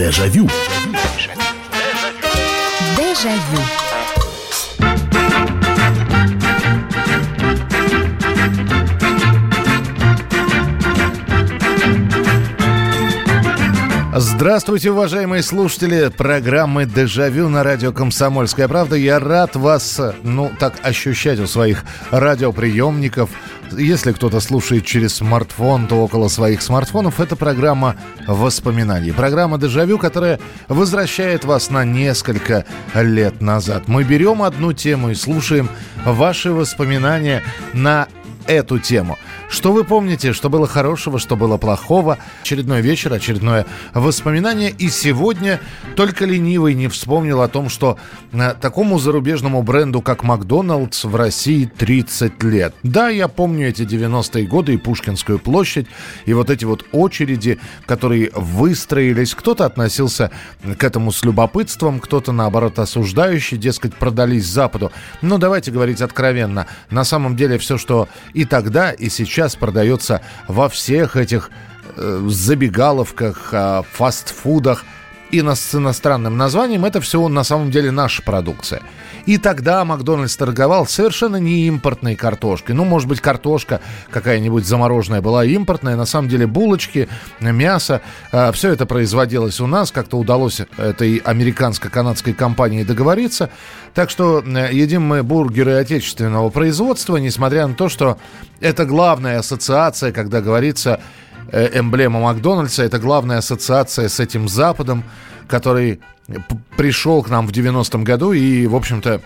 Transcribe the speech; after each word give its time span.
Дежавю. 0.00 0.48
Дежавю. 2.96 3.60
Здравствуйте, 14.16 14.90
уважаемые 14.90 15.42
слушатели 15.42 16.08
программы 16.08 16.86
«Дежавю» 16.86 17.50
на 17.50 17.62
радио 17.62 17.92
«Комсомольская 17.92 18.68
правда». 18.68 18.96
Я 18.96 19.18
рад 19.18 19.54
вас, 19.54 20.00
ну, 20.22 20.50
так 20.58 20.74
ощущать 20.82 21.38
у 21.40 21.46
своих 21.46 21.84
радиоприемников. 22.10 23.28
Если 23.72 24.12
кто-то 24.12 24.40
слушает 24.40 24.84
через 24.84 25.14
смартфон, 25.14 25.86
то 25.86 25.96
около 25.96 26.28
своих 26.28 26.62
смартфонов. 26.62 27.20
Это 27.20 27.36
программа 27.36 27.96
воспоминаний. 28.26 29.12
Программа 29.12 29.58
«Дежавю», 29.58 29.98
которая 29.98 30.40
возвращает 30.68 31.44
вас 31.44 31.70
на 31.70 31.84
несколько 31.84 32.64
лет 32.94 33.40
назад. 33.40 33.88
Мы 33.88 34.04
берем 34.04 34.42
одну 34.42 34.72
тему 34.72 35.10
и 35.10 35.14
слушаем 35.14 35.68
ваши 36.04 36.52
воспоминания 36.52 37.42
на 37.72 38.08
эту 38.46 38.78
тему. 38.78 39.18
Что 39.50 39.72
вы 39.72 39.82
помните, 39.82 40.32
что 40.32 40.48
было 40.48 40.68
хорошего, 40.68 41.18
что 41.18 41.34
было 41.34 41.56
плохого? 41.56 42.18
Очередной 42.42 42.82
вечер, 42.82 43.12
очередное 43.12 43.66
воспоминание. 43.92 44.70
И 44.70 44.88
сегодня 44.88 45.60
только 45.96 46.24
ленивый 46.24 46.74
не 46.74 46.86
вспомнил 46.86 47.42
о 47.42 47.48
том, 47.48 47.68
что 47.68 47.98
э, 48.30 48.54
такому 48.60 49.00
зарубежному 49.00 49.64
бренду, 49.64 50.02
как 50.02 50.22
Макдоналдс, 50.22 51.02
в 51.02 51.16
России 51.16 51.64
30 51.64 52.40
лет. 52.44 52.76
Да, 52.84 53.08
я 53.08 53.26
помню 53.26 53.68
эти 53.68 53.82
90-е 53.82 54.46
годы 54.46 54.74
и 54.74 54.76
Пушкинскую 54.76 55.40
площадь, 55.40 55.88
и 56.26 56.32
вот 56.32 56.48
эти 56.48 56.64
вот 56.64 56.84
очереди, 56.92 57.58
которые 57.86 58.30
выстроились. 58.32 59.34
Кто-то 59.34 59.66
относился 59.66 60.30
к 60.78 60.84
этому 60.84 61.10
с 61.10 61.24
любопытством, 61.24 61.98
кто-то, 61.98 62.30
наоборот, 62.30 62.78
осуждающий, 62.78 63.58
дескать, 63.58 63.96
продались 63.96 64.46
Западу. 64.46 64.92
Но 65.22 65.38
давайте 65.38 65.72
говорить 65.72 66.00
откровенно. 66.00 66.68
На 66.88 67.02
самом 67.02 67.34
деле 67.34 67.58
все, 67.58 67.78
что 67.78 68.08
и 68.32 68.44
тогда, 68.44 68.92
и 68.92 69.08
сейчас 69.08 69.39
продается 69.56 70.20
во 70.48 70.68
всех 70.68 71.16
этих 71.16 71.50
э, 71.96 72.26
забегаловках, 72.28 73.48
э, 73.52 73.82
фастфудах 73.92 74.84
и 75.32 75.42
на, 75.42 75.54
с 75.54 75.74
иностранным 75.74 76.36
названием, 76.36 76.84
это 76.84 77.00
все 77.00 77.26
на 77.28 77.44
самом 77.44 77.70
деле 77.70 77.90
наша 77.90 78.22
продукция. 78.22 78.82
И 79.26 79.38
тогда 79.38 79.84
Макдональдс 79.84 80.36
торговал 80.36 80.86
совершенно 80.86 81.36
не 81.36 81.66
импортной 81.66 82.16
картошкой. 82.16 82.74
Ну, 82.74 82.84
может 82.84 83.08
быть, 83.08 83.20
картошка 83.20 83.80
какая-нибудь 84.10 84.66
замороженная 84.66 85.20
была 85.20 85.44
импортная. 85.44 85.96
На 85.96 86.06
самом 86.06 86.28
деле 86.28 86.46
булочки, 86.46 87.08
мясо, 87.40 88.00
э, 88.32 88.50
все 88.52 88.72
это 88.72 88.86
производилось 88.86 89.60
у 89.60 89.66
нас. 89.66 89.92
Как-то 89.92 90.18
удалось 90.18 90.60
этой 90.76 91.16
американско-канадской 91.18 92.32
компании 92.32 92.82
договориться. 92.82 93.50
Так 93.94 94.10
что 94.10 94.42
э, 94.44 94.70
едим 94.72 95.02
мы 95.02 95.22
бургеры 95.22 95.74
отечественного 95.74 96.50
производства, 96.50 97.16
несмотря 97.16 97.66
на 97.66 97.74
то, 97.74 97.88
что 97.88 98.18
это 98.60 98.84
главная 98.84 99.38
ассоциация, 99.38 100.12
когда 100.12 100.40
говорится 100.40 101.00
эмблема 101.52 102.20
Макдональдса, 102.20 102.82
это 102.84 102.98
главная 102.98 103.38
ассоциация 103.38 104.08
с 104.08 104.20
этим 104.20 104.48
Западом, 104.48 105.04
который 105.48 106.00
пришел 106.76 107.22
к 107.22 107.28
нам 107.28 107.46
в 107.46 107.50
90-м 107.50 108.04
году 108.04 108.32
и, 108.32 108.66
в 108.66 108.76
общем-то, 108.76 109.20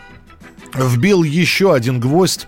вбил 0.75 1.23
еще 1.23 1.75
один 1.75 2.01
гвоздь 2.01 2.47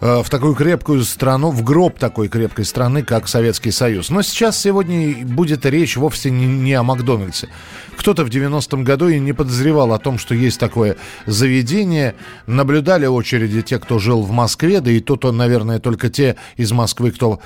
э, 0.00 0.22
в 0.22 0.30
такую 0.30 0.54
крепкую 0.54 1.04
страну, 1.04 1.50
в 1.50 1.62
гроб 1.62 1.98
такой 1.98 2.28
крепкой 2.28 2.64
страны, 2.64 3.02
как 3.02 3.28
Советский 3.28 3.70
Союз. 3.70 4.10
Но 4.10 4.22
сейчас, 4.22 4.58
сегодня 4.58 5.26
будет 5.26 5.66
речь 5.66 5.96
вовсе 5.96 6.30
не, 6.30 6.46
не 6.46 6.74
о 6.74 6.82
Макдональдсе. 6.82 7.48
Кто-то 7.96 8.24
в 8.24 8.28
90-м 8.28 8.82
году 8.82 9.08
и 9.08 9.18
не 9.18 9.32
подозревал 9.32 9.92
о 9.92 9.98
том, 9.98 10.18
что 10.18 10.34
есть 10.34 10.58
такое 10.58 10.96
заведение. 11.26 12.14
Наблюдали 12.46 13.06
очереди 13.06 13.60
те, 13.60 13.78
кто 13.78 13.98
жил 13.98 14.22
в 14.22 14.30
Москве, 14.30 14.80
да 14.80 14.90
и 14.90 15.00
то-то, 15.00 15.32
наверное, 15.32 15.80
только 15.80 16.08
те 16.08 16.36
из 16.56 16.72
Москвы, 16.72 17.10
кто 17.10 17.40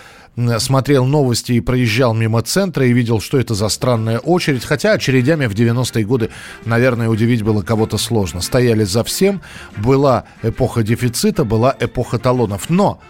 смотрел 0.59 1.05
новости 1.05 1.53
и 1.53 1.61
проезжал 1.61 2.15
мимо 2.15 2.43
центра 2.43 2.87
и 2.87 2.93
видел, 2.93 3.21
что 3.21 3.39
это 3.39 3.55
за 3.55 3.69
странная 3.69 4.19
очередь. 4.19 4.65
Хотя 4.65 4.93
очередями 4.93 5.47
в 5.47 5.55
90-е 5.55 6.05
годы, 6.05 6.31
наверное, 6.65 7.09
удивить 7.09 7.43
было 7.43 7.63
кого-то 7.63 7.99
сложно. 7.99 8.41
Стояли 8.41 8.85
за 8.85 9.05
всем. 9.05 9.43
Была 9.77 10.25
эпоха 10.43 10.83
дефицита, 10.83 11.45
была 11.45 11.75
эпоха 11.79 12.19
талонов. 12.19 12.69
Но 12.69 13.01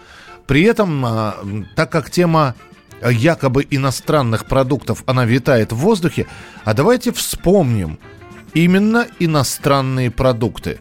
при 0.45 0.63
этом, 0.63 1.03
а, 1.05 1.35
так 1.75 1.91
как 1.91 2.11
тема 2.11 2.55
якобы 3.01 3.65
иностранных 3.69 4.45
продуктов, 4.45 5.03
она 5.05 5.25
витает 5.25 5.71
в 5.71 5.77
воздухе, 5.77 6.27
а 6.63 6.73
давайте 6.73 7.11
вспомним 7.11 7.99
именно 8.53 9.07
иностранные 9.19 10.11
продукты. 10.11 10.79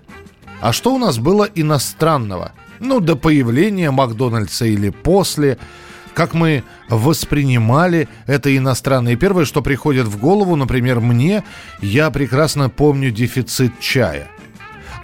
А 0.60 0.72
что 0.72 0.94
у 0.94 0.98
нас 0.98 1.18
было 1.18 1.48
иностранного? 1.54 2.52
Ну, 2.80 3.00
до 3.00 3.16
появления 3.16 3.90
Макдональдса 3.90 4.66
или 4.66 4.90
после– 4.90 5.58
как 6.14 6.32
мы 6.32 6.64
воспринимали 6.88 8.08
это 8.26 8.56
иностранное. 8.56 9.12
И 9.12 9.16
первое, 9.16 9.44
что 9.44 9.62
приходит 9.62 10.06
в 10.06 10.18
голову, 10.18 10.56
например, 10.56 11.00
мне, 11.00 11.44
я 11.80 12.10
прекрасно 12.10 12.70
помню 12.70 13.10
дефицит 13.10 13.78
чая. 13.80 14.28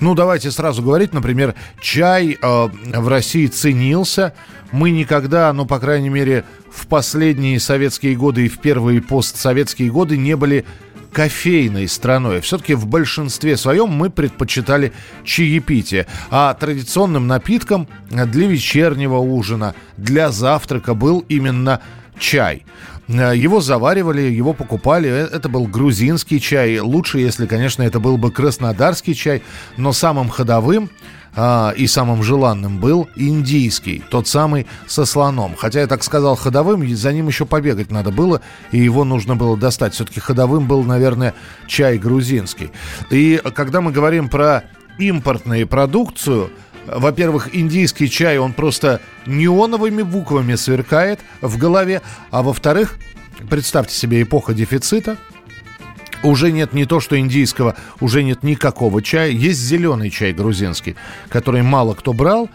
Ну, 0.01 0.15
давайте 0.15 0.51
сразу 0.51 0.83
говорить, 0.83 1.13
например, 1.13 1.55
чай 1.81 2.39
э, 2.41 2.69
в 2.97 3.09
России 3.09 3.47
ценился. 3.49 4.33
Мы 4.73 4.93
никогда, 4.93 5.53
ну, 5.53 5.67
по 5.67 5.79
крайней 5.79 6.09
мере, 6.09 6.45
в 6.73 6.87
последние 6.87 7.61
советские 7.61 8.17
годы 8.17 8.47
и 8.47 8.49
в 8.49 8.61
первые 8.61 9.03
постсоветские 9.03 9.91
годы 9.91 10.17
не 10.17 10.37
были 10.37 10.65
кофейной 11.13 11.89
страной. 11.89 12.41
Все-таки 12.41 12.75
в 12.75 12.87
большинстве 12.87 13.57
своем 13.57 13.89
мы 13.89 14.11
предпочитали 14.11 14.93
чаепитие. 15.25 16.07
А 16.31 16.55
традиционным 16.55 17.27
напитком 17.27 17.89
для 18.11 18.47
вечернего 18.47 19.19
ужина, 19.19 19.75
для 19.97 20.31
завтрака 20.31 20.95
был 20.95 21.25
именно 21.29 21.81
чай. 22.19 22.65
Его 23.09 23.61
заваривали, 23.61 24.23
его 24.23 24.53
покупали. 24.53 25.09
Э, 25.11 25.29
это 25.33 25.49
был 25.49 25.67
грузинский 25.67 26.41
чай. 26.41 26.79
Лучше, 26.79 27.19
если, 27.19 27.47
конечно, 27.47 27.83
это 27.83 27.99
был 27.99 28.17
бы 28.17 28.31
краснодарский 28.31 29.15
чай. 29.15 29.43
Но 29.77 29.93
самым 29.93 30.29
ходовым 30.29 30.91
а, 31.37 31.73
и 31.77 31.87
самым 31.87 32.23
желанным 32.23 32.79
был 32.79 33.09
индийский, 33.17 34.03
тот 34.11 34.27
самый 34.27 34.67
со 34.87 35.05
слоном. 35.05 35.55
Хотя 35.57 35.81
я 35.81 35.87
так 35.87 36.03
сказал 36.03 36.37
ходовым, 36.37 36.87
за 36.89 37.13
ним 37.13 37.29
еще 37.29 37.47
побегать 37.47 37.91
надо 37.91 38.11
было, 38.11 38.41
и 38.73 38.79
его 38.79 39.05
нужно 39.05 39.37
было 39.37 39.57
достать. 39.57 39.95
Все-таки 39.95 40.21
ходовым 40.21 40.67
был, 40.67 40.83
наверное, 40.83 41.35
чай 41.67 41.99
грузинский. 41.99 42.71
И 43.11 43.41
когда 43.55 43.81
мы 43.81 43.93
говорим 43.93 44.29
про 44.29 44.65
импортную 44.99 45.67
продукцию, 45.67 46.51
во-первых, 46.87 47.55
индийский 47.55 48.11
чай, 48.11 48.39
он 48.39 48.53
просто 48.53 49.01
неоновыми 49.27 50.03
буквами 50.03 50.55
сверкает 50.57 51.21
в 51.41 51.57
голове, 51.59 52.03
а 52.31 52.43
во-вторых, 52.43 52.97
представьте 53.49 53.95
себе 53.95 54.23
эпоха 54.23 54.55
дефицита– 54.55 55.17
уже 56.23 56.53
нет 56.53 56.73
не 56.73 56.85
то, 56.85 57.01
что 57.01 57.19
индийского, 57.19 57.77
уже 58.01 58.23
нет 58.23 58.43
никакого 58.43 59.03
чая. 59.03 59.31
Есть 59.31 59.61
зеленый 59.61 60.11
чай 60.11 60.33
грузинский, 60.33 60.97
который 61.29 61.63
мало 61.63 61.95
кто 61.95 62.13
брал. 62.13 62.49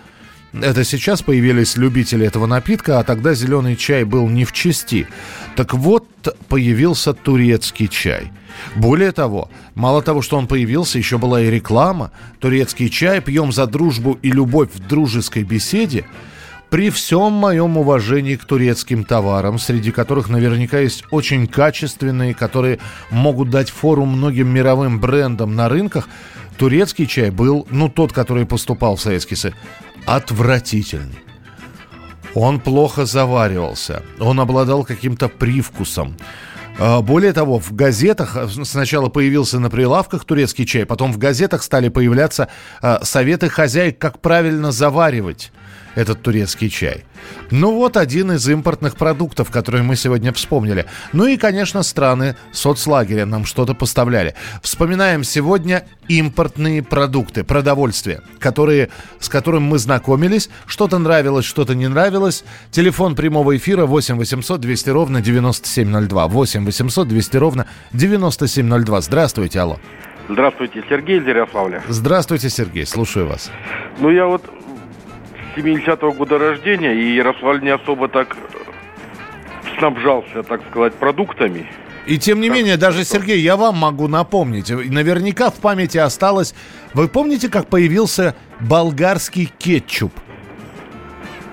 Это 0.54 0.86
сейчас 0.86 1.22
появились 1.22 1.76
любители 1.76 2.26
этого 2.26 2.46
напитка, 2.46 3.00
а 3.00 3.04
тогда 3.04 3.34
зеленый 3.34 3.76
чай 3.76 4.06
был 4.06 4.30
не 4.30 4.46
в 4.46 4.54
чести. 4.54 5.08
Так 5.56 5.74
вот, 5.74 6.08
появился 6.48 7.14
турецкий 7.14 7.90
чай. 7.90 8.32
Более 8.76 9.12
того, 9.12 9.50
мало 9.74 10.02
того, 10.02 10.22
что 10.22 10.38
он 10.38 10.48
появился, 10.48 10.98
еще 10.98 11.18
была 11.18 11.42
и 11.42 11.50
реклама. 11.50 12.12
Турецкий 12.40 12.90
чай 12.90 13.20
пьем 13.20 13.52
за 13.52 13.68
дружбу 13.68 14.18
и 14.22 14.32
любовь 14.32 14.70
в 14.74 14.80
дружеской 14.80 15.44
беседе– 15.44 16.06
при 16.76 16.90
всем 16.90 17.32
моем 17.32 17.78
уважении 17.78 18.36
к 18.36 18.44
турецким 18.44 19.06
товарам, 19.06 19.60
среди 19.60 19.92
которых 19.92 20.28
наверняка 20.28 20.78
есть 20.78 21.06
очень 21.10 21.48
качественные, 21.48 22.34
которые 22.34 22.80
могут 23.10 23.50
дать 23.50 23.70
фору 23.70 24.04
многим 24.04 24.50
мировым 24.50 25.00
брендам 25.00 25.56
на 25.56 25.70
рынках, 25.70 26.10
турецкий 26.58 27.08
чай 27.08 27.30
был, 27.30 27.66
ну, 27.72 27.88
тот, 27.88 28.12
который 28.12 28.46
поступал 28.46 28.98
в 28.98 29.02
Советский 29.02 29.36
Союз, 29.36 29.56
отвратительный. 30.06 31.18
Он 32.34 32.60
плохо 32.60 33.06
заваривался, 33.06 34.04
он 34.20 34.42
обладал 34.42 34.84
каким-то 34.84 35.30
привкусом. 35.30 36.18
А, 36.78 37.00
более 37.00 37.32
того, 37.32 37.58
в 37.58 37.74
газетах 37.74 38.38
сначала 38.66 39.08
появился 39.08 39.62
на 39.62 39.70
прилавках 39.70 40.26
турецкий 40.26 40.66
чай, 40.66 40.86
потом 40.86 41.14
в 41.14 41.18
газетах 41.20 41.64
стали 41.64 41.88
появляться 41.88 42.50
а, 42.82 43.00
советы 43.06 43.48
хозяек, 43.48 43.98
как 43.98 44.20
правильно 44.20 44.74
заваривать 44.74 45.54
этот 45.96 46.22
турецкий 46.22 46.70
чай. 46.70 47.06
Ну 47.52 47.74
вот 47.76 47.98
один 47.98 48.32
из 48.34 48.48
импортных 48.48 48.96
продуктов, 48.96 49.50
которые 49.50 49.84
мы 49.84 49.96
сегодня 49.96 50.32
вспомнили. 50.34 50.86
Ну 51.14 51.26
и, 51.26 51.38
конечно, 51.38 51.84
страны 51.84 52.36
соцлагеря 52.52 53.26
нам 53.26 53.46
что-то 53.46 53.74
поставляли. 53.74 54.36
Вспоминаем 54.62 55.24
сегодня 55.24 55.86
импортные 56.08 56.84
продукты, 56.84 57.44
продовольствие, 57.44 58.22
которые, 58.40 58.90
с 59.20 59.30
которым 59.30 59.64
мы 59.64 59.80
знакомились. 59.80 60.50
Что-то 60.66 61.00
нравилось, 61.00 61.46
что-то 61.46 61.76
не 61.76 61.88
нравилось. 61.88 62.44
Телефон 62.72 63.16
прямого 63.16 63.56
эфира 63.58 63.86
8 63.86 64.18
800 64.18 64.62
200 64.62 64.90
ровно 64.90 65.22
9702. 65.22 66.28
8 66.28 66.66
800 66.66 67.08
200 67.08 67.38
ровно 67.38 67.68
9702. 67.94 69.02
Здравствуйте, 69.02 69.60
алло. 69.60 69.80
Здравствуйте, 70.28 70.84
Сергей 70.90 71.20
из 71.20 71.28
Ярославля. 71.28 71.84
Здравствуйте, 71.88 72.50
Сергей, 72.50 72.86
слушаю 72.86 73.28
вас. 73.28 73.52
Ну, 74.00 74.10
я 74.10 74.26
вот 74.26 74.44
70-го 75.56 76.12
года 76.12 76.38
рождения, 76.38 76.94
и 76.94 77.16
Ярославль 77.16 77.62
не 77.62 77.70
особо 77.70 78.08
так 78.08 78.36
снабжался, 79.78 80.44
так 80.44 80.62
сказать, 80.70 80.94
продуктами. 80.96 81.68
И 82.06 82.20
тем 82.20 82.40
не 82.40 82.50
менее, 82.50 82.78
даже, 82.78 83.04
Сергей, 83.04 83.40
я 83.40 83.58
вам 83.58 83.78
могу 83.78 84.08
напомнить, 84.08 84.70
наверняка 84.70 85.50
в 85.50 85.56
памяти 85.56 85.98
осталось... 85.98 86.54
Вы 86.94 87.08
помните, 87.08 87.50
как 87.50 87.68
появился 87.68 88.36
болгарский 88.60 89.52
кетчуп? 89.58 90.14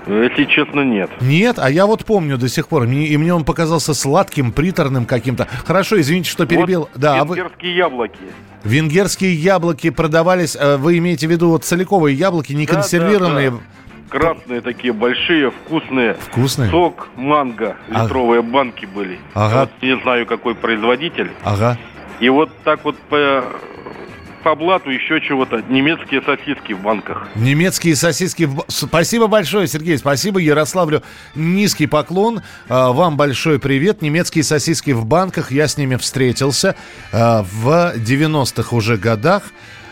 Если 0.05 0.45
честно, 0.45 0.81
нет. 0.81 1.09
Нет, 1.21 1.57
а 1.59 1.69
я 1.69 1.85
вот 1.85 2.05
помню 2.05 2.37
до 2.37 2.49
сих 2.49 2.67
пор. 2.67 2.83
И 2.83 3.17
мне 3.17 3.33
он 3.33 3.45
показался 3.45 3.93
сладким, 3.93 4.51
приторным 4.51 5.05
каким-то. 5.05 5.47
Хорошо, 5.65 5.99
извините, 5.99 6.29
что 6.29 6.45
перебил. 6.45 6.81
Вот 6.81 6.91
да, 6.95 7.19
венгерские 7.19 7.83
а 7.83 7.89
вы... 7.89 7.95
яблоки. 7.95 8.19
Венгерские 8.63 9.33
яблоки 9.33 9.89
продавались, 9.89 10.55
э, 10.57 10.77
вы 10.77 10.97
имеете 10.97 11.27
в 11.27 11.31
виду 11.31 11.49
вот 11.49 11.65
целиковые 11.65 12.15
яблоки, 12.15 12.53
не 12.53 12.65
да, 12.65 12.75
консервированные? 12.75 13.51
Да, 13.51 13.57
да. 13.57 13.63
Красные 14.13 14.61
такие 14.61 14.93
большие, 14.93 15.49
вкусные. 15.49 16.13
Вкусные? 16.13 16.69
Сок, 16.69 17.09
манго, 17.15 17.77
литровые 17.89 18.41
ага. 18.41 18.49
банки 18.49 18.85
были. 18.85 19.19
Ага. 19.33 19.61
Вот 19.61 19.71
не 19.81 19.99
знаю, 20.01 20.27
какой 20.27 20.53
производитель. 20.53 21.31
Ага. 21.43 21.79
И 22.19 22.29
вот 22.29 22.51
так 22.63 22.85
вот 22.85 22.95
по 23.09 23.43
по 24.43 24.55
блату 24.55 24.91
еще 24.91 25.19
чего-то. 25.21 25.63
Немецкие 25.69 26.21
сосиски 26.21 26.73
в 26.73 26.81
банках. 26.81 27.29
Немецкие 27.35 27.95
сосиски. 27.95 28.43
В... 28.43 28.65
Спасибо 28.67 29.27
большое, 29.27 29.67
Сергей. 29.67 29.97
Спасибо 29.97 30.39
Ярославлю. 30.39 31.01
Низкий 31.33 31.87
поклон. 31.87 32.41
А, 32.67 32.91
вам 32.91 33.17
большой 33.17 33.57
привет. 33.57 34.01
Немецкие 34.01 34.43
сосиски 34.43 34.91
в 34.91 35.05
банках. 35.05 35.51
Я 35.51 35.67
с 35.67 35.77
ними 35.77 35.95
встретился 35.95 36.75
а, 37.11 37.43
в 37.43 37.93
90-х 37.95 38.75
уже 38.75 38.97
годах 38.97 39.43
а, 39.43 39.82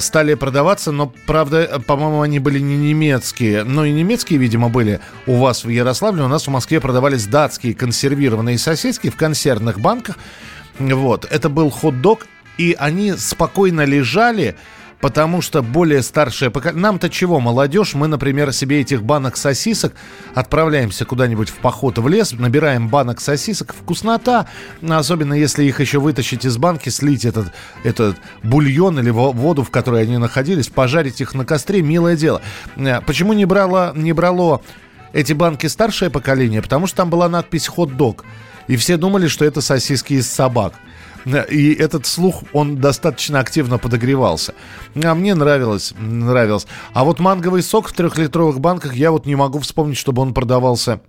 стали 0.00 0.34
продаваться, 0.34 0.92
но, 0.92 1.12
правда, 1.26 1.80
по-моему, 1.86 2.22
они 2.22 2.38
были 2.38 2.58
не 2.58 2.76
немецкие. 2.76 3.64
Но 3.64 3.84
и 3.84 3.92
немецкие, 3.92 4.38
видимо, 4.38 4.68
были 4.68 5.00
у 5.26 5.36
вас 5.36 5.64
в 5.64 5.68
Ярославле. 5.68 6.24
У 6.24 6.28
нас 6.28 6.46
в 6.46 6.50
Москве 6.50 6.80
продавались 6.80 7.26
датские 7.26 7.74
консервированные 7.74 8.58
сосиски 8.58 9.08
в 9.10 9.16
консервных 9.16 9.80
банках. 9.80 10.18
Вот. 10.78 11.26
Это 11.30 11.48
был 11.48 11.70
хот-дог 11.70 12.26
и 12.58 12.76
они 12.78 13.12
спокойно 13.12 13.84
лежали, 13.84 14.56
потому 15.00 15.40
что 15.42 15.62
более 15.62 16.02
старшее 16.02 16.50
поколение... 16.50 16.82
Нам-то 16.82 17.08
чего, 17.08 17.40
молодежь? 17.40 17.94
Мы, 17.94 18.08
например, 18.08 18.52
себе 18.52 18.80
этих 18.80 19.02
банок 19.02 19.36
сосисок 19.36 19.94
отправляемся 20.34 21.04
куда-нибудь 21.04 21.50
в 21.50 21.56
поход 21.56 21.98
в 21.98 22.08
лес, 22.08 22.32
набираем 22.32 22.88
банок 22.88 23.20
сосисок. 23.20 23.74
Вкуснота, 23.74 24.48
особенно 24.88 25.34
если 25.34 25.64
их 25.64 25.80
еще 25.80 25.98
вытащить 25.98 26.44
из 26.44 26.56
банки, 26.56 26.88
слить 26.88 27.24
этот, 27.24 27.52
этот 27.84 28.16
бульон 28.42 28.98
или 28.98 29.10
воду, 29.10 29.62
в 29.62 29.70
которой 29.70 30.02
они 30.02 30.18
находились, 30.18 30.68
пожарить 30.68 31.20
их 31.20 31.34
на 31.34 31.44
костре, 31.44 31.82
милое 31.82 32.16
дело. 32.16 32.42
Э, 32.76 33.00
почему 33.00 33.32
не 33.32 33.44
брало, 33.44 33.92
не 33.94 34.12
брало 34.12 34.62
эти 35.12 35.32
банки 35.32 35.66
старшее 35.66 36.10
поколение? 36.10 36.62
Потому 36.62 36.86
что 36.86 36.98
там 36.98 37.10
была 37.10 37.28
надпись 37.28 37.68
«хот-дог». 37.68 38.24
И 38.66 38.76
все 38.76 38.98
думали, 38.98 39.28
что 39.28 39.46
это 39.46 39.62
сосиски 39.62 40.12
из 40.14 40.30
собак. 40.30 40.74
И 41.24 41.72
этот 41.72 42.06
слух, 42.06 42.42
он 42.52 42.76
достаточно 42.76 43.40
активно 43.40 43.78
подогревался. 43.78 44.54
А 44.94 45.14
мне 45.14 45.34
нравилось, 45.34 45.94
нравилось. 45.98 46.66
А 46.92 47.04
вот 47.04 47.20
манговый 47.20 47.62
сок 47.62 47.88
в 47.88 47.92
трехлитровых 47.92 48.60
банках 48.60 48.94
я 48.94 49.10
вот 49.10 49.26
не 49.26 49.34
могу 49.34 49.58
вспомнить, 49.60 49.96
чтобы 49.96 50.22
он 50.22 50.34
продавался 50.34 51.00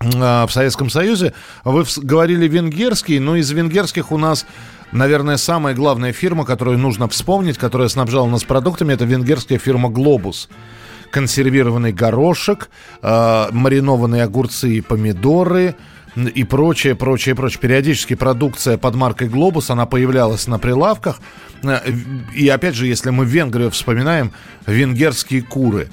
а, 0.00 0.46
в 0.46 0.52
Советском 0.52 0.90
Союзе. 0.90 1.34
Вы 1.64 1.84
говорили 1.96 2.48
венгерский, 2.48 3.18
но 3.20 3.36
из 3.36 3.50
венгерских 3.50 4.12
у 4.12 4.18
нас, 4.18 4.46
наверное, 4.92 5.36
самая 5.36 5.74
главная 5.74 6.12
фирма, 6.12 6.44
которую 6.44 6.78
нужно 6.78 7.08
вспомнить, 7.08 7.58
которая 7.58 7.88
снабжала 7.88 8.28
нас 8.28 8.44
продуктами, 8.44 8.92
это 8.92 9.04
венгерская 9.04 9.58
фирма 9.58 9.88
«Глобус» 9.88 10.48
консервированный 11.10 11.92
горошек, 11.92 12.70
э, 13.00 13.46
маринованные 13.52 14.24
огурцы 14.24 14.70
и 14.70 14.80
помидоры, 14.80 15.76
и 16.16 16.44
прочее, 16.44 16.94
прочее, 16.94 17.34
прочее. 17.34 17.60
Периодически 17.60 18.14
продукция 18.14 18.78
под 18.78 18.94
маркой 18.94 19.28
«Глобус», 19.28 19.70
она 19.70 19.86
появлялась 19.86 20.46
на 20.46 20.58
прилавках. 20.58 21.20
Э, 21.62 21.80
и 22.34 22.48
опять 22.48 22.74
же, 22.74 22.86
если 22.86 23.10
мы 23.10 23.24
Венгрию 23.24 23.70
вспоминаем, 23.70 24.32
венгерские 24.66 25.42
куры. 25.42 25.88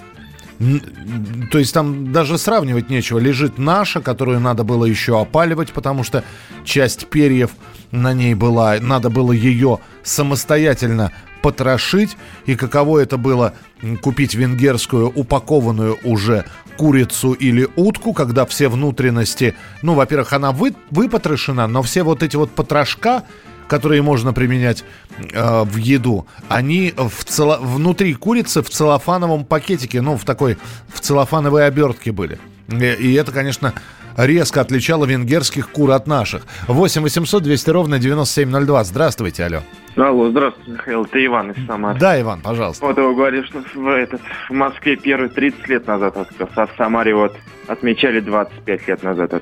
То 1.52 1.58
есть 1.58 1.74
там 1.74 2.12
даже 2.12 2.38
сравнивать 2.38 2.90
нечего. 2.90 3.18
Лежит 3.18 3.58
наша, 3.58 4.00
которую 4.00 4.40
надо 4.40 4.64
было 4.64 4.86
еще 4.86 5.20
опаливать, 5.20 5.72
потому 5.72 6.04
что 6.04 6.24
часть 6.64 7.08
перьев 7.08 7.52
на 7.90 8.14
ней 8.14 8.36
была. 8.36 8.78
Надо 8.80 9.10
было 9.10 9.32
ее 9.32 9.80
самостоятельно 10.04 11.12
потрошить. 11.42 12.16
И 12.46 12.56
каково 12.56 13.00
это 13.00 13.18
было 13.18 13.56
купить 14.02 14.36
венгерскую 14.36 15.10
упакованную 15.10 15.98
уже 16.04 16.46
курицу 16.82 17.34
или 17.34 17.68
утку, 17.76 18.12
когда 18.12 18.44
все 18.48 18.68
внутренности, 18.68 19.54
ну, 19.84 19.94
во-первых, 19.94 20.34
она 20.34 20.52
вы, 20.52 20.74
выпотрошена, 20.90 21.68
но 21.68 21.84
все 21.84 22.02
вот 22.02 22.24
эти 22.24 22.36
вот 22.38 22.50
потрошка, 22.50 23.22
которые 23.68 24.02
можно 24.02 24.34
применять 24.34 24.84
э, 25.20 25.64
в 25.64 25.76
еду, 25.76 26.26
они 26.50 26.92
в 26.98 27.24
цело... 27.24 27.60
внутри 27.62 28.16
курицы 28.16 28.64
в 28.64 28.72
целлофановом 28.72 29.46
пакетике, 29.46 30.02
ну, 30.02 30.18
в 30.18 30.26
такой, 30.26 30.58
в 30.92 31.02
целлофановой 31.02 31.68
обертке 31.68 32.12
были. 32.12 32.40
И, 32.68 32.74
и 32.74 33.14
это, 33.14 33.32
конечно, 33.32 33.76
резко 34.18 34.62
отличало 34.62 35.06
венгерских 35.06 35.70
кур 35.70 35.92
от 35.92 36.08
наших. 36.08 36.44
8 36.68 37.02
800 37.02 37.44
200 37.44 37.70
ровно 37.70 38.00
9702. 38.00 38.84
Здравствуйте, 38.84 39.46
алло. 39.46 39.60
Алло, 39.96 40.30
здравствуйте, 40.30 40.72
Михаил, 40.72 41.04
это 41.04 41.26
Иван 41.26 41.52
из 41.52 41.66
Самары. 41.66 42.00
Да, 42.00 42.20
Иван, 42.20 42.40
пожалуйста. 42.42 42.86
Вот 42.86 42.98
его 42.98 43.14
говоришь, 43.14 43.48
что 43.48 43.62
в, 43.74 43.88
этот, 43.88 44.22
в 44.50 44.54
Москве 44.54 44.96
первый 44.96 45.30
30 45.30 45.68
лет 45.68 45.88
назад 45.88 46.16
открылся, 46.16 46.64
а 46.64 46.68
в 46.68 46.72
Самаре 46.78 47.14
вот 47.14 47.36
отмечали 47.68 48.22
25 48.22 48.88
лет 48.88 49.04
назад. 49.04 49.34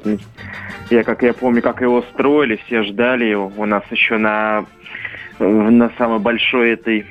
Я, 0.89 1.03
как 1.03 1.21
я 1.21 1.33
помню, 1.33 1.61
как 1.61 1.81
его 1.81 2.03
строили, 2.13 2.59
все 2.65 2.83
ждали 2.83 3.25
его. 3.25 3.51
У 3.55 3.65
нас 3.65 3.83
еще 3.91 4.17
на, 4.17 4.65
на 5.37 5.91
самой 5.97 6.19
большой 6.19 6.71
этой 6.71 7.05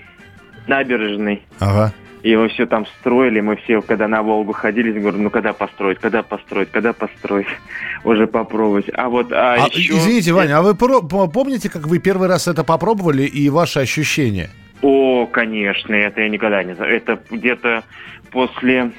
набережной. 0.67 1.43
Ага. 1.61 1.93
И 2.23 2.37
мы 2.37 2.49
все 2.49 2.67
там 2.67 2.87
строили, 3.01 3.41
мы 3.41 3.57
все, 3.57 3.81
когда 3.81 4.09
на 4.09 4.23
Волгу 4.23 4.53
ходили, 4.53 4.99
говорю, 4.99 5.19
ну 5.19 5.31
когда 5.31 5.53
построить, 5.53 5.99
когда 5.99 6.23
построить, 6.23 6.71
когда 6.71 6.93
построить, 6.93 7.47
уже 8.05 8.27
попробовать. 8.27 8.87
А 8.95 9.09
вот 9.09 9.33
а 9.33 9.55
а, 9.55 9.67
еще... 9.69 9.95
Извините, 9.95 10.33
Ваня, 10.33 10.59
а 10.59 10.63
вы 10.63 10.75
про- 10.75 11.03
помните, 11.03 11.71
как 11.71 11.87
вы 11.87 11.99
первый 11.99 12.29
раз 12.29 12.49
это 12.49 12.65
попробовали 12.65 13.23
и 13.23 13.49
ваши 13.49 13.81
ощущения? 13.81 14.51
О, 14.83 15.27
конечно, 15.27 15.95
это 15.95 16.21
я 16.21 16.29
никогда 16.29 16.63
не 16.65 16.75
знаю. 16.75 16.95
Это 16.95 17.21
где-то 17.31 17.85
после... 18.31 18.93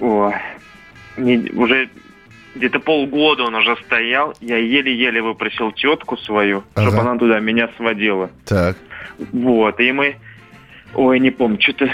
О, 0.00 0.32
не, 1.16 1.50
уже 1.52 1.88
где-то 2.54 2.80
полгода 2.80 3.44
он 3.44 3.54
уже 3.54 3.76
стоял. 3.86 4.34
Я 4.40 4.56
еле-еле 4.56 5.22
выпросил 5.22 5.72
тетку 5.72 6.16
свою, 6.16 6.64
ага. 6.74 6.88
чтобы 6.88 7.00
она 7.02 7.18
туда 7.18 7.40
меня 7.40 7.68
сводила. 7.76 8.30
Так. 8.46 8.76
Вот, 9.32 9.80
и 9.80 9.92
мы... 9.92 10.16
Ой, 10.94 11.20
не 11.20 11.30
помню, 11.30 11.60
что-то 11.60 11.88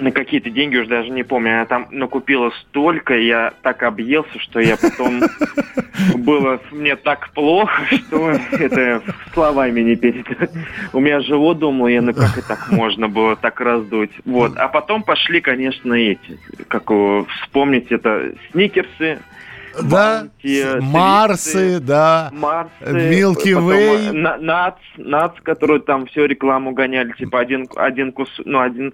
на 0.00 0.12
какие-то 0.12 0.50
деньги, 0.50 0.76
уже 0.76 0.88
даже 0.88 1.10
не 1.10 1.22
помню, 1.22 1.52
она 1.52 1.66
там 1.66 1.88
накупила 1.90 2.50
столько, 2.62 3.16
я 3.16 3.52
так 3.62 3.82
объелся, 3.82 4.38
что 4.38 4.60
я 4.60 4.76
потом 4.76 5.20
было 6.16 6.60
мне 6.70 6.96
так 6.96 7.30
плохо, 7.30 7.82
что 7.86 8.30
это 8.52 9.02
словами 9.32 9.80
не 9.80 9.96
передать. 9.96 10.50
У 10.92 11.00
меня 11.00 11.20
живот 11.20 11.58
думал, 11.58 11.88
я 11.88 12.02
ну 12.02 12.14
как 12.14 12.38
и 12.38 12.42
так 12.42 12.70
можно 12.70 13.08
было 13.08 13.36
так 13.36 13.60
раздуть. 13.60 14.10
Вот. 14.24 14.56
А 14.56 14.68
потом 14.68 15.02
пошли, 15.02 15.40
конечно, 15.40 15.94
эти, 15.94 16.38
как 16.68 16.90
вспомнить 17.42 17.90
это, 17.92 18.32
сникерсы, 18.50 19.18
Да, 19.82 20.26
Марсы, 20.80 21.80
да, 21.80 22.30
Марсы, 22.32 22.70
Milky 22.82 23.52
Way. 23.54 24.12
на- 24.12 24.36
Nuts, 24.38 24.74
Nuts, 24.96 25.32
которую 25.42 25.80
там 25.80 26.06
всю 26.06 26.26
рекламу 26.26 26.72
гоняли, 26.72 27.12
типа 27.18 27.40
один, 27.40 27.66
один 27.76 28.12
кус, 28.12 28.28
ну 28.44 28.60
один, 28.60 28.92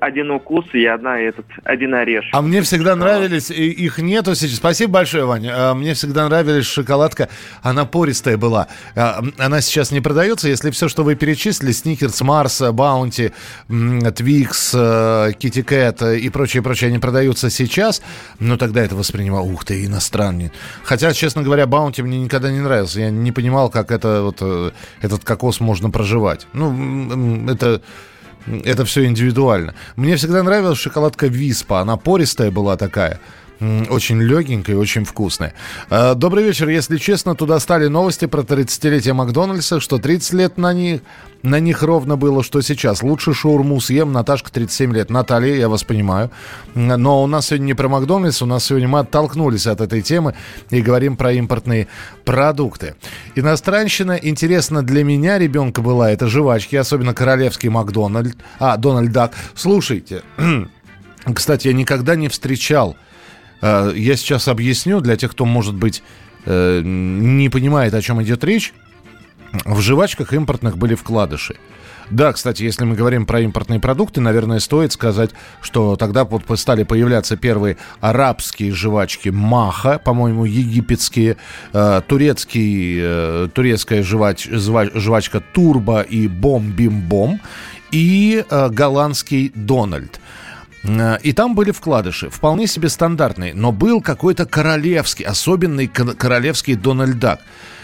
один 0.00 0.30
укус 0.30 0.66
и 0.72 0.84
одна 0.84 1.18
этот, 1.18 1.46
один 1.64 1.94
орешек. 1.94 2.30
А 2.34 2.42
мне 2.42 2.60
всегда 2.62 2.96
нравились, 2.96 3.50
и 3.50 3.70
их 3.70 3.98
нету 3.98 4.34
сейчас. 4.34 4.56
Спасибо 4.56 4.92
большое, 4.94 5.24
Ваня. 5.24 5.52
А, 5.54 5.74
Мне 5.74 5.94
всегда 5.94 6.28
нравились 6.28 6.66
шоколадка, 6.66 7.28
она 7.62 7.84
пористая 7.84 8.36
была. 8.36 8.68
А, 8.94 9.22
Она 9.38 9.60
сейчас 9.60 9.90
не 9.90 10.00
продается, 10.00 10.48
если 10.48 10.70
все, 10.70 10.88
что 10.88 11.02
вы 11.02 11.14
перечислили, 11.14 11.72
Snickers, 11.72 12.20
Mars, 12.22 12.60
Bounty, 12.72 13.32
Twix, 14.16 14.70
Kit 15.38 15.62
Kat 15.62 16.02
э, 16.02 16.18
и 16.18 16.28
прочее, 16.30 16.62
прочее, 16.62 16.88
они 16.88 16.98
продаются 16.98 17.50
сейчас, 17.50 18.02
но 18.38 18.56
тогда 18.56 18.82
это 18.82 18.94
воспринимал, 18.94 19.46
ух 19.48 19.64
ты, 19.64 19.84
иностранный. 19.86 20.19
Хотя, 20.84 21.12
честно 21.12 21.42
говоря, 21.42 21.66
Баунти 21.66 22.02
мне 22.02 22.20
никогда 22.20 22.50
не 22.50 22.60
нравился. 22.60 23.00
Я 23.00 23.10
не 23.10 23.32
понимал, 23.32 23.70
как 23.70 23.90
это 23.90 24.22
вот, 24.22 24.38
э, 24.40 24.70
этот 25.00 25.24
кокос 25.24 25.60
можно 25.60 25.90
проживать. 25.90 26.46
Ну, 26.52 27.48
это... 27.50 27.80
Это 28.64 28.86
все 28.86 29.04
индивидуально. 29.04 29.74
Мне 29.96 30.16
всегда 30.16 30.42
нравилась 30.42 30.78
шоколадка 30.78 31.26
Виспа. 31.26 31.80
Она 31.80 31.98
пористая 31.98 32.50
была 32.50 32.78
такая. 32.78 33.20
Очень 33.60 34.22
легенькая 34.22 34.74
и 34.74 34.78
очень 34.78 35.04
вкусная. 35.04 35.52
Э, 35.90 36.14
Добрый 36.14 36.44
вечер. 36.44 36.68
Если 36.68 36.96
честно, 36.96 37.34
туда 37.34 37.60
стали 37.60 37.88
новости 37.88 38.24
про 38.24 38.40
30-летие 38.40 39.12
Макдональдса, 39.12 39.80
что 39.80 39.98
30 39.98 40.32
лет 40.32 40.56
на 40.56 40.72
них, 40.72 41.02
на 41.42 41.60
них 41.60 41.82
ровно 41.82 42.16
было, 42.16 42.42
что 42.42 42.62
сейчас. 42.62 43.02
Лучше 43.02 43.34
шаурму 43.34 43.78
съем. 43.80 44.12
Наташка 44.12 44.50
37 44.50 44.94
лет. 44.94 45.10
Наталья, 45.10 45.54
я 45.54 45.68
вас 45.68 45.84
понимаю. 45.84 46.30
Но 46.74 47.22
у 47.22 47.26
нас 47.26 47.48
сегодня 47.48 47.66
не 47.66 47.74
про 47.74 47.88
Макдональдс, 47.88 48.40
у 48.40 48.46
нас 48.46 48.64
сегодня 48.64 48.88
мы 48.88 49.00
оттолкнулись 49.00 49.66
от 49.66 49.82
этой 49.82 50.00
темы 50.00 50.34
и 50.70 50.80
говорим 50.80 51.18
про 51.18 51.32
импортные 51.32 51.86
продукты. 52.24 52.94
Иностранщина, 53.34 54.18
интересно 54.22 54.82
для 54.82 55.04
меня, 55.04 55.38
ребенка 55.38 55.82
была, 55.82 56.10
это 56.10 56.28
жвачки, 56.28 56.76
особенно 56.76 57.12
королевский 57.12 57.68
Макдональд. 57.68 58.36
А, 58.58 58.78
Дональд 58.78 59.12
Дак. 59.12 59.34
Слушайте, 59.54 60.22
кстати, 61.34 61.68
я 61.68 61.74
никогда 61.74 62.16
не 62.16 62.28
встречал 62.28 62.96
Я 63.62 64.16
сейчас 64.16 64.48
объясню 64.48 65.00
для 65.00 65.16
тех, 65.16 65.32
кто, 65.32 65.44
может 65.44 65.74
быть, 65.74 66.02
э, 66.46 66.80
не 66.84 67.48
понимает, 67.48 67.94
о 67.94 68.02
чем 68.02 68.22
идет 68.22 68.44
речь. 68.44 68.72
В 69.64 69.80
жвачках 69.80 70.32
импортных 70.32 70.78
были 70.78 70.94
вкладыши. 70.94 71.56
Да, 72.10 72.32
кстати, 72.32 72.64
если 72.64 72.84
мы 72.84 72.96
говорим 72.96 73.24
про 73.24 73.40
импортные 73.40 73.78
продукты, 73.78 74.20
наверное, 74.20 74.58
стоит 74.58 74.92
сказать, 74.92 75.30
что 75.62 75.94
тогда 75.96 76.24
вот 76.24 76.42
стали 76.58 76.82
появляться 76.82 77.36
первые 77.36 77.76
арабские 78.00 78.72
жвачки 78.72 79.28
Маха, 79.28 80.00
по-моему, 80.04 80.44
египетские, 80.44 81.36
э, 81.72 82.00
турецкий, 82.06 82.98
э, 83.00 83.48
турецкая 83.54 84.02
жвач, 84.02 84.48
жва- 84.48 84.90
жвачка 84.98 85.40
Турбо 85.52 86.00
и 86.00 86.26
Бом-Бим-Бом 86.26 87.40
и 87.92 88.44
э, 88.48 88.68
голландский 88.70 89.52
Дональд. 89.54 90.20
Э, 90.84 91.18
И 91.22 91.32
там 91.32 91.54
были 91.54 91.70
вкладыши, 91.72 92.30
вполне 92.30 92.66
себе 92.66 92.88
стандартные, 92.88 93.54
но 93.54 93.72
был 93.72 94.00
какой-то 94.00 94.46
королевский, 94.46 95.24
особенный 95.24 95.86
ко- 95.88 96.14
королевский 96.14 96.74
Дональд 96.74 97.18
Дак. 97.18 97.40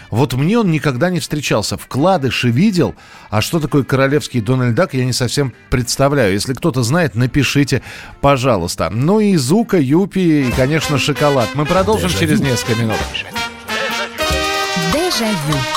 Вот 0.09 0.33
мне 0.33 0.57
он 0.57 0.71
никогда 0.71 1.09
не 1.09 1.19
встречался. 1.19 1.77
Вкладыши 1.77 2.49
видел, 2.49 2.95
а 3.29 3.41
что 3.41 3.59
такое 3.59 3.83
королевский 3.83 4.39
Дональд 4.39 4.73
Дак, 4.73 4.93
я 4.93 5.03
не 5.03 5.11
совсем 5.11 5.53
представляю. 5.69 6.31
Если 6.33 6.53
кто-то 6.53 6.81
знает, 6.81 7.15
напишите, 7.15 7.81
пожалуйста. 8.21 8.89
Ну 8.89 9.19
и 9.19 9.35
Зука, 9.35 9.77
Юпи 9.77 10.47
и, 10.47 10.51
конечно, 10.53 10.97
шоколад. 10.97 11.49
Мы 11.55 11.65
продолжим 11.65 12.09
через 12.09 12.39
несколько 12.39 12.79
минут. 12.81 12.95
Дежавю. 14.93 15.76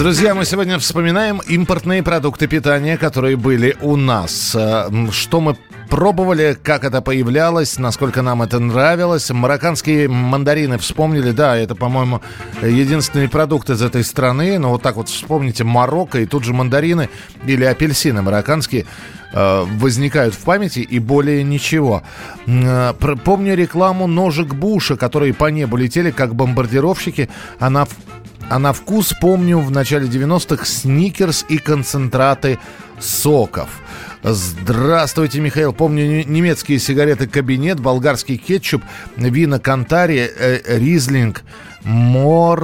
Друзья, 0.00 0.34
мы 0.34 0.46
сегодня 0.46 0.78
вспоминаем 0.78 1.42
импортные 1.46 2.02
продукты 2.02 2.46
питания, 2.46 2.96
которые 2.96 3.36
были 3.36 3.76
у 3.82 3.96
нас. 3.96 4.56
Э, 4.58 4.88
Что 5.12 5.42
мы 5.42 5.58
пробовали, 5.90 6.56
как 6.62 6.84
это 6.84 7.02
появлялось, 7.02 7.78
насколько 7.78 8.22
нам 8.22 8.40
это 8.40 8.58
нравилось. 8.60 9.28
Марокканские 9.28 10.08
мандарины 10.08 10.78
вспомнили, 10.78 11.32
да, 11.32 11.54
это, 11.54 11.74
по-моему, 11.74 12.22
единственный 12.62 13.28
продукт 13.28 13.68
из 13.68 13.82
этой 13.82 14.02
страны. 14.02 14.58
Но 14.58 14.70
вот 14.70 14.80
так 14.80 14.96
вот 14.96 15.10
вспомните 15.10 15.64
Марокко, 15.64 16.18
и 16.18 16.24
тут 16.24 16.44
же 16.44 16.54
мандарины 16.54 17.10
или 17.44 17.64
апельсины 17.64 18.22
марокканские 18.22 18.86
э, 19.34 19.64
возникают 19.76 20.32
в 20.34 20.38
памяти 20.38 20.78
и 20.78 20.98
более 20.98 21.44
ничего. 21.44 22.02
Э, 22.46 22.94
Помню 23.22 23.54
рекламу 23.54 24.06
ножек 24.06 24.54
Буша, 24.54 24.96
которые 24.96 25.34
по 25.34 25.50
небу 25.50 25.76
летели 25.76 26.10
как 26.10 26.34
бомбардировщики. 26.34 27.28
Она 27.58 27.86
а 28.50 28.58
на 28.58 28.72
вкус 28.72 29.14
помню 29.20 29.60
в 29.60 29.70
начале 29.70 30.08
90-х 30.08 30.66
сникерс 30.66 31.46
и 31.48 31.58
концентраты 31.58 32.58
соков. 32.98 33.68
Здравствуйте, 34.24 35.40
Михаил. 35.40 35.72
Помню 35.72 36.04
не- 36.04 36.24
немецкие 36.24 36.80
сигареты 36.80 37.28
«Кабинет», 37.28 37.78
болгарский 37.78 38.36
кетчуп, 38.36 38.82
вина 39.16 39.60
«Кантари», 39.60 40.28
э, 40.36 40.78
«Ризлинг», 40.78 41.44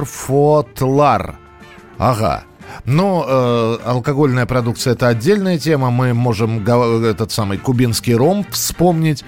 «Морфотлар». 0.07 1.37
Ага. 1.97 2.43
Ну, 2.83 3.23
э, 3.25 3.77
алкогольная 3.85 4.45
продукция 4.45 4.91
это 4.93 5.07
отдельная 5.07 5.57
тема. 5.57 5.89
Мы 5.89 6.13
можем 6.13 6.65
этот 7.05 7.31
самый 7.31 7.57
кубинский 7.57 8.13
ром 8.13 8.45
вспомнить, 8.51 9.23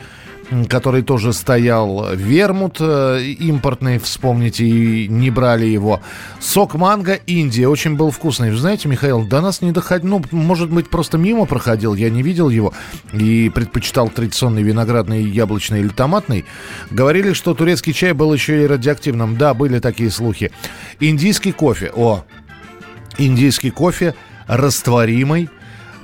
который 0.69 1.03
тоже 1.03 1.33
стоял. 1.33 2.15
Вермут 2.15 2.77
э, 2.79 3.21
импортный, 3.39 3.99
вспомните, 3.99 4.65
и 4.65 5.07
не 5.07 5.29
брали 5.29 5.65
его. 5.65 6.01
Сок 6.39 6.75
манго 6.75 7.13
Индия 7.13 7.67
очень 7.67 7.95
был 7.95 8.11
вкусный. 8.11 8.51
Вы 8.51 8.57
знаете, 8.57 8.87
Михаил, 8.87 9.25
до 9.25 9.41
нас 9.41 9.61
не 9.61 9.71
доходил, 9.71 10.09
ну, 10.09 10.23
может 10.31 10.69
быть, 10.69 10.89
просто 10.89 11.17
мимо 11.17 11.45
проходил, 11.45 11.93
я 11.95 12.09
не 12.09 12.23
видел 12.23 12.49
его 12.49 12.73
и 13.13 13.51
предпочитал 13.53 14.09
традиционный 14.09 14.63
виноградный, 14.63 15.23
яблочный 15.23 15.81
или 15.81 15.89
томатный. 15.89 16.45
Говорили, 16.89 17.33
что 17.33 17.53
турецкий 17.53 17.93
чай 17.93 18.13
был 18.13 18.33
еще 18.33 18.63
и 18.63 18.67
радиоактивным. 18.67 19.37
Да, 19.37 19.53
были 19.53 19.79
такие 19.79 20.09
слухи. 20.09 20.51
Индийский 20.99 21.51
кофе. 21.51 21.91
О, 21.95 22.23
индийский 23.17 23.69
кофе 23.69 24.15
растворимый. 24.47 25.49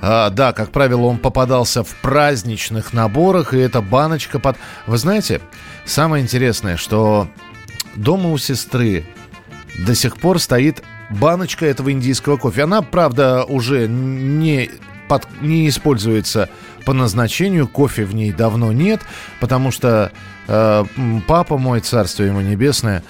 А, 0.00 0.30
да, 0.30 0.52
как 0.52 0.70
правило, 0.70 1.02
он 1.02 1.18
попадался 1.18 1.82
в 1.82 1.94
праздничных 1.96 2.92
наборах, 2.92 3.54
и 3.54 3.58
эта 3.58 3.80
баночка 3.80 4.38
под... 4.38 4.56
Вы 4.86 4.98
знаете, 4.98 5.40
самое 5.84 6.22
интересное, 6.22 6.76
что 6.76 7.28
дома 7.94 8.30
у 8.30 8.38
сестры 8.38 9.06
до 9.86 9.94
сих 9.94 10.16
пор 10.18 10.38
стоит 10.38 10.82
баночка 11.10 11.66
этого 11.66 11.92
индийского 11.92 12.36
кофе. 12.36 12.64
Она, 12.64 12.82
правда, 12.82 13.44
уже 13.44 13.88
не, 13.88 14.70
под- 15.08 15.28
не 15.40 15.68
используется 15.68 16.48
по 16.84 16.92
назначению, 16.92 17.68
кофе 17.68 18.04
в 18.04 18.14
ней 18.14 18.32
давно 18.32 18.72
нет, 18.72 19.00
потому 19.40 19.70
что 19.70 20.12
э, 20.46 20.84
папа 21.26 21.58
мой, 21.58 21.80
царствие 21.80 22.28
ему 22.28 22.40
небесное, 22.40 23.02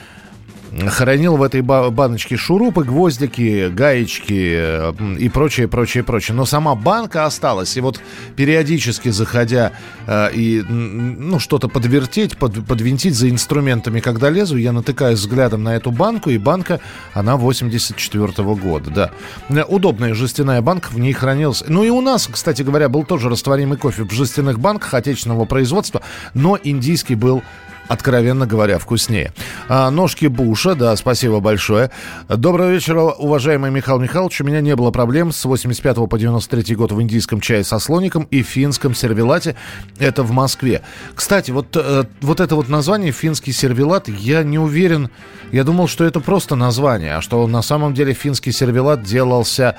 хоронил 0.89 1.37
в 1.37 1.43
этой 1.43 1.61
ба- 1.63 1.91
баночке 1.91 2.37
шурупы, 2.37 2.85
гвоздики, 2.85 3.69
гаечки 3.69 4.55
э, 4.57 4.93
и 5.19 5.29
прочее, 5.29 5.69
прочее, 5.69 6.05
прочее. 6.05 6.35
Но 6.37 6.45
сама 6.45 6.75
банка 6.75 7.25
осталась. 7.25 7.77
И 7.77 7.81
вот 7.81 8.01
периодически 8.37 9.09
заходя 9.11 9.73
э, 10.07 10.31
и 10.35 10.63
ну, 10.63 11.39
что-то 11.39 11.69
подвертеть, 11.69 12.37
под- 12.37 12.67
подвинтить 12.67 13.15
за 13.15 13.31
инструментами, 13.31 14.01
когда 14.01 14.31
лезу, 14.31 14.57
я 14.57 14.73
натыкаюсь 14.73 15.19
взглядом 15.19 15.63
на 15.63 15.77
эту 15.77 15.91
банку, 15.91 16.31
и 16.31 16.39
банка, 16.39 16.81
она 17.15 17.37
84 17.37 18.33
года, 18.55 18.91
да. 18.91 19.11
Э, 19.49 19.65
Удобная 19.65 20.15
жестяная 20.15 20.63
банка, 20.63 20.89
в 20.91 20.99
ней 20.99 21.13
хранилась. 21.13 21.65
Ну 21.67 21.85
и 21.85 21.91
у 21.91 22.01
нас, 22.01 22.29
кстати 22.31 22.63
говоря, 22.63 22.89
был 22.89 23.05
тоже 23.05 23.29
растворимый 23.29 23.79
кофе 23.79 24.05
в 24.05 24.13
жестяных 24.13 24.59
банках 24.59 24.95
отечественного 24.95 25.45
производства, 25.45 26.03
но 26.35 26.59
индийский 26.63 27.15
был 27.15 27.43
откровенно 27.89 28.47
говоря, 28.47 28.79
вкуснее. 28.79 29.33
А, 29.69 29.91
ножки 29.91 30.27
Буша, 30.27 30.75
да, 30.75 30.97
спасибо 30.97 31.41
большое. 31.41 31.91
Доброго 32.29 32.71
вечера, 32.71 33.01
уважаемый 33.03 33.71
Михаил 33.71 33.99
Михайлович. 33.99 34.41
У 34.41 34.45
меня 34.45 34.61
не 34.61 34.75
было 34.77 34.91
проблем 34.91 35.33
с 35.33 35.45
85 35.45 36.09
по 36.09 36.19
93 36.19 36.75
год 36.75 36.93
в 36.93 37.01
индийском 37.01 37.41
чае 37.41 37.65
со 37.65 37.79
слоником 37.79 38.25
и 38.31 38.43
финском 38.43 38.95
сервелате. 38.95 39.57
Это 39.99 40.23
в 40.23 40.31
Москве. 40.33 40.83
Кстати, 41.15 41.51
вот, 41.51 41.77
э, 41.77 42.05
вот 42.21 42.41
это 42.41 42.57
вот 42.57 42.69
название 42.69 43.13
«финский 43.13 43.53
сервелат», 43.53 44.09
я 44.09 44.43
не 44.43 44.59
уверен. 44.59 45.11
Я 45.53 45.65
думал, 45.65 45.89
что 45.89 46.05
это 46.05 46.21
просто 46.21 46.57
название, 46.57 47.17
а 47.17 47.21
что 47.21 47.47
на 47.47 47.63
самом 47.63 47.95
деле 47.95 48.13
финский 48.13 48.53
сервелат 48.53 49.03
делался 49.03 49.77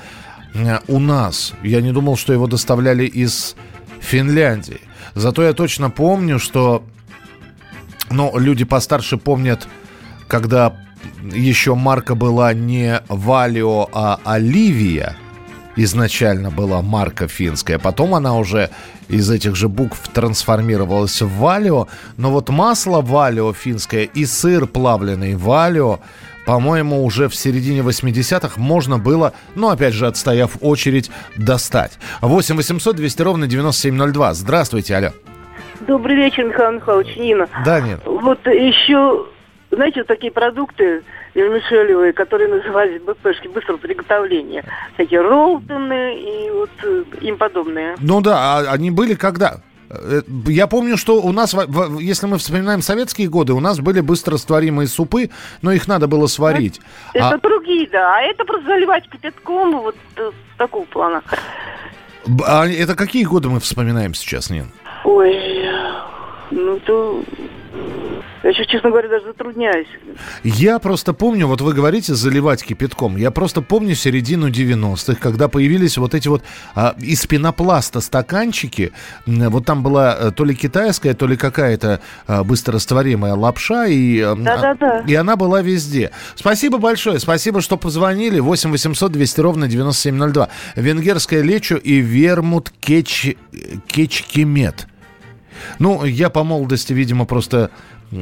э, 0.53 0.79
у 0.87 0.99
нас. 0.99 1.53
Я 1.63 1.81
не 1.81 1.91
думал, 1.91 2.17
что 2.17 2.33
его 2.33 2.47
доставляли 2.47 3.05
из 3.05 3.55
Финляндии. 3.99 4.81
Зато 5.15 5.43
я 5.43 5.53
точно 5.53 5.89
помню, 5.89 6.39
что 6.39 6.83
ну, 8.09 8.37
люди 8.37 8.65
постарше 8.65 9.17
помнят, 9.17 9.67
когда 10.27 10.75
еще 11.33 11.75
марка 11.75 12.15
была 12.15 12.53
не 12.53 13.01
Валио, 13.07 13.89
а 13.91 14.19
Оливия. 14.23 15.15
Изначально 15.75 16.49
была 16.49 16.81
марка 16.81 17.27
финская. 17.27 17.77
Потом 17.77 18.15
она 18.15 18.35
уже 18.35 18.71
из 19.09 19.29
этих 19.29 19.55
же 19.55 19.69
букв 19.69 19.99
трансформировалась 20.11 21.21
в 21.21 21.29
Валио. 21.37 21.87
Но 22.17 22.31
вот 22.31 22.49
масло 22.49 23.01
Валио 23.01 23.53
финское 23.53 24.03
и 24.03 24.25
сыр 24.25 24.65
плавленый 24.65 25.35
Валио 25.35 25.99
по-моему, 26.47 27.03
уже 27.03 27.27
в 27.27 27.35
середине 27.35 27.81
80-х 27.81 28.53
можно 28.55 28.97
было, 28.97 29.33
ну, 29.55 29.67
опять 29.67 29.93
же, 29.93 30.07
отстояв 30.07 30.51
очередь, 30.61 31.11
достать. 31.35 31.91
8 32.21 32.55
800 32.55 32.95
200 32.95 33.21
ровно 33.21 33.47
9702. 33.47 34.33
Здравствуйте, 34.33 34.95
алло. 34.95 35.09
Добрый 35.87 36.17
вечер, 36.17 36.43
Михаил 36.43 36.73
Михайлович, 36.73 37.15
Нина. 37.15 37.47
Да, 37.63 37.79
нет. 37.79 38.01
Вот 38.05 38.45
еще, 38.45 39.25
знаете, 39.71 40.01
вот 40.01 40.07
такие 40.07 40.33
продукты 40.33 41.01
вермишелевые, 41.33 42.11
которые 42.11 42.49
назывались 42.49 43.01
БПшки 43.01 43.47
быстрого 43.47 43.77
приготовления. 43.77 44.65
Всякие 44.95 45.21
роллтоны 45.21 46.19
и 46.19 46.51
вот 46.51 46.69
э, 46.83 47.03
им 47.21 47.37
подобные. 47.37 47.95
Ну 47.99 48.19
да, 48.19 48.37
а 48.37 48.73
они 48.73 48.91
были 48.91 49.13
когда? 49.13 49.61
Э, 49.89 50.21
я 50.47 50.67
помню, 50.67 50.97
что 50.97 51.21
у 51.21 51.31
нас, 51.31 51.55
если 51.99 52.27
мы 52.27 52.37
вспоминаем 52.37 52.81
советские 52.81 53.29
годы, 53.29 53.53
у 53.53 53.61
нас 53.61 53.79
были 53.79 54.01
быстрорастворимые 54.01 54.87
супы, 54.87 55.29
но 55.61 55.71
их 55.71 55.87
надо 55.87 56.07
было 56.07 56.27
сварить. 56.27 56.81
Это 57.13 57.29
а... 57.29 57.37
другие, 57.37 57.87
да. 57.89 58.17
А 58.17 58.21
это 58.23 58.43
просто 58.43 58.65
заливать 58.65 59.09
кипятком, 59.09 59.79
вот 59.79 59.95
э, 60.17 60.31
такого 60.57 60.83
плана. 60.83 61.23
А 62.45 62.67
это 62.67 62.95
какие 62.95 63.23
годы 63.23 63.47
мы 63.47 63.61
вспоминаем 63.61 64.13
сейчас, 64.13 64.49
Нин? 64.49 64.71
Ой, 65.07 65.33
ну 66.51 66.81
то 66.81 67.23
я 68.43 68.53
сейчас, 68.53 68.67
честно 68.67 68.91
говоря, 68.91 69.09
даже 69.09 69.25
затрудняюсь. 69.25 69.87
Я 70.43 70.79
просто 70.79 71.13
помню, 71.13 71.47
вот 71.47 71.59
вы 71.61 71.73
говорите 71.73 72.13
заливать 72.13 72.63
кипятком. 72.63 73.17
Я 73.17 73.31
просто 73.31 73.61
помню 73.61 73.95
середину 73.95 74.49
90-х, 74.49 75.15
когда 75.19 75.47
появились 75.47 75.97
вот 75.97 76.13
эти 76.13 76.27
вот 76.27 76.43
а, 76.75 76.95
из 76.99 77.25
пенопласта 77.25 77.99
стаканчики. 77.99 78.93
Вот 79.25 79.65
там 79.65 79.83
была 79.83 80.15
э, 80.17 80.31
то 80.31 80.45
ли 80.45 80.55
китайская, 80.55 81.13
то 81.13 81.27
ли 81.27 81.35
какая-то 81.35 81.99
а, 82.27 82.43
быстрорастворимая 82.43 83.33
лапша. 83.33 83.87
И, 83.87 84.21
а, 84.21 84.35
Да-да-да. 84.35 85.03
и 85.07 85.13
она 85.15 85.35
была 85.35 85.61
везде. 85.61 86.11
Спасибо 86.35 86.77
большое. 86.77 87.19
Спасибо, 87.19 87.61
что 87.61 87.75
позвонили. 87.75 88.39
8 88.39 88.71
800 88.71 89.11
200 89.11 89.41
ровно 89.41 89.67
9702. 89.67 90.49
Венгерское 90.75 91.41
лечо 91.41 91.75
и 91.75 91.95
вермут 91.99 92.71
кетч, 92.79 93.35
кечкемет. 93.87 94.87
Ну, 95.79 96.05
я 96.05 96.29
по 96.29 96.43
молодости, 96.43 96.93
видимо, 96.93 97.25
просто 97.25 97.71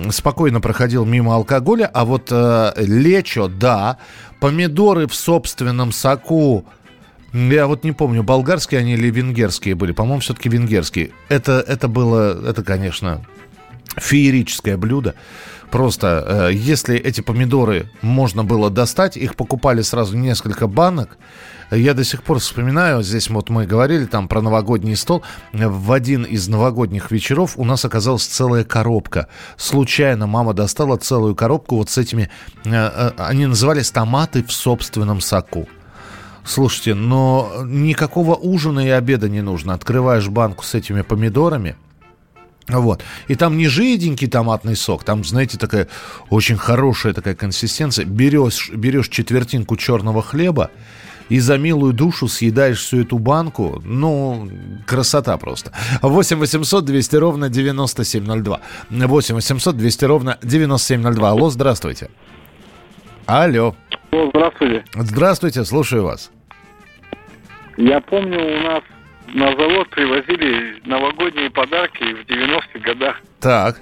спокойно 0.10 0.62
проходил 0.62 1.06
мимо 1.06 1.36
алкоголя, 1.36 1.90
а 1.94 2.06
вот 2.06 2.30
э, 2.32 2.74
лечо, 2.78 3.48
да, 3.48 3.98
помидоры 4.40 5.08
в 5.08 5.16
собственном 5.16 5.92
соку, 5.92 6.66
я 7.34 7.68
вот 7.68 7.84
не 7.84 7.92
помню, 7.92 8.24
болгарские 8.24 8.80
они 8.80 8.94
или 8.94 9.10
венгерские 9.10 9.76
были, 9.76 9.92
по-моему, 9.92 10.22
все-таки 10.22 10.50
венгерские. 10.50 11.12
Это, 11.30 11.64
это 11.68 11.88
было, 11.88 12.50
это, 12.50 12.64
конечно, 12.64 13.22
феерическое 13.98 14.78
блюдо. 14.78 15.16
Просто, 15.72 16.50
э, 16.50 16.54
если 16.54 16.98
эти 16.98 17.22
помидоры 17.22 17.90
можно 18.02 18.44
было 18.44 18.70
достать, 18.70 19.18
их 19.18 19.36
покупали 19.36 19.82
сразу 19.82 20.18
несколько 20.18 20.68
банок, 20.68 21.18
я 21.72 21.94
до 21.94 22.04
сих 22.04 22.24
пор 22.24 22.40
вспоминаю, 22.40 23.04
здесь 23.04 23.30
вот 23.30 23.50
мы 23.50 23.66
говорили 23.66 24.06
там 24.06 24.28
про 24.28 24.42
новогодний 24.42 24.96
стол. 24.96 25.24
В 25.54 25.92
один 25.92 26.24
из 26.24 26.48
новогодних 26.48 27.12
вечеров 27.12 27.54
у 27.58 27.66
нас 27.66 27.86
оказалась 27.86 28.26
целая 28.26 28.64
коробка. 28.64 29.28
Случайно 29.58 30.28
мама 30.28 30.54
достала 30.54 30.98
целую 30.98 31.36
коробку 31.36 31.78
вот 31.78 31.90
с 31.90 31.98
этими... 31.98 32.30
Э, 32.66 32.70
э, 32.72 33.12
они 33.18 33.46
назывались 33.46 33.92
томаты 33.92 34.44
в 34.44 34.52
собственном 34.52 35.22
соку. 35.22 35.68
Слушайте, 36.44 36.94
но 36.94 37.52
никакого 37.66 38.36
ужина 38.36 38.86
и 38.86 38.90
обеда 38.90 39.28
не 39.28 39.42
нужно. 39.42 39.74
Открываешь 39.74 40.30
банку 40.30 40.64
с 40.64 40.76
этими 40.76 41.02
помидорами, 41.02 41.76
вот. 42.68 43.04
И 43.28 43.36
там 43.36 43.58
не 43.58 43.68
жиденький 43.68 44.28
томатный 44.28 44.76
сок, 44.76 45.04
там, 45.04 45.24
знаете, 45.24 45.58
такая 45.58 45.88
очень 46.30 46.58
хорошая 46.58 47.14
такая 47.14 47.36
консистенция. 47.36 48.06
Берешь, 48.06 48.72
берешь 48.72 49.10
четвертинку 49.10 49.76
черного 49.76 50.24
хлеба 50.24 50.72
и 51.30 51.40
за 51.40 51.58
милую 51.58 51.94
душу 51.94 52.28
съедаешь 52.28 52.80
всю 52.80 53.02
эту 53.02 53.18
банку, 53.18 53.82
ну, 53.86 54.50
красота 54.86 55.38
просто. 55.38 55.72
8 56.02 56.38
800 56.38 56.86
200 56.86 57.16
ровно 57.16 57.50
9702. 57.50 58.62
8 58.90 59.36
800 59.36 59.78
200 59.78 60.06
ровно 60.06 60.38
9702. 60.44 61.30
Алло, 61.30 61.50
здравствуйте. 61.50 62.10
Алло. 63.26 63.76
Алло, 64.12 64.30
здравствуйте. 64.30 64.86
Здравствуйте, 64.94 65.66
слушаю 65.66 66.04
вас. 66.04 66.32
Я 67.78 68.00
помню, 68.02 68.40
у 68.40 68.62
нас 68.62 68.84
на 69.34 69.48
завод 69.48 69.90
привозили 69.90 70.80
новогодние 70.86 71.50
подарки 71.50 72.04
в 72.04 72.26
90-х 72.30 72.80
годах. 72.80 73.22
Так. 73.40 73.82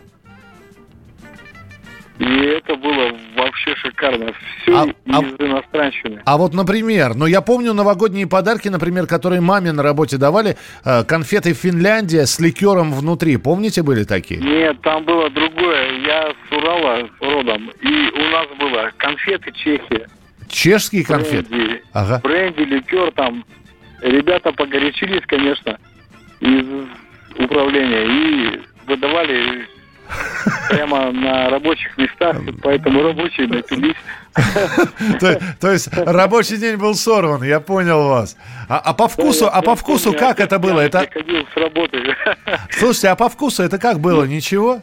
И 2.24 2.46
это 2.46 2.76
было 2.76 3.12
вообще 3.36 3.76
шикарно. 3.76 4.32
Все 4.62 4.78
а, 4.78 4.86
из 4.86 5.34
а, 5.40 5.46
иностранщины. 5.46 6.22
А 6.26 6.38
вот, 6.38 6.54
например, 6.54 7.16
ну 7.16 7.26
я 7.26 7.42
помню 7.42 7.74
новогодние 7.74 8.28
подарки, 8.28 8.70
например, 8.70 9.08
которые 9.08 9.42
маме 9.42 9.74
на 9.74 9.84
работе 9.84 10.18
давали, 10.18 10.56
э, 10.86 11.04
конфеты 11.04 11.54
Финляндия 11.54 12.26
с 12.26 12.40
ликером 12.40 12.94
внутри. 12.94 13.36
Помните, 13.38 13.84
были 13.84 14.06
такие? 14.06 14.40
Нет, 14.40 14.80
там 14.82 15.04
было 15.04 15.30
другое. 15.30 16.00
Я 16.06 16.32
с 16.32 16.52
Урала 16.54 17.10
родом, 17.20 17.72
и 17.82 17.88
у 17.88 18.24
нас 18.32 18.48
было 18.58 18.92
конфеты 18.98 19.52
Чехия. 19.52 20.08
Чешские 20.48 21.04
конфеты? 21.04 21.50
Бренди, 21.50 21.82
ага. 21.92 22.22
бренди, 22.24 22.62
ликер 22.62 23.12
там. 23.12 23.44
Ребята 24.02 24.52
погорячились, 24.52 25.24
конечно, 25.28 25.78
из 26.40 26.66
управления 27.38 28.06
и 28.06 28.62
выдавали 28.88 29.68
прямо 30.70 31.12
на 31.12 31.50
рабочих 31.50 31.98
местах, 31.98 32.38
поэтому 32.62 33.04
рабочие 33.04 33.48
напились. 33.48 33.96
То 35.60 35.72
есть 35.72 35.90
рабочий 35.94 36.58
день 36.58 36.78
был 36.78 36.96
сорван, 36.96 37.44
я 37.44 37.60
понял 37.60 38.08
вас. 38.08 38.38
А, 38.68 38.80
а 38.80 38.94
по 38.94 39.08
вкусу, 39.08 39.50
а 39.52 39.62
по 39.62 39.76
вкусу 39.76 40.14
как 40.14 40.40
это 40.40 40.60
было? 40.60 40.80
Это 40.80 41.02
с 41.02 41.58
работы. 41.58 42.00
Слушайте, 42.72 43.10
а 43.10 43.16
по 43.16 43.30
вкусу 43.30 43.64
это 43.64 43.78
как 43.78 44.00
было? 44.00 44.24
Ничего? 44.24 44.82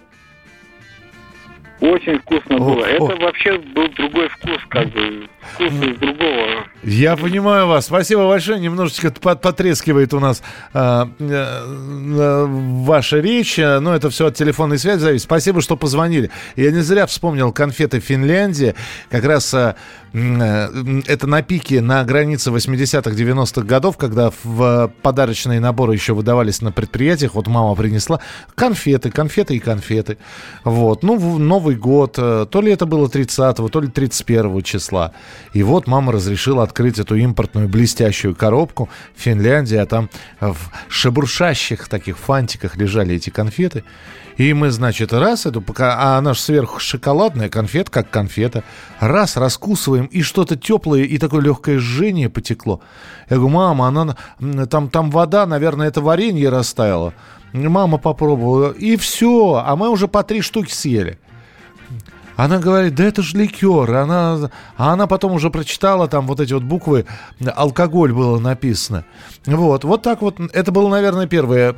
Очень 1.81 2.19
вкусно 2.19 2.59
было. 2.59 2.85
Это 2.85 3.17
вообще 3.17 3.59
был 3.59 3.89
другой 3.89 4.29
вкус, 4.29 4.59
как 4.69 4.89
бы 4.89 5.29
другого. 5.59 6.67
Я 6.83 7.17
понимаю 7.17 7.67
вас. 7.67 7.87
Спасибо 7.87 8.27
большое. 8.27 8.59
Немножечко 8.59 9.11
потрескивает 9.11 10.15
у 10.15 10.21
нас 10.21 10.43
а, 10.73 11.11
э, 11.19 11.25
э, 11.25 12.47
ваша 12.49 13.19
речь. 13.19 13.59
Но 13.59 13.95
это 13.95 14.09
все 14.09 14.27
от 14.27 14.35
телефонной 14.35 14.79
связи 14.79 15.01
зависит. 15.01 15.25
Спасибо, 15.25 15.61
что 15.61 15.77
позвонили. 15.77 16.31
Я 16.57 16.71
не 16.71 16.81
зря 16.81 17.07
вспомнил 17.07 17.53
конфеты 17.53 18.01
Финляндии. 18.01 18.75
Как 19.11 19.25
раз 19.25 19.53
э, 19.53 19.75
э 20.15 20.69
это 21.07 21.27
на 21.27 21.43
пике 21.43 21.81
на 21.81 22.03
границе 22.05 22.51
80-х, 22.51 23.11
90-х 23.11 23.63
годов, 23.63 23.97
когда 23.97 24.31
в 24.43 24.93
подарочные 25.03 25.61
наборы 25.61 25.93
еще 25.93 26.15
выдавались 26.15 26.63
на 26.63 26.73
предприятиях. 26.73 27.35
Вот 27.35 27.47
мама 27.47 27.75
принесла 27.75 28.21
конфеты, 28.55 29.11
конфеты 29.11 29.57
и 29.57 29.59
конфеты. 29.59 30.17
Вот. 30.65 31.03
Ну, 31.03 31.39
Новый 31.39 31.77
год. 31.77 32.15
Э, 32.17 32.47
то 32.51 32.63
ли 32.63 32.73
это 32.73 32.87
было 32.87 33.07
30-го, 33.07 33.69
то 33.69 33.81
ли 33.81 33.89
31 33.89 34.63
числа. 34.63 35.13
И 35.53 35.63
вот 35.63 35.87
мама 35.87 36.13
разрешила 36.13 36.63
открыть 36.63 36.99
эту 36.99 37.17
импортную 37.17 37.69
блестящую 37.69 38.35
коробку 38.35 38.89
в 39.15 39.21
Финляндии, 39.21 39.77
а 39.77 39.87
там 39.87 40.09
в 40.41 40.57
шебуршащих 40.89 41.89
таких 41.89 42.19
фантиках 42.19 42.77
лежали 42.77 43.15
эти 43.15 43.31
конфеты. 43.31 43.85
И 44.37 44.55
мы, 44.55 44.71
значит, 44.71 45.13
раз 45.13 45.45
эту, 45.45 45.61
пока, 45.61 45.97
а 45.99 46.17
она 46.17 46.33
же 46.33 46.41
сверху 46.41 46.81
шоколадная, 46.81 47.51
конфет 47.51 47.91
как 47.91 48.09
конфета, 48.09 48.65
раз 48.99 49.37
раскусываем, 49.37 50.07
и 50.07 50.23
что-то 50.23 50.57
теплое, 50.57 51.03
и 51.03 51.19
такое 51.19 51.43
легкое 51.43 51.79
жжение 51.79 52.31
потекло. 52.31 52.81
Я 53.29 53.37
говорю, 53.37 53.55
мама, 53.55 53.89
она, 53.89 54.67
там, 54.67 54.89
там 54.89 55.11
вода, 55.11 55.45
наверное, 55.47 55.89
это 55.89 56.01
варенье 56.01 56.49
растаяло. 56.49 57.13
Мама 57.53 57.99
попробовала, 57.99 58.71
и 58.71 58.97
все, 58.97 59.63
а 59.63 59.77
мы 59.77 59.91
уже 59.91 60.09
по 60.09 60.23
три 60.23 60.41
штуки 60.41 60.73
съели. 60.73 61.19
Она 62.41 62.59
говорит, 62.59 62.95
да 62.95 63.05
это 63.05 63.21
же 63.21 63.37
ликер. 63.37 63.95
Она, 63.95 64.51
а 64.79 64.95
она 64.95 65.07
потом 65.07 65.33
уже 65.33 65.51
прочитала 65.51 66.09
там 66.09 66.27
вот 66.27 66.41
эти 66.41 66.55
вот 66.55 66.63
буквы, 66.63 67.05
алкоголь 67.55 68.15
было 68.15 68.39
написано. 68.39 69.05
Вот, 69.45 69.85
вот 69.85 70.01
так 70.01 70.23
вот. 70.23 70.41
Это 70.55 70.73
было, 70.73 70.89
наверное, 70.89 71.27
первое 71.27 71.75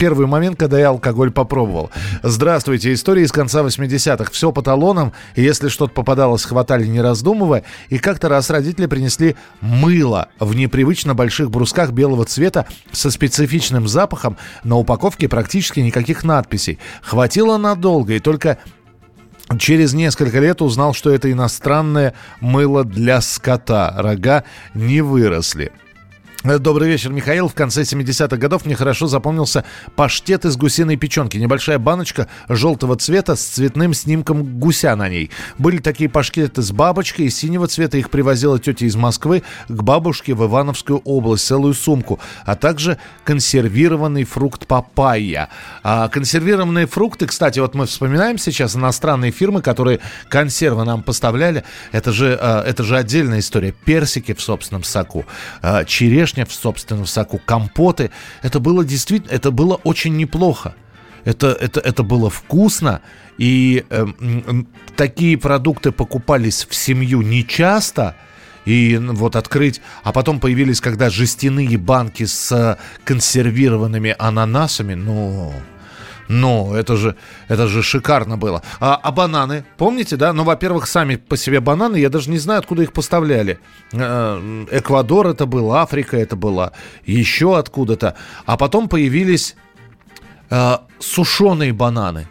первый 0.00 0.26
момент, 0.26 0.58
когда 0.58 0.80
я 0.80 0.88
алкоголь 0.88 1.30
попробовал. 1.30 1.90
Здравствуйте, 2.24 2.92
история 2.92 3.22
из 3.22 3.30
конца 3.30 3.62
80-х. 3.62 4.32
Все 4.32 4.50
по 4.50 4.60
талонам, 4.60 5.12
если 5.36 5.68
что-то 5.68 5.92
попадалось, 5.92 6.44
хватали 6.44 6.84
не 6.86 7.00
раздумывая. 7.00 7.62
И 7.88 7.98
как-то 7.98 8.28
раз 8.28 8.50
родители 8.50 8.86
принесли 8.86 9.36
мыло 9.60 10.28
в 10.40 10.56
непривычно 10.56 11.14
больших 11.14 11.52
брусках 11.52 11.92
белого 11.92 12.24
цвета 12.24 12.66
со 12.90 13.12
специфичным 13.12 13.86
запахом. 13.86 14.36
На 14.64 14.76
упаковке 14.76 15.28
практически 15.28 15.78
никаких 15.78 16.24
надписей. 16.24 16.80
Хватило 17.02 17.56
надолго, 17.58 18.14
и 18.14 18.18
только 18.18 18.58
Через 19.58 19.94
несколько 19.94 20.40
лет 20.40 20.60
узнал, 20.60 20.92
что 20.92 21.10
это 21.10 21.30
иностранное 21.30 22.14
мыло 22.40 22.84
для 22.84 23.20
скота. 23.20 23.94
Рога 23.96 24.44
не 24.74 25.00
выросли. 25.00 25.72
Добрый 26.46 26.88
вечер, 26.88 27.10
Михаил. 27.10 27.48
В 27.48 27.54
конце 27.54 27.82
70-х 27.82 28.36
годов 28.36 28.66
мне 28.66 28.76
хорошо 28.76 29.08
запомнился 29.08 29.64
паштет 29.96 30.44
из 30.44 30.56
гусиной 30.56 30.96
печенки. 30.96 31.36
Небольшая 31.38 31.80
баночка 31.80 32.28
желтого 32.48 32.94
цвета 32.94 33.34
с 33.34 33.44
цветным 33.44 33.92
снимком 33.92 34.60
гуся 34.60 34.94
на 34.94 35.08
ней. 35.08 35.32
Были 35.58 35.78
такие 35.78 36.08
паштеты 36.08 36.62
с 36.62 36.70
бабочкой 36.70 37.26
и 37.26 37.30
синего 37.30 37.66
цвета. 37.66 37.98
Их 37.98 38.10
привозила 38.10 38.60
тетя 38.60 38.86
из 38.86 38.94
Москвы 38.94 39.42
к 39.66 39.82
бабушке 39.82 40.34
в 40.34 40.46
Ивановскую 40.46 41.00
область, 41.00 41.44
целую 41.44 41.74
сумку. 41.74 42.20
А 42.44 42.54
также 42.54 42.98
консервированный 43.24 44.22
фрукт 44.22 44.68
папайя. 44.68 45.48
А 45.82 46.06
консервированные 46.06 46.86
фрукты, 46.86 47.26
кстати, 47.26 47.58
вот 47.58 47.74
мы 47.74 47.86
вспоминаем 47.86 48.38
сейчас 48.38 48.76
иностранные 48.76 49.32
фирмы, 49.32 49.62
которые 49.62 49.98
консервы 50.28 50.84
нам 50.84 51.02
поставляли. 51.02 51.64
Это 51.90 52.12
же, 52.12 52.38
а, 52.40 52.62
это 52.62 52.84
же 52.84 52.96
отдельная 52.96 53.40
история. 53.40 53.72
Персики 53.72 54.32
в 54.32 54.40
собственном 54.40 54.84
соку, 54.84 55.26
а, 55.60 55.84
черешня 55.84 56.35
вишня 56.36 56.44
в 56.44 56.52
собственном 56.52 57.06
соку, 57.06 57.40
компоты. 57.44 58.10
Это 58.42 58.60
было 58.60 58.84
действительно, 58.84 59.32
это 59.32 59.50
было 59.50 59.74
очень 59.84 60.16
неплохо. 60.16 60.74
Это, 61.24 61.48
это, 61.48 61.80
это 61.80 62.04
было 62.04 62.30
вкусно, 62.30 63.00
и 63.36 63.84
э, 63.90 64.06
такие 64.96 65.36
продукты 65.36 65.90
покупались 65.90 66.64
в 66.70 66.74
семью 66.74 67.22
нечасто, 67.22 68.14
и 68.64 68.96
вот 68.96 69.34
открыть, 69.34 69.80
а 70.04 70.12
потом 70.12 70.38
появились, 70.38 70.80
когда 70.80 71.10
жестяные 71.10 71.78
банки 71.78 72.26
с 72.26 72.78
консервированными 73.04 74.14
ананасами, 74.18 74.94
ну... 74.94 75.52
Ну, 76.28 76.74
это 76.74 76.96
же, 76.96 77.14
это 77.48 77.68
же 77.68 77.82
шикарно 77.82 78.36
было. 78.36 78.62
А, 78.80 78.98
а 79.00 79.12
бананы, 79.12 79.64
помните, 79.76 80.16
да? 80.16 80.32
Ну, 80.32 80.44
во-первых, 80.44 80.86
сами 80.86 81.16
по 81.16 81.36
себе 81.36 81.60
бананы, 81.60 81.96
я 81.96 82.08
даже 82.08 82.30
не 82.30 82.38
знаю, 82.38 82.60
откуда 82.60 82.82
их 82.82 82.92
поставляли. 82.92 83.58
Э, 83.92 84.66
Эквадор 84.70 85.28
это 85.28 85.46
был, 85.46 85.72
Африка 85.72 86.16
это 86.16 86.36
была, 86.36 86.72
еще 87.04 87.56
откуда-то. 87.56 88.16
А 88.44 88.56
потом 88.56 88.88
появились 88.88 89.56
э, 90.50 90.78
сушеные 90.98 91.72
бананы. 91.72 92.28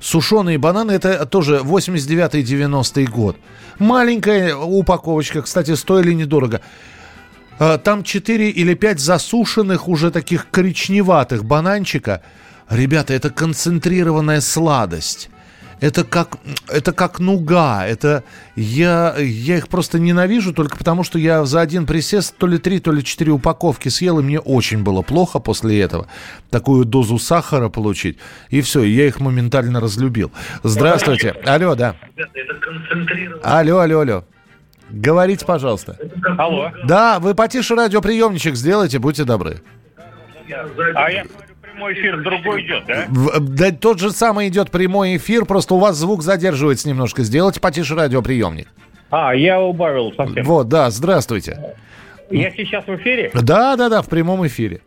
Сушеные 0.00 0.58
бананы 0.58 0.92
это 0.92 1.24
тоже 1.24 1.58
89-90 1.58 3.04
год. 3.06 3.36
Маленькая 3.78 4.56
упаковочка, 4.56 5.42
кстати, 5.42 5.74
стоили 5.76 6.12
недорого. 6.12 6.60
Э, 7.60 7.78
там 7.78 8.02
4 8.02 8.50
или 8.50 8.74
5 8.74 8.98
засушенных 8.98 9.86
уже 9.86 10.10
таких 10.10 10.50
коричневатых 10.50 11.44
бананчика– 11.44 12.20
Ребята, 12.70 13.12
это 13.14 13.30
концентрированная 13.30 14.40
сладость. 14.40 15.30
Это 15.80 16.04
как, 16.04 16.38
это 16.68 16.92
как 16.92 17.18
нуга. 17.18 17.86
Это 17.86 18.24
я, 18.56 19.14
я 19.18 19.58
их 19.58 19.68
просто 19.68 19.98
ненавижу 19.98 20.54
только 20.54 20.78
потому, 20.78 21.04
что 21.04 21.18
я 21.18 21.44
за 21.44 21.60
один 21.60 21.84
присест 21.84 22.36
то 22.38 22.46
ли 22.46 22.58
три, 22.58 22.80
то 22.80 22.90
ли 22.90 23.04
четыре 23.04 23.32
упаковки 23.32 23.88
съел, 23.88 24.18
и 24.18 24.22
мне 24.22 24.40
очень 24.40 24.82
было 24.82 25.02
плохо 25.02 25.40
после 25.40 25.80
этого. 25.80 26.06
Такую 26.50 26.84
дозу 26.84 27.18
сахара 27.18 27.68
получить. 27.68 28.18
И 28.48 28.62
все, 28.62 28.82
я 28.82 29.06
их 29.06 29.20
моментально 29.20 29.80
разлюбил. 29.80 30.32
Здравствуйте. 30.62 31.34
Алло, 31.44 31.74
да. 31.74 31.96
Алло, 33.42 33.80
алло, 33.80 34.00
алло. 34.00 34.24
Говорите, 34.88 35.44
пожалуйста. 35.44 35.98
Алло. 36.38 36.70
Да, 36.84 37.18
вы 37.18 37.34
потише 37.34 37.74
радиоприемничек 37.74 38.54
сделайте, 38.54 38.98
будьте 38.98 39.24
добры. 39.24 39.60
А 40.94 41.10
я 41.10 41.24
прямой 41.74 41.94
эфир 41.94 42.22
другой 42.22 42.62
идет, 42.62 42.84
да? 42.86 43.06
Да 43.40 43.70
тот 43.72 43.98
же 43.98 44.10
самый 44.10 44.48
идет 44.48 44.70
прямой 44.70 45.16
эфир, 45.16 45.44
просто 45.44 45.74
у 45.74 45.78
вас 45.78 45.96
звук 45.96 46.22
задерживается 46.22 46.88
немножко. 46.88 47.22
Сделайте 47.22 47.60
потише 47.60 47.94
радиоприемник. 47.94 48.68
А, 49.10 49.34
я 49.34 49.60
убавил 49.60 50.12
совсем. 50.16 50.44
Вот, 50.44 50.68
да, 50.68 50.90
здравствуйте. 50.90 51.76
Я 52.30 52.50
сейчас 52.50 52.86
в 52.86 52.96
эфире? 52.96 53.30
Да, 53.34 53.76
да, 53.76 53.88
да, 53.88 54.02
в 54.02 54.08
прямом 54.08 54.46
эфире. 54.46 54.80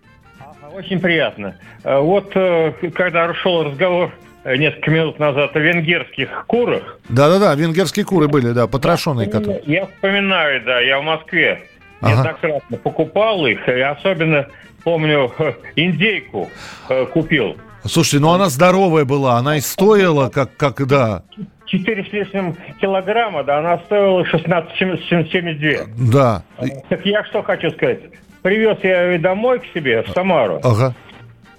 Очень 0.73 0.99
приятно. 0.99 1.55
Э, 1.83 1.99
вот 1.99 2.31
э, 2.35 2.73
когда 2.93 3.33
шел 3.33 3.63
разговор 3.63 4.11
э, 4.43 4.57
несколько 4.57 4.91
минут 4.91 5.17
назад 5.17 5.55
о 5.55 5.59
венгерских 5.59 6.45
курах. 6.45 6.99
Да-да-да, 7.09 7.55
венгерские 7.55 8.05
куры 8.05 8.27
были, 8.27 8.51
да, 8.51 8.67
потрошенные. 8.67 9.27
которые. 9.27 9.61
Я 9.65 9.87
вспоминаю, 9.87 10.63
да, 10.65 10.79
я 10.81 10.99
в 10.99 11.03
Москве 11.03 11.63
ага. 12.01 12.11
неоднократно 12.11 12.77
покупал 12.77 13.45
их, 13.47 13.67
и 13.67 13.79
особенно 13.79 14.47
помню, 14.83 15.31
индейку 15.75 16.49
э, 16.89 17.05
купил. 17.05 17.57
Слушайте, 17.85 18.19
ну 18.19 18.31
она 18.31 18.49
здоровая 18.49 19.05
была, 19.05 19.37
она 19.37 19.57
и 19.57 19.61
стоила, 19.61 20.29
как, 20.29 20.55
как 20.57 20.85
да. 20.87 21.23
4 21.67 22.05
с 22.05 22.13
лишним 22.13 22.55
килограмма, 22.79 23.43
да, 23.43 23.59
она 23.59 23.77
стоила 23.79 24.23
16,72. 24.23 25.87
Да. 26.11 26.43
Так 26.89 27.05
я 27.05 27.23
что 27.25 27.43
хочу 27.43 27.69
сказать. 27.71 27.99
Привез 28.41 28.77
я 28.83 29.11
ее 29.11 29.19
домой 29.19 29.59
к 29.59 29.65
себе, 29.73 30.03
в 30.03 30.09
Самару. 30.09 30.59
Ага. 30.63 30.93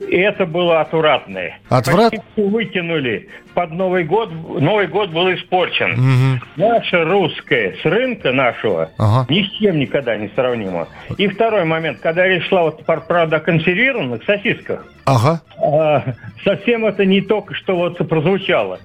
И 0.00 0.16
это 0.16 0.46
было 0.46 0.80
отвратное. 0.80 1.58
Отврат? 1.68 2.12
выкинули. 2.36 3.28
Под 3.54 3.72
Новый 3.72 4.04
год, 4.04 4.30
Новый 4.30 4.86
год 4.86 5.10
был 5.10 5.32
испорчен. 5.34 5.92
Угу. 5.92 6.44
Наша 6.56 7.04
русская 7.04 7.74
с 7.82 7.84
рынка 7.84 8.32
нашего 8.32 8.90
ага. 8.98 9.26
ни 9.28 9.42
с 9.42 9.50
чем 9.58 9.80
никогда 9.80 10.16
не 10.16 10.28
сравнима. 10.28 10.86
И 11.16 11.26
второй 11.26 11.64
момент, 11.64 11.98
когда 12.00 12.26
речь 12.26 12.46
шла 12.48 12.62
вот, 12.62 12.84
правда, 12.84 13.36
о 13.36 13.40
консервированных 13.40 14.22
сосисках. 14.24 14.86
Ага. 15.06 15.40
А, 15.60 16.04
совсем 16.44 16.84
это 16.84 17.04
не 17.04 17.20
только 17.20 17.54
что 17.54 17.74
вот 17.74 17.96
прозвучало. 18.08 18.78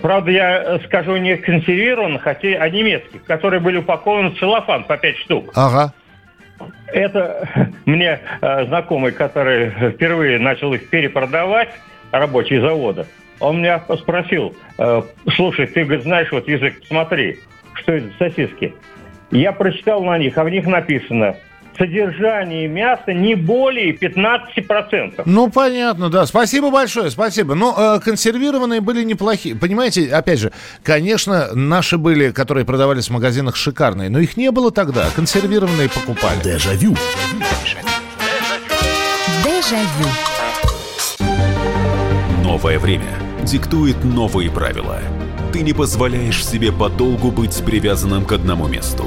Правда, 0.00 0.30
я 0.30 0.78
скажу 0.84 1.16
не 1.16 1.36
консервированных, 1.36 2.24
а, 2.26 2.34
те, 2.34 2.56
а 2.56 2.68
немецких, 2.68 3.24
которые 3.24 3.60
были 3.60 3.78
упакованы 3.78 4.30
в 4.30 4.38
целлофан 4.38 4.84
по 4.84 4.96
5 4.96 5.16
штук. 5.18 5.50
Ага. 5.56 5.92
Это 6.92 7.48
мне 7.86 8.20
э, 8.40 8.66
знакомый, 8.66 9.12
который 9.12 9.70
впервые 9.92 10.38
начал 10.38 10.72
их 10.74 10.88
перепродавать, 10.90 11.70
рабочий 12.10 12.58
завода, 12.58 13.06
он 13.40 13.58
меня 13.58 13.82
спросил, 13.98 14.54
э, 14.78 15.02
слушай, 15.34 15.66
ты, 15.66 15.84
говорит, 15.84 16.04
знаешь 16.04 16.30
вот 16.30 16.46
язык, 16.46 16.74
смотри, 16.86 17.38
что 17.74 17.92
это 17.92 18.10
сосиски. 18.18 18.74
Я 19.30 19.52
прочитал 19.52 20.02
на 20.02 20.18
них, 20.18 20.36
а 20.36 20.44
в 20.44 20.50
них 20.50 20.66
написано 20.66 21.36
содержание 21.76 22.68
мяса 22.68 23.12
не 23.12 23.34
более 23.34 23.92
15%. 23.94 25.22
Ну, 25.24 25.50
понятно, 25.50 26.08
да. 26.08 26.26
Спасибо 26.26 26.70
большое, 26.70 27.10
спасибо. 27.10 27.54
Но 27.54 27.96
э, 27.96 28.00
консервированные 28.00 28.80
были 28.80 29.02
неплохие. 29.04 29.54
Понимаете, 29.54 30.08
опять 30.08 30.38
же, 30.38 30.52
конечно, 30.82 31.54
наши 31.54 31.98
были, 31.98 32.30
которые 32.30 32.64
продавались 32.64 33.08
в 33.08 33.12
магазинах, 33.12 33.56
шикарные, 33.56 34.10
но 34.10 34.18
их 34.18 34.36
не 34.36 34.50
было 34.50 34.70
тогда. 34.70 35.08
Консервированные 35.14 35.88
покупали. 35.88 36.40
Дежавю. 36.42 36.96
Дежавю. 39.44 40.08
Новое 42.42 42.78
время 42.78 43.10
диктует 43.44 44.04
новые 44.04 44.50
правила– 44.50 44.98
ты 45.52 45.62
не 45.62 45.72
позволяешь 45.72 46.46
себе 46.46 46.70
подолгу 46.70 47.32
быть 47.32 47.60
привязанным 47.64 48.24
к 48.24 48.32
одному 48.32 48.68
месту. 48.68 49.06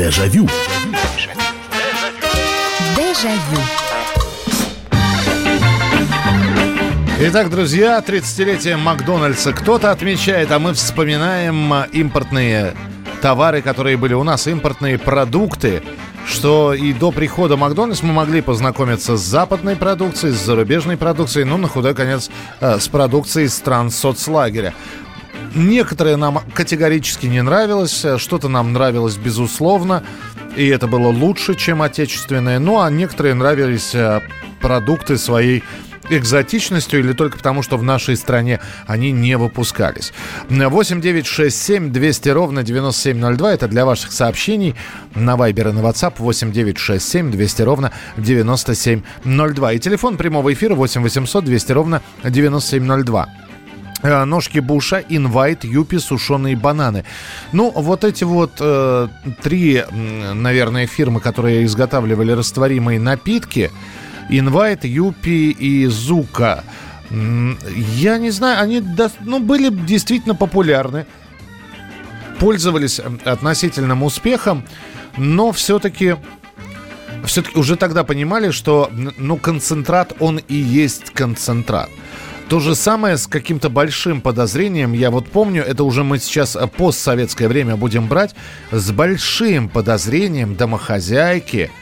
Дежавю. 0.00 0.48
Дежавю. 2.96 3.60
Итак, 7.20 7.50
друзья, 7.50 8.02
30-летие 8.04 8.78
Макдональдса 8.78 9.52
кто-то 9.52 9.90
отмечает, 9.90 10.50
а 10.52 10.58
мы 10.58 10.72
вспоминаем 10.72 11.70
а, 11.70 11.86
импортные 11.92 12.74
товары, 13.20 13.60
которые 13.60 13.98
были 13.98 14.14
у 14.14 14.22
нас, 14.22 14.46
импортные 14.46 14.98
продукты, 14.98 15.82
что 16.26 16.72
и 16.72 16.94
до 16.94 17.10
прихода 17.10 17.58
Макдональдс 17.58 18.02
мы 18.02 18.14
могли 18.14 18.40
познакомиться 18.40 19.18
с 19.18 19.20
западной 19.20 19.76
продукцией, 19.76 20.32
с 20.32 20.38
зарубежной 20.38 20.96
продукцией, 20.96 21.44
ну, 21.44 21.58
на 21.58 21.68
худой 21.68 21.94
конец, 21.94 22.30
э, 22.60 22.78
с 22.80 22.88
продукцией 22.88 23.50
стран 23.50 23.90
соцлагеря. 23.90 24.72
Некоторые 25.54 26.16
нам 26.16 26.42
категорически 26.54 27.26
не 27.26 27.42
нравилось, 27.42 28.04
э, 28.04 28.18
что-то 28.18 28.48
нам 28.48 28.72
нравилось 28.72 29.16
безусловно, 29.16 30.04
и 30.56 30.66
это 30.66 30.86
было 30.86 31.08
лучше, 31.08 31.54
чем 31.54 31.82
отечественное. 31.82 32.58
Ну, 32.58 32.80
а 32.80 32.90
некоторые 32.90 33.34
нравились 33.34 33.94
э, 33.94 34.20
продукты 34.60 35.18
своей 35.18 35.64
экзотичностью 36.08 37.00
или 37.00 37.12
только 37.12 37.38
потому, 37.38 37.62
что 37.62 37.76
в 37.76 37.82
нашей 37.82 38.16
стране 38.16 38.60
они 38.86 39.12
не 39.12 39.36
выпускались. 39.36 40.12
8 40.48 41.00
9 41.00 41.26
6 41.26 41.56
7 41.56 41.92
200 41.92 42.28
ровно 42.30 42.62
9702. 42.62 43.52
Это 43.52 43.68
для 43.68 43.84
ваших 43.84 44.12
сообщений 44.12 44.74
на 45.14 45.34
Viber 45.36 45.70
и 45.70 45.72
на 45.72 45.80
WhatsApp 45.80 46.14
8 46.18 46.52
9 46.52 46.78
6 46.78 47.08
7 47.08 47.30
200 47.30 47.62
ровно 47.62 47.92
9702. 48.16 49.72
И 49.72 49.78
телефон 49.78 50.16
прямого 50.16 50.52
эфира 50.52 50.74
8 50.74 51.02
800 51.02 51.44
200 51.44 51.72
ровно 51.72 52.02
9702 52.24 53.28
э, 53.28 53.49
ножки 54.02 54.58
Буша, 54.58 55.02
инвайт, 55.08 55.64
юпи, 55.64 55.98
сушеные 55.98 56.56
бананы. 56.56 57.04
Ну, 57.52 57.70
вот 57.70 58.04
эти 58.04 58.24
вот 58.24 58.52
э, 58.60 59.08
три, 59.42 59.84
наверное, 59.90 60.86
фирмы, 60.86 61.20
которые 61.20 61.64
изготавливали 61.64 62.32
растворимые 62.32 62.98
напитки, 62.98 63.70
Invite, 64.30 64.86
Юпи 64.86 65.50
и 65.50 65.86
Зука. 65.86 66.64
Я 67.10 68.18
не 68.18 68.30
знаю, 68.30 68.62
они 68.62 68.82
ну, 69.20 69.40
были 69.40 69.68
действительно 69.68 70.36
популярны, 70.36 71.06
пользовались 72.38 73.00
относительным 73.24 74.04
успехом, 74.04 74.64
но 75.16 75.50
все-таки 75.50 76.16
все-таки 77.24 77.58
уже 77.58 77.76
тогда 77.76 78.04
понимали, 78.04 78.50
что 78.50 78.90
ну, 79.18 79.36
концентрат, 79.36 80.14
он 80.20 80.38
и 80.38 80.54
есть 80.54 81.10
концентрат. 81.10 81.90
То 82.50 82.60
же 82.60 82.74
самое 82.74 83.16
с 83.16 83.26
каким-то 83.26 83.70
большим 83.70 84.20
подозрением, 84.20 84.92
я 84.92 85.10
вот 85.10 85.28
помню, 85.28 85.62
это 85.62 85.84
уже 85.84 86.04
мы 86.04 86.18
сейчас 86.18 86.58
постсоветское 86.76 87.48
время 87.48 87.76
будем 87.76 88.08
брать, 88.08 88.34
с 88.70 88.90
большим 88.90 89.70
подозрением 89.70 90.54
домохозяйки– 90.56 91.70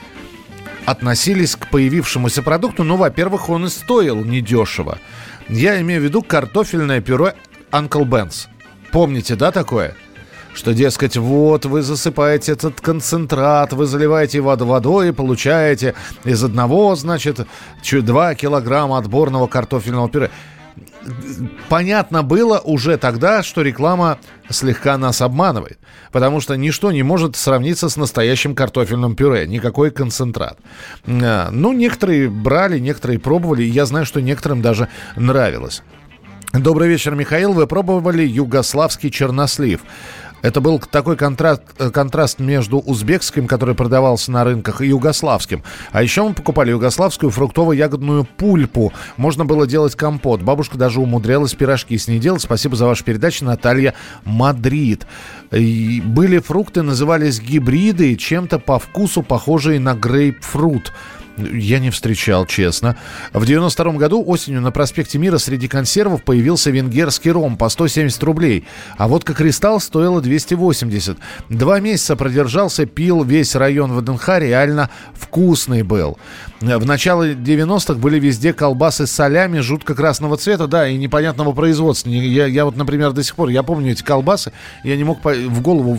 относились 0.89 1.55
к 1.55 1.69
появившемуся 1.69 2.43
продукту. 2.43 2.83
Ну, 2.83 2.97
во-первых, 2.97 3.51
он 3.51 3.67
и 3.67 3.69
стоил 3.69 4.25
недешево. 4.25 4.99
Я 5.49 5.81
имею 5.83 6.01
в 6.01 6.05
виду 6.05 6.23
картофельное 6.23 7.03
пюре 7.03 7.35
Uncle 7.71 8.05
Ben's. 8.05 8.47
Помните, 8.91 9.37
да, 9.37 9.53
такое? 9.53 9.95
Что, 10.55 10.73
дескать, 10.73 11.19
вот 11.19 11.67
вы 11.67 11.83
засыпаете 11.83 12.53
этот 12.53 12.81
концентрат, 12.81 13.75
вы 13.75 13.85
заливаете 13.85 14.39
его 14.39 14.57
водой 14.57 15.11
и 15.11 15.13
получаете 15.13 15.95
из 16.25 16.43
одного, 16.43 16.97
значит, 16.97 17.47
2 17.83 18.35
килограмма 18.35 18.97
отборного 18.97 19.47
картофельного 19.47 20.09
пюре 20.09 20.31
понятно 21.69 22.23
было 22.23 22.59
уже 22.59 22.97
тогда, 22.97 23.43
что 23.43 23.63
реклама 23.63 24.19
слегка 24.51 24.97
нас 24.99 25.21
обманывает. 25.21 25.79
Потому 26.13 26.41
что 26.41 26.55
ничто 26.57 26.93
не 26.93 27.03
может 27.03 27.37
сравниться 27.37 27.89
с 27.89 27.97
настоящим 27.97 28.55
картофельным 28.55 29.15
пюре. 29.15 29.47
Никакой 29.47 29.91
концентрат. 29.91 30.59
А, 31.07 31.51
ну, 31.51 31.73
некоторые 31.73 32.29
брали, 32.29 32.79
некоторые 32.79 33.19
пробовали. 33.19 33.63
И 33.63 33.71
я 33.71 33.87
знаю, 33.87 34.07
что 34.07 34.21
некоторым 34.21 34.63
даже 34.63 34.89
нравилось. 35.17 35.83
Добрый 36.55 36.89
вечер, 36.89 37.15
Михаил. 37.15 37.53
Вы 37.53 37.67
пробовали 37.67 38.23
югославский 38.23 39.11
чернослив? 39.11 39.81
Это 40.43 40.61
был 40.61 40.79
такой 40.79 41.17
контраст, 41.17 41.63
э, 41.79 41.91
контраст 41.91 42.39
между 42.39 42.79
узбекским, 42.79 43.47
который 43.47 43.75
продавался 43.75 44.31
на 44.31 44.45
рынках, 44.45 44.81
и 44.81 44.87
югославским. 44.87 45.63
А 45.91 46.03
еще 46.03 46.23
мы 46.23 46.35
покупали 46.35 46.71
югославскую 46.71 47.31
фруктово-ягодную 47.31 48.27
пульпу. 48.37 48.93
Можно 49.17 49.45
было 49.45 49.67
делать 49.67 49.97
компот. 49.97 50.43
Бабушка 50.43 50.79
даже 50.79 51.01
умудрялась 51.01 51.55
пирожки 51.55 51.99
с 51.99 52.09
ней 52.09 52.19
делать. 52.19 52.43
Спасибо 52.43 52.77
за 52.77 52.87
вашу 52.87 53.05
передачу, 53.05 53.45
Наталья 53.45 53.95
Мадрид. 54.25 55.07
И 55.51 56.03
были 56.05 56.39
фрукты, 56.39 56.83
назывались 56.83 57.41
гибриды, 57.41 58.15
чем-то 58.17 58.59
по 58.59 58.79
вкусу 58.79 59.23
похожие 59.23 59.81
на 59.81 59.95
грейпфрут. 59.95 60.93
Я 61.39 61.79
не 61.79 61.91
встречал, 61.91 62.47
честно. 62.47 62.97
В 63.33 63.47
92 63.47 63.93
году 63.93 64.23
осенью 64.25 64.61
на 64.61 64.71
проспекте 64.71 65.19
Мира 65.19 65.39
среди 65.39 65.69
консервов 65.69 66.23
появился 66.23 66.71
венгерский 66.71 67.31
ром 67.31 67.57
по 67.57 67.69
170 67.69 68.23
рублей. 68.25 68.65
А 68.97 69.09
вот 69.09 69.25
как 69.25 69.37
«Кристалл» 69.37 69.81
стоила 69.81 70.21
280. 70.21 71.17
Два 71.49 71.81
месяца 71.81 72.17
продержался, 72.17 72.87
пил 72.87 73.23
весь 73.23 73.55
район 73.55 73.93
ВДНХ, 73.93 74.29
реально 74.39 74.91
вкусный 75.15 75.83
был. 75.83 76.19
В 76.61 76.85
начале 76.87 77.35
90-х 77.35 77.95
были 77.95 78.19
везде 78.19 78.53
колбасы 78.53 79.07
с 79.07 79.13
солями 79.13 79.61
жутко 79.61 79.95
красного 79.95 80.37
цвета, 80.37 80.67
да, 80.67 80.89
и 80.89 80.97
непонятного 80.97 81.53
производства. 81.53 82.11
Я, 82.11 82.47
я 82.47 82.65
вот, 82.65 82.77
например, 82.77 83.13
до 83.13 83.23
сих 83.23 83.37
пор, 83.37 83.49
я 83.49 83.63
помню 83.63 83.93
эти 83.93 84.03
колбасы, 84.03 84.53
я 84.83 84.97
не 84.97 85.05
мог 85.05 85.25
в 85.25 85.61
голову 85.63 85.99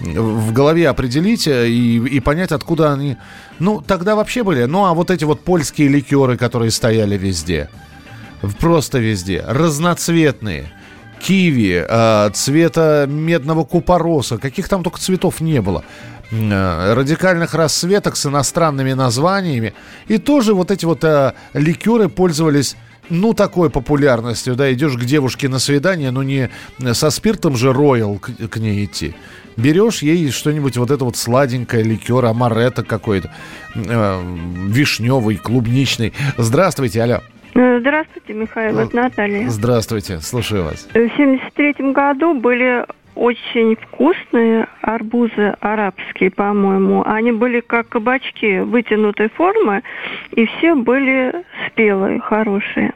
в 0.00 0.52
голове 0.52 0.88
определить 0.88 1.46
э, 1.46 1.68
и, 1.68 1.96
и 1.96 2.20
понять, 2.20 2.52
откуда 2.52 2.92
они... 2.92 3.16
Ну, 3.58 3.80
тогда 3.80 4.14
вообще 4.14 4.42
были. 4.42 4.64
Ну, 4.64 4.84
а 4.84 4.94
вот 4.94 5.10
эти 5.10 5.24
вот 5.24 5.40
польские 5.40 5.88
ликеры, 5.88 6.36
которые 6.36 6.70
стояли 6.70 7.16
везде. 7.16 7.68
Просто 8.60 8.98
везде. 8.98 9.44
Разноцветные. 9.46 10.72
Киви, 11.20 11.84
э, 11.88 12.30
цвета 12.32 13.06
медного 13.08 13.64
купороса. 13.64 14.38
Каких 14.38 14.68
там 14.68 14.82
только 14.82 15.00
цветов 15.00 15.40
не 15.40 15.60
было. 15.60 15.84
Э, 16.30 16.94
радикальных 16.94 17.54
расцветок 17.54 18.16
с 18.16 18.26
иностранными 18.26 18.92
названиями. 18.92 19.74
И 20.06 20.18
тоже 20.18 20.54
вот 20.54 20.70
эти 20.70 20.84
вот 20.84 21.02
э, 21.02 21.32
ликеры 21.54 22.08
пользовались 22.08 22.76
ну, 23.10 23.32
такой 23.32 23.70
популярностью, 23.70 24.54
да, 24.54 24.72
идешь 24.72 24.94
к 24.94 25.04
девушке 25.04 25.48
на 25.48 25.58
свидание, 25.58 26.10
но 26.10 26.22
не 26.22 26.50
со 26.92 27.10
спиртом 27.10 27.56
же 27.56 27.72
роял 27.72 28.18
к, 28.18 28.30
к 28.48 28.56
ней 28.58 28.84
идти. 28.84 29.14
Берешь 29.58 30.02
ей 30.02 30.30
что-нибудь 30.30 30.76
вот 30.76 30.92
это 30.92 31.04
вот 31.04 31.16
сладенькое, 31.16 31.82
ликер, 31.82 32.24
амаретто 32.24 32.84
какой-то, 32.84 33.32
э, 33.74 34.22
вишневый, 34.68 35.36
клубничный. 35.36 36.12
Здравствуйте, 36.36 37.02
алло. 37.02 37.22
Э, 37.56 37.80
здравствуйте, 37.80 38.34
Михаил, 38.34 38.78
это 38.78 38.94
Наталья. 38.94 39.48
Здравствуйте, 39.48 40.20
слушаю 40.20 40.62
вас. 40.62 40.86
В 40.94 40.94
73 40.94 41.92
году 41.92 42.34
были 42.34 42.84
очень 43.18 43.76
вкусные 43.76 44.68
арбузы 44.80 45.56
арабские, 45.60 46.30
по-моему. 46.30 47.02
Они 47.04 47.32
были 47.32 47.60
как 47.60 47.88
кабачки 47.88 48.60
вытянутой 48.60 49.28
формы, 49.30 49.82
и 50.30 50.46
все 50.46 50.74
были 50.76 51.44
спелые, 51.66 52.20
хорошие. 52.20 52.92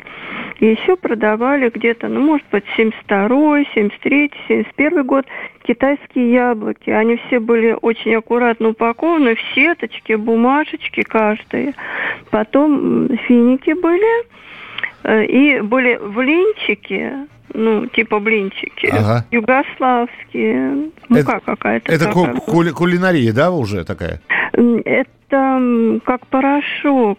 И 0.61 0.67
еще 0.67 0.97
продавали 0.97 1.71
где-то, 1.71 2.07
ну, 2.07 2.21
может 2.21 2.47
быть, 2.53 2.63
72-й, 2.79 3.67
73-й, 3.75 4.33
71 4.47 5.05
год 5.05 5.27
китайские 5.65 6.33
яблоки. 6.33 6.91
Они 6.91 7.17
все 7.27 7.41
были 7.41 7.77
очень 7.83 8.15
аккуратно 8.15 8.69
упакованы 8.69 9.35
в 9.35 9.41
сеточки, 9.55 10.13
бумажечки 10.13 11.03
каждые. 11.03 11.75
Потом 12.31 13.09
финики 13.27 13.73
были, 13.73 14.27
и 15.05 15.61
были 15.61 15.97
влинчики, 15.97 17.13
ну, 17.55 17.87
типа 17.87 18.19
блинчики. 18.21 18.87
Ага. 18.87 19.27
Югославские. 19.31 20.91
Мука 21.09 21.37
это, 21.37 21.41
какая-то. 21.45 21.93
Это 21.93 22.11
ку- 22.11 22.27
кули- 22.47 22.71
кулинария, 22.71 23.33
да, 23.33 23.51
уже 23.51 23.85
такая? 23.85 24.21
Это 24.53 26.01
как 26.05 26.27
порошок. 26.27 27.19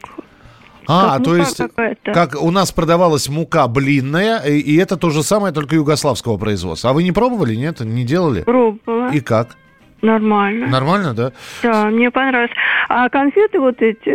А, 0.86 1.16
как 1.18 1.24
то 1.24 1.36
есть, 1.38 1.62
как 2.04 2.42
у 2.42 2.52
нас 2.52 2.72
продавалась 2.74 3.30
мука 3.30 3.68
блинная, 3.70 4.40
и, 4.40 4.60
и 4.60 4.76
это 4.78 4.98
то 4.98 5.12
же 5.12 5.24
самое, 5.24 5.54
только 5.54 5.76
югославского 5.76 6.38
производства. 6.38 6.90
А 6.90 6.94
вы 6.94 7.04
не 7.04 7.14
пробовали, 7.14 7.56
нет? 7.56 7.80
Не 7.80 8.04
делали? 8.04 8.42
Пробовала. 8.42 9.10
И 9.12 9.22
как? 9.22 9.56
Нормально. 10.04 10.68
Нормально, 10.68 11.14
да? 11.14 11.32
Да, 11.64 11.86
мне 11.86 12.12
понравилось. 12.12 12.52
А 12.90 13.08
конфеты 13.08 13.58
вот 13.60 13.82
эти 13.82 14.10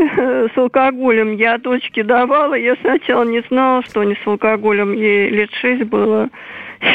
с 0.55 0.57
алкоголем 0.57 1.33
я 1.33 1.57
дочке 1.57 2.05
давала. 2.05 2.53
Я 2.55 2.77
сначала 2.83 3.25
не 3.25 3.43
знала, 3.49 3.83
что 3.83 4.01
они 4.01 4.15
с 4.15 4.27
алкоголем. 4.27 4.93
Ей 4.93 5.31
лет 5.31 5.51
шесть 5.63 5.85
было. 5.85 6.29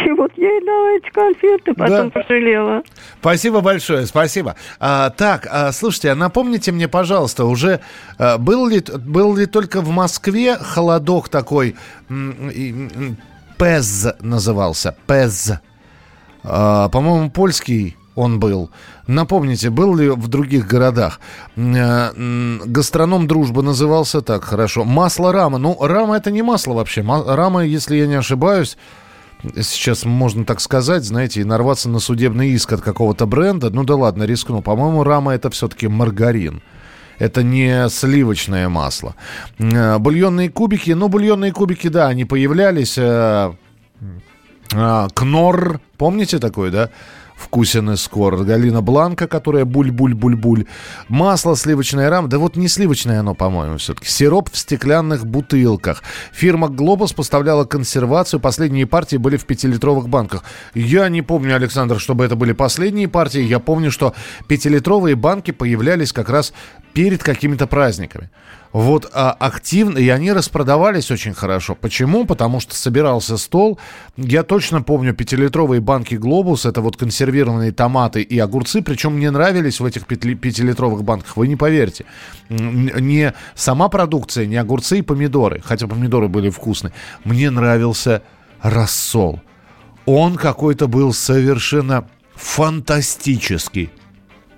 И 0.06 0.12
вот 0.12 0.32
я 0.38 0.47
ей 0.47 0.63
дала 0.63 0.91
эти 0.91 1.10
конфеты, 1.10 1.73
потом 1.73 2.10
да. 2.12 2.21
пожалела. 2.21 2.84
Спасибо 3.19 3.62
большое, 3.62 4.06
спасибо. 4.06 4.56
А, 4.79 5.10
так, 5.10 5.47
а, 5.49 5.71
слушайте, 5.71 6.12
а 6.12 6.15
напомните 6.15 6.71
мне, 6.71 6.88
пожалуйста, 6.88 7.45
уже 7.45 7.79
а, 8.19 8.38
был, 8.38 8.67
ли, 8.67 8.82
был 8.99 9.36
ли 9.36 9.47
только 9.47 9.82
в 9.82 9.89
Москве 9.89 10.56
холодок 10.56 11.29
такой, 11.29 11.75
ПЭЗ 13.58 14.13
назывался, 14.21 14.95
ПЭЗ, 15.08 15.60
а, 16.43 16.89
по-моему, 16.89 17.29
польский 17.29 17.97
он 18.15 18.39
был. 18.39 18.69
Напомните, 19.08 19.69
был 19.69 19.95
ли 19.95 20.10
в 20.10 20.28
других 20.28 20.67
городах? 20.67 21.19
Э, 21.56 22.12
гастроном 22.65 23.28
«Дружба» 23.28 23.62
назывался 23.62 24.21
так, 24.21 24.43
хорошо. 24.43 24.84
Масло 24.84 25.32
«Рама». 25.32 25.58
Ну, 25.58 25.78
«Рама» 25.80 26.17
это 26.17 26.32
не 26.32 26.41
масло 26.41 26.73
вообще. 26.73 27.02
«Рама», 27.02 27.65
если 27.65 27.95
я 27.95 28.08
не 28.08 28.15
ошибаюсь, 28.15 28.78
сейчас 29.56 30.06
можно 30.06 30.45
так 30.45 30.62
сказать, 30.62 31.04
знаете, 31.04 31.41
и 31.41 31.43
нарваться 31.43 31.89
на 31.89 31.99
судебный 31.99 32.49
иск 32.49 32.73
от 32.73 32.82
какого-то 32.82 33.26
бренда. 33.26 33.69
Ну 33.69 33.84
да 33.84 33.95
ладно, 33.95 34.23
рискну. 34.23 34.62
По-моему, 34.62 35.04
«Рама» 35.04 35.34
это 35.34 35.49
все-таки 35.49 35.88
маргарин. 35.88 36.62
Это 37.19 37.43
не 37.43 37.89
сливочное 37.89 38.69
масло. 38.69 39.15
Э, 39.60 39.97
бульонные 39.97 40.49
кубики. 40.49 40.91
Ну, 40.91 41.10
бульонные 41.10 41.52
кубики, 41.52 41.88
да, 41.88 42.08
они 42.08 42.26
появлялись. 42.26 42.97
Э, 42.97 43.54
Кнор, 45.13 45.82
помните 45.97 46.39
такой, 46.39 46.71
да? 46.71 46.89
Вкусен 47.36 47.91
и 47.91 47.96
скор. 47.96 48.43
Галина 48.43 48.82
Бланка, 48.82 49.28
которая 49.28 49.65
буль-буль-буль-буль. 49.65 50.65
Масло 51.08 51.56
сливочное 51.56 52.10
рам. 52.10 52.30
Да 52.30 52.38
вот 52.38 52.56
не 52.56 52.67
сливочное 52.67 53.19
оно, 53.19 53.36
по-моему, 53.36 53.78
все-таки. 53.78 54.08
Сироп 54.08 54.50
в 54.52 54.58
стеклянных 54.58 55.26
бутылках. 55.26 56.04
Фирма 56.32 56.69
«Глобус» 56.69 57.13
поставляла 57.13 57.65
консервацию. 57.65 58.39
Последние 58.39 58.86
партии 58.86 59.17
были 59.17 59.38
в 59.38 59.46
пятилитровых 59.46 60.10
банках. 60.10 60.43
Я 60.74 61.10
не 61.10 61.22
помню, 61.22 61.56
Александр, 61.56 62.00
чтобы 62.00 62.26
это 62.26 62.36
были 62.36 62.54
последние 62.54 63.08
партии. 63.08 63.41
Я 63.41 63.60
помню, 63.60 63.91
что 63.91 64.13
пятилитровые 64.48 65.15
банки 65.15 65.52
появлялись 65.52 66.12
как 66.12 66.30
раз 66.30 66.54
перед 66.93 67.24
какими-то 67.24 67.67
праздниками 67.67 68.30
вот 68.74 69.08
а, 69.14 69.32
активно, 69.32 70.00
и 70.00 70.10
они 70.10 70.34
распродавались 70.34 71.12
очень 71.12 71.36
хорошо. 71.36 71.76
Почему? 71.76 72.26
Потому 72.26 72.60
что 72.60 72.74
собирался 72.76 73.38
стол. 73.38 73.78
Я 74.18 74.42
точно 74.42 74.82
помню 74.82 75.14
пятилитровые 75.14 75.80
банки 75.80 76.16
«Глобус», 76.16 76.66
это 76.66 76.82
вот 76.82 76.98
консервированные 76.98 77.72
томаты 77.72 78.24
и 78.24 78.40
огурцы, 78.40 78.82
причем 78.82 79.14
мне 79.14 79.30
нравились 79.30 79.80
в 79.80 79.86
этих 79.86 80.08
пятилитровых 80.08 81.04
банках, 81.04 81.38
вы 81.38 81.48
не 81.48 81.56
поверите. 81.56 82.06
Не 82.50 83.36
сама 83.54 83.90
продукция, 83.90 84.48
не 84.48 84.58
огурцы 84.58 85.00
и 85.00 85.02
помидоры, 85.04 85.62
хотя 85.64 85.88
помидоры 85.88 86.28
были 86.28 86.50
вкусные. 86.50 86.94
Мне 87.24 87.52
нравился 87.52 88.24
рассол. 88.64 89.40
Он 90.08 90.36
какой-то 90.36 90.88
был 90.88 91.14
совершенно 91.14 92.08
фантастический. 92.34 93.92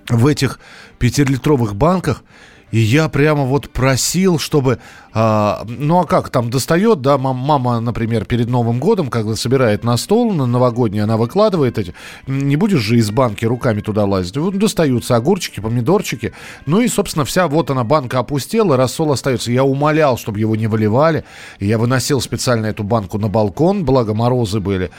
В 0.08 0.26
этих 0.26 0.60
пятилитровых 1.00 1.76
банках– 1.76 2.24
и 2.76 2.80
я 2.80 3.08
прямо 3.08 3.46
вот 3.46 3.70
просил, 3.70 4.38
чтобы... 4.38 4.80
А, 5.14 5.64
ну 5.66 6.00
а 6.02 6.06
как, 6.06 6.30
там 6.30 6.50
достает, 6.50 7.00
да, 7.00 7.18
мам, 7.18 7.38
мама, 7.38 7.80
например, 7.80 8.26
перед 8.26 8.50
Новым 8.50 8.80
годом, 8.80 9.08
когда 9.08 9.38
собирает 9.38 9.86
на 9.86 9.96
стол 9.96 10.34
на 10.34 10.46
новогодний, 10.46 11.02
она 11.02 11.16
выкладывает 11.16 11.78
эти... 11.78 11.94
Не 12.28 12.58
будешь 12.58 12.82
же 12.82 12.98
из 12.98 13.12
банки 13.12 13.46
руками 13.46 13.80
туда 13.80 14.04
лазить. 14.04 14.36
Вот 14.36 14.58
достаются 14.58 15.16
огурчики, 15.16 15.62
помидорчики. 15.62 16.34
Ну 16.66 16.82
и, 16.82 16.90
собственно, 16.90 17.24
вся 17.24 17.48
вот 17.48 17.70
она 17.72 17.86
банка 17.86 18.20
опустела, 18.20 18.76
рассол 18.76 19.14
остается. 19.14 19.54
Я 19.54 19.64
умолял, 19.64 20.18
чтобы 20.18 20.42
его 20.42 20.58
не 20.58 20.68
выливали. 20.68 21.24
Я 21.62 21.78
выносил 21.78 22.20
специально 22.20 22.66
эту 22.66 22.84
банку 22.84 23.18
на 23.18 23.30
балкон, 23.30 23.86
благо 23.86 24.14
морозы 24.14 24.60
были. 24.60 24.92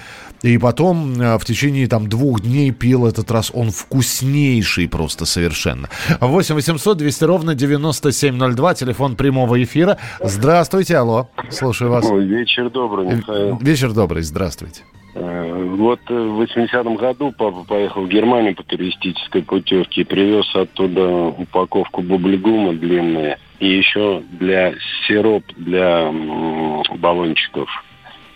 И 0.47 0.59
потом 0.59 1.21
э, 1.21 1.39
в 1.39 1.45
течение 1.45 1.89
там 1.89 2.09
двух 2.09 2.41
дней 2.41 2.71
пил 2.71 3.05
этот 3.05 3.33
раз. 3.33 3.51
Он 3.53 3.73
вкуснейший 3.73 4.89
просто 4.89 5.25
совершенно. 5.25 5.89
8 6.21 6.55
800 6.55 6.97
200 6.99 7.25
ровно 7.25 7.55
9702, 7.57 8.75
телефон 8.75 9.17
прямого 9.17 9.61
эфира. 9.61 9.99
Здравствуйте, 10.21 10.99
алло, 10.99 11.29
слушаю 11.51 11.91
вас. 11.91 12.09
вечер 12.09 12.71
добрый, 12.71 13.07
Михаил. 13.07 13.59
Вечер 13.61 13.93
добрый, 13.93 14.23
здравствуйте. 14.23 14.83
Э, 15.17 15.75
вот 15.77 15.99
в 16.09 16.41
80-м 16.41 16.95
году 16.95 17.35
папа 17.37 17.65
поехал 17.65 18.03
в 18.03 18.09
Германию 18.09 18.55
по 18.55 18.63
туристической 18.63 19.43
путевке 19.43 20.03
и 20.03 20.05
привез 20.05 20.47
оттуда 20.55 21.09
упаковку 21.27 22.03
бублигума 22.03 22.73
длинная 22.73 23.39
и 23.59 23.67
еще 23.67 24.23
для 24.39 24.75
сироп 25.09 25.43
для 25.57 26.13
баллончиков 26.99 27.69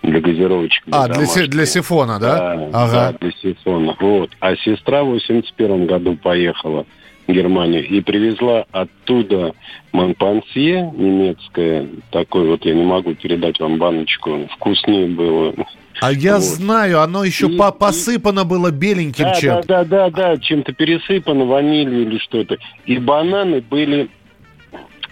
для 0.02 0.20
газировочек. 0.20 0.84
А, 0.90 1.08
для, 1.08 1.26
си, 1.26 1.46
для 1.46 1.66
сифона, 1.66 2.18
да? 2.18 2.36
Да, 2.36 2.68
ага. 2.72 2.92
да, 2.92 3.18
для 3.20 3.32
сифона. 3.32 3.96
Вот. 4.00 4.30
А 4.40 4.56
сестра 4.56 5.02
в 5.02 5.08
81 5.08 5.86
году 5.86 6.16
поехала 6.16 6.86
в 7.26 7.32
Германию 7.32 7.86
и 7.86 8.00
привезла 8.00 8.64
оттуда 8.72 9.52
Монпансье 9.92 10.90
немецкое. 10.96 11.86
Такой 12.10 12.46
вот, 12.46 12.64
я 12.64 12.74
не 12.74 12.84
могу 12.84 13.14
передать 13.14 13.60
вам 13.60 13.78
баночку. 13.78 14.48
Вкуснее 14.56 15.06
было. 15.06 15.54
А 16.00 16.12
я 16.12 16.36
вот. 16.36 16.44
знаю, 16.44 17.00
оно 17.00 17.24
еще 17.24 17.48
и, 17.48 17.56
по 17.58 17.70
посыпано 17.70 18.40
и... 18.40 18.44
было 18.44 18.70
беленьким 18.70 19.24
да, 19.24 19.34
чем-то. 19.34 19.68
Да, 19.68 19.84
да, 19.84 20.10
да, 20.10 20.34
да, 20.34 20.36
чем-то 20.38 20.72
пересыпано, 20.72 21.44
ванилью 21.44 22.02
или 22.02 22.18
что-то. 22.18 22.56
И 22.86 22.98
бананы 22.98 23.60
были, 23.60 24.08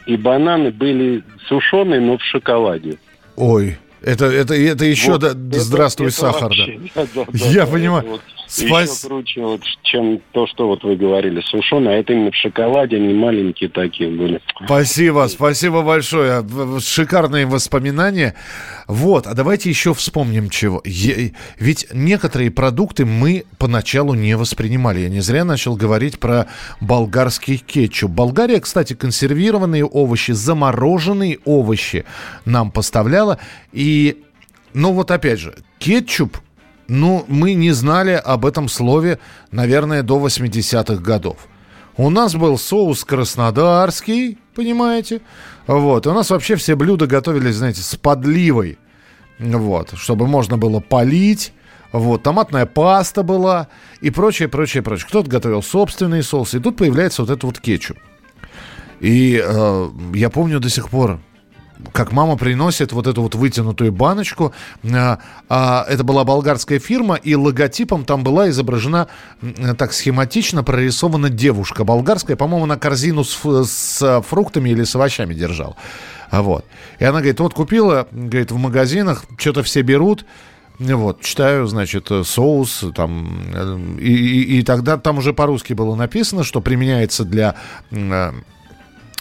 и 0.06 0.16
бананы 0.16 0.70
были 0.70 1.22
сушеные, 1.46 2.00
но 2.00 2.16
в 2.16 2.22
шоколаде. 2.22 2.98
Ой, 3.36 3.76
это, 4.02 4.26
это, 4.26 4.54
это 4.54 4.84
еще 4.84 5.12
вот, 5.12 5.20
да, 5.20 5.28
это, 5.28 5.60
здравствуй, 5.60 6.08
это 6.08 6.16
сахар, 6.16 6.44
вообще, 6.44 6.80
да. 6.94 7.06
да, 7.14 7.24
да 7.26 7.46
Я 7.46 7.66
да, 7.66 7.72
понимаю. 7.72 8.08
Вот. 8.08 8.20
Спас... 8.48 8.98
Еще 8.98 9.08
круче, 9.08 9.40
вот, 9.42 9.60
чем 9.82 10.22
то, 10.32 10.46
что 10.46 10.68
вот 10.68 10.82
вы 10.82 10.96
говорили, 10.96 11.42
сушеное, 11.42 11.96
а 11.96 11.98
это 11.98 12.14
именно 12.14 12.30
в 12.30 12.34
шоколаде, 12.34 12.96
они 12.96 13.12
маленькие 13.12 13.68
такие 13.68 14.08
были. 14.08 14.40
Спасибо, 14.64 15.26
спасибо 15.28 15.82
большое. 15.82 16.42
Шикарные 16.80 17.44
воспоминания. 17.44 18.34
Вот, 18.86 19.26
а 19.26 19.34
давайте 19.34 19.68
еще 19.68 19.92
вспомним 19.92 20.48
чего. 20.48 20.80
Я... 20.86 21.30
Ведь 21.58 21.88
некоторые 21.92 22.50
продукты 22.50 23.04
мы 23.04 23.44
поначалу 23.58 24.14
не 24.14 24.34
воспринимали. 24.34 25.00
Я 25.00 25.10
не 25.10 25.20
зря 25.20 25.44
начал 25.44 25.76
говорить 25.76 26.18
про 26.18 26.46
болгарский 26.80 27.58
кетчуп. 27.58 28.12
Болгария, 28.12 28.60
кстати, 28.60 28.94
консервированные 28.94 29.84
овощи, 29.84 30.32
замороженные 30.32 31.38
овощи 31.44 32.06
нам 32.46 32.70
поставляла. 32.70 33.38
И, 33.72 33.82
ну 34.74 34.92
вот 34.92 35.10
опять 35.10 35.38
же, 35.38 35.56
кетчуп 35.78 36.38
ну, 36.88 37.26
мы 37.28 37.52
не 37.52 37.72
знали 37.72 38.12
об 38.12 38.46
этом 38.46 38.68
слове, 38.68 39.18
наверное, 39.50 40.02
до 40.02 40.18
80-х 40.18 41.02
годов. 41.02 41.36
У 41.98 42.08
нас 42.08 42.34
был 42.34 42.56
соус 42.56 43.04
краснодарский, 43.04 44.38
понимаете? 44.54 45.20
Вот. 45.66 46.06
И 46.06 46.08
у 46.08 46.14
нас 46.14 46.30
вообще 46.30 46.56
все 46.56 46.76
блюда 46.76 47.06
готовились, 47.06 47.56
знаете, 47.56 47.82
с 47.82 47.94
подливой. 47.96 48.78
Вот. 49.38 49.92
Чтобы 49.96 50.26
можно 50.26 50.56
было 50.56 50.80
полить. 50.80 51.52
Вот. 51.92 52.22
Томатная 52.22 52.64
паста 52.64 53.22
была. 53.22 53.68
И 54.00 54.10
прочее, 54.10 54.48
прочее, 54.48 54.82
прочее. 54.82 55.08
Кто-то 55.08 55.28
готовил 55.28 55.62
собственные 55.62 56.22
соусы. 56.22 56.56
И 56.56 56.60
тут 56.60 56.78
появляется 56.78 57.22
вот 57.22 57.30
этот 57.30 57.44
вот 57.44 57.60
кетчуп. 57.60 57.98
И 59.00 59.42
э, 59.44 59.88
я 60.14 60.30
помню 60.30 60.58
до 60.58 60.70
сих 60.70 60.88
пор, 60.88 61.20
как 61.92 62.12
мама 62.12 62.36
приносит 62.36 62.92
вот 62.92 63.06
эту 63.06 63.22
вот 63.22 63.34
вытянутую 63.34 63.92
баночку. 63.92 64.52
А, 64.84 65.18
а, 65.48 65.84
это 65.88 66.04
была 66.04 66.24
болгарская 66.24 66.78
фирма, 66.78 67.16
и 67.16 67.34
логотипом 67.34 68.04
там 68.04 68.24
была 68.24 68.48
изображена 68.50 69.08
так 69.76 69.92
схематично 69.92 70.62
прорисована 70.64 71.30
девушка 71.30 71.84
болгарская. 71.84 72.36
По-моему, 72.36 72.66
на 72.66 72.78
корзину 72.78 73.24
с, 73.24 73.38
с 73.64 74.22
фруктами 74.22 74.70
или 74.70 74.84
с 74.84 74.94
овощами 74.94 75.34
держала. 75.34 75.76
Вот. 76.30 76.64
И 76.98 77.04
она 77.04 77.18
говорит, 77.18 77.40
вот 77.40 77.54
купила, 77.54 78.06
говорит, 78.10 78.50
в 78.50 78.56
магазинах, 78.56 79.24
что-то 79.38 79.62
все 79.62 79.82
берут, 79.82 80.26
вот, 80.78 81.22
читаю, 81.22 81.66
значит, 81.66 82.08
соус, 82.24 82.84
там, 82.94 83.42
э, 83.52 83.78
и, 83.98 84.14
и, 84.14 84.58
и 84.58 84.62
тогда 84.62 84.96
там 84.96 85.18
уже 85.18 85.32
по-русски 85.32 85.72
было 85.72 85.96
написано, 85.96 86.44
что 86.44 86.60
применяется 86.60 87.24
для 87.24 87.56
э, 87.90 87.96
Э, 87.96 88.32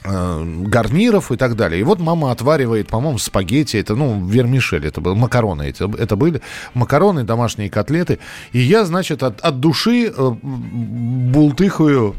гарниров 0.08 1.32
и 1.32 1.38
так 1.38 1.56
далее. 1.56 1.82
И 1.82 1.84
вот 1.84 2.00
мама 2.00 2.32
отваривает, 2.32 2.88
по-моему, 2.88 3.18
спагетти, 3.18 3.78
это, 3.78 3.96
ну, 3.96 4.26
вермишель, 4.26 4.86
это 4.86 5.02
было, 5.02 5.16
макароны 5.16 5.64
это, 5.64 5.92
это 5.98 6.16
были, 6.16 6.42
макароны, 6.74 7.24
домашние 7.24 7.70
котлеты. 7.70 8.20
И 8.52 8.60
я, 8.60 8.86
значит, 8.86 9.24
от, 9.24 9.42
от 9.42 9.60
души 9.60 10.14
э, 10.16 10.32
бултыхаю 10.42 12.16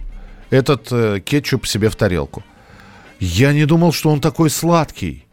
этот 0.51 0.89
э, 0.91 1.21
кетчуп 1.21 1.67
себе 1.67 1.89
в 1.89 1.97
тарелку. 1.97 2.43
Я 3.21 3.53
не 3.53 3.65
думал, 3.65 3.93
что 3.93 4.11
он 4.11 4.21
такой 4.21 4.51
сладкий. 4.51 5.25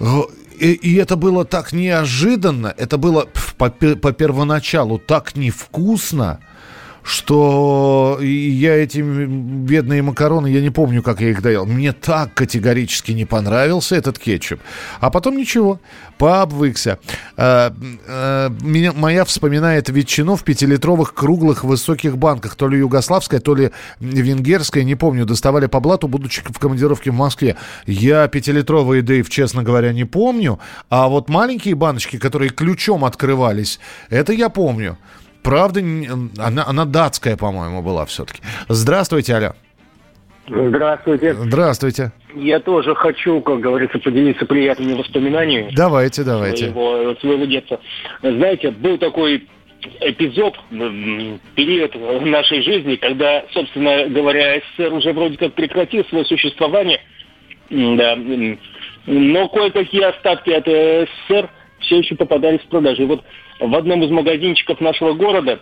Э, 0.00 0.22
и, 0.58 0.72
и 0.72 0.96
это 0.96 1.16
было 1.16 1.44
так 1.44 1.72
неожиданно, 1.72 2.74
это 2.76 2.98
было 2.98 3.26
по, 3.56 3.70
по 3.70 4.12
первоначалу 4.12 4.98
так 4.98 5.36
невкусно, 5.36 6.40
что 7.02 8.18
я 8.20 8.76
эти 8.76 8.98
бедные 8.98 10.02
макароны, 10.02 10.48
я 10.48 10.60
не 10.60 10.70
помню, 10.70 11.02
как 11.02 11.20
я 11.20 11.30
их 11.30 11.42
доел. 11.42 11.66
Мне 11.66 11.92
так 11.92 12.34
категорически 12.34 13.12
не 13.12 13.24
понравился 13.24 13.96
этот 13.96 14.18
кетчуп. 14.18 14.60
А 15.00 15.10
потом 15.10 15.36
ничего, 15.36 15.80
пообвыкся. 16.18 16.98
А, 17.36 17.74
а, 18.06 18.50
меня, 18.60 18.92
моя 18.92 19.24
вспоминает 19.24 19.88
ветчину 19.88 20.36
в 20.36 20.44
пятилитровых 20.44 21.14
круглых 21.14 21.64
высоких 21.64 22.18
банках. 22.18 22.54
То 22.54 22.68
ли 22.68 22.78
югославская, 22.78 23.40
то 23.40 23.54
ли 23.54 23.70
венгерская, 24.00 24.84
не 24.84 24.94
помню. 24.94 25.24
Доставали 25.24 25.66
по 25.66 25.80
блату, 25.80 26.08
будучи 26.08 26.42
в 26.44 26.58
командировке 26.58 27.10
в 27.10 27.14
Москве. 27.14 27.56
Я 27.86 28.28
пятилитровые 28.28 29.02
Дэйв, 29.02 29.28
честно 29.30 29.62
говоря, 29.62 29.92
не 29.92 30.04
помню. 30.04 30.60
А 30.90 31.08
вот 31.08 31.28
маленькие 31.28 31.74
баночки, 31.74 32.18
которые 32.18 32.50
ключом 32.50 33.04
открывались, 33.04 33.80
это 34.10 34.32
я 34.32 34.48
помню. 34.48 34.98
Правда, 35.42 35.80
она, 36.38 36.66
она 36.66 36.84
датская, 36.84 37.36
по-моему, 37.36 37.82
была 37.82 38.06
все-таки. 38.06 38.40
Здравствуйте, 38.68 39.34
Аля. 39.34 39.54
Здравствуйте. 40.48 41.34
Здравствуйте. 41.34 42.12
Я 42.34 42.58
тоже 42.60 42.94
хочу, 42.94 43.40
как 43.40 43.60
говорится, 43.60 43.98
поделиться 43.98 44.46
приятными 44.46 44.94
воспоминаниями. 44.94 45.70
Давайте, 45.74 46.24
давайте. 46.24 46.70
Своего, 46.70 47.14
своего 47.20 47.44
детства. 47.44 47.80
Знаете, 48.22 48.70
был 48.70 48.98
такой 48.98 49.46
эпизод, 50.00 50.58
период 51.54 51.94
нашей 52.24 52.62
жизни, 52.62 52.96
когда, 52.96 53.44
собственно 53.52 54.08
говоря, 54.08 54.60
СССР 54.60 54.92
уже 54.92 55.12
вроде 55.12 55.36
как 55.36 55.54
прекратил 55.54 56.04
свое 56.06 56.24
существование, 56.24 57.00
да, 57.70 58.16
но 59.06 59.48
кое-какие 59.48 60.02
остатки 60.02 60.50
от 60.50 60.66
СССР 60.66 61.48
все 61.80 61.98
еще 61.98 62.14
попадались 62.16 62.60
в 62.60 62.68
продажу. 62.68 63.02
И 63.02 63.06
вот 63.06 63.24
в 63.60 63.74
одном 63.74 64.02
из 64.02 64.10
магазинчиков 64.10 64.80
нашего 64.80 65.12
города, 65.12 65.60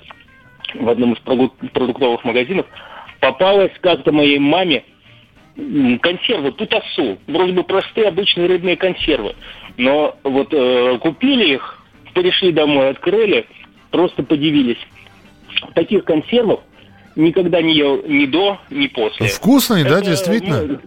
в 0.75 0.89
одном 0.89 1.15
из 1.15 1.19
продуктовых 1.21 2.25
магазинов, 2.25 2.67
попалась 3.21 3.73
как-то 3.81 4.13
моей 4.13 4.39
маме 4.39 4.85
консервы 6.01 6.53
путасу. 6.53 7.19
Вроде 7.27 7.53
бы 7.53 7.65
простые 7.65 8.09
обычные 8.09 8.47
рыбные 8.47 8.77
консервы. 8.77 9.35
Но 9.77 10.17
вот 10.23 10.49
э, 10.53 10.99
купили 11.01 11.55
их, 11.55 11.83
пришли 12.15 12.53
домой, 12.53 12.91
открыли, 12.91 13.47
просто 13.91 14.23
подивились. 14.23 14.79
Таких 15.75 16.05
консервов 16.05 16.61
никогда 17.17 17.61
не 17.61 17.75
ел 17.75 18.03
ни 18.07 18.27
до, 18.27 18.59
ни 18.71 18.87
после. 18.87 19.27
Вкусные, 19.27 19.85
Это, 19.85 19.97
да, 19.97 20.01
действительно? 20.03 20.63
Ну, 20.63 20.79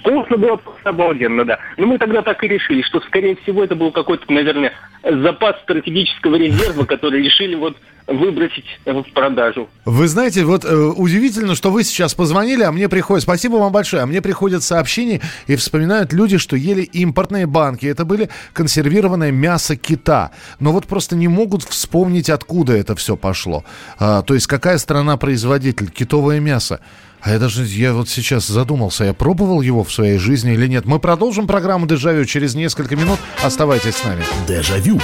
вкусно 0.00 0.36
было 0.36 0.60
обалденно, 0.84 1.44
да. 1.44 1.58
Но 1.76 1.86
мы 1.86 1.98
тогда 1.98 2.22
так 2.22 2.42
и 2.44 2.48
решили, 2.48 2.82
что, 2.82 3.00
скорее 3.00 3.36
всего, 3.36 3.64
это 3.64 3.74
был 3.74 3.92
какой-то, 3.92 4.30
наверное, 4.32 4.72
запас 5.02 5.56
стратегического 5.62 6.36
резерва, 6.36 6.84
который 6.84 7.22
решили 7.22 7.54
вот 7.54 7.76
выбросить 8.06 8.64
в 8.84 9.04
продажу. 9.12 9.68
Вы 9.84 10.08
знаете, 10.08 10.44
вот 10.44 10.64
э, 10.64 10.74
удивительно, 10.74 11.54
что 11.54 11.70
вы 11.70 11.84
сейчас 11.84 12.14
позвонили, 12.14 12.62
а 12.64 12.72
мне 12.72 12.88
приходит, 12.88 13.22
спасибо 13.22 13.56
вам 13.56 13.72
большое, 13.72 14.02
а 14.02 14.06
мне 14.06 14.20
приходят 14.20 14.64
сообщения 14.64 15.20
и 15.46 15.54
вспоминают 15.54 16.12
люди, 16.12 16.38
что 16.38 16.56
ели 16.56 16.82
импортные 16.82 17.46
банки. 17.46 17.86
Это 17.86 18.04
были 18.04 18.28
консервированное 18.52 19.30
мясо 19.30 19.76
кита. 19.76 20.32
Но 20.58 20.72
вот 20.72 20.86
просто 20.86 21.14
не 21.14 21.28
могут 21.28 21.62
вспомнить, 21.62 22.28
откуда 22.28 22.76
это 22.76 22.96
все 22.96 23.16
пошло. 23.16 23.64
А, 23.98 24.22
то 24.22 24.34
есть 24.34 24.48
какая 24.48 24.78
страна-производитель? 24.78 25.90
Китовое 25.90 26.40
мясо. 26.40 26.80
А 27.22 27.30
я 27.30 27.38
даже, 27.38 27.64
я 27.64 27.94
вот 27.94 28.08
сейчас 28.08 28.48
задумался, 28.48 29.04
я 29.04 29.14
пробовал 29.14 29.60
его 29.60 29.84
в 29.84 29.92
своей 29.92 30.18
жизни 30.18 30.54
или 30.54 30.66
нет. 30.66 30.86
Мы 30.86 30.98
продолжим 30.98 31.46
программу 31.46 31.86
«Дежавю» 31.86 32.24
через 32.24 32.56
несколько 32.56 32.96
минут. 32.96 33.20
Оставайтесь 33.42 33.94
с 33.94 34.04
нами. 34.04 34.24
Дежавю. 34.48 35.00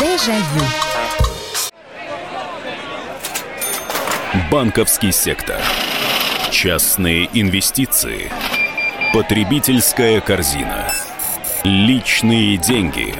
Дежавю. 0.00 0.64
Банковский 4.50 5.10
сектор. 5.10 5.60
Частные 6.52 7.28
инвестиции. 7.32 8.30
Потребительская 9.12 10.20
корзина. 10.20 10.92
Личные 11.64 12.58
деньги. 12.58 13.12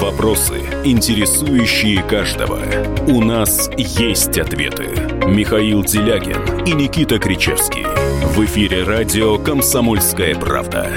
Вопросы, 0.00 0.60
интересующие 0.84 2.02
каждого. 2.02 2.60
У 3.06 3.22
нас 3.22 3.70
есть 3.76 4.36
ответы. 4.36 5.15
Михаил 5.28 5.82
Делягин 5.82 6.64
и 6.64 6.72
Никита 6.72 7.18
Кричевский. 7.18 7.84
В 7.84 8.44
эфире 8.44 8.84
радио 8.84 9.38
«Комсомольская 9.38 10.36
правда». 10.36 10.88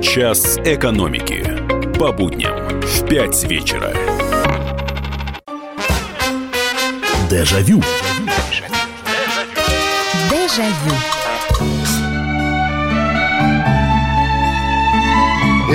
Час 0.00 0.58
экономики. 0.58 1.44
По 1.98 2.12
будням 2.12 2.80
в 2.80 3.08
5 3.08 3.44
вечера. 3.50 3.92
Дежавю. 7.28 7.82
Дежавю. 10.30 10.94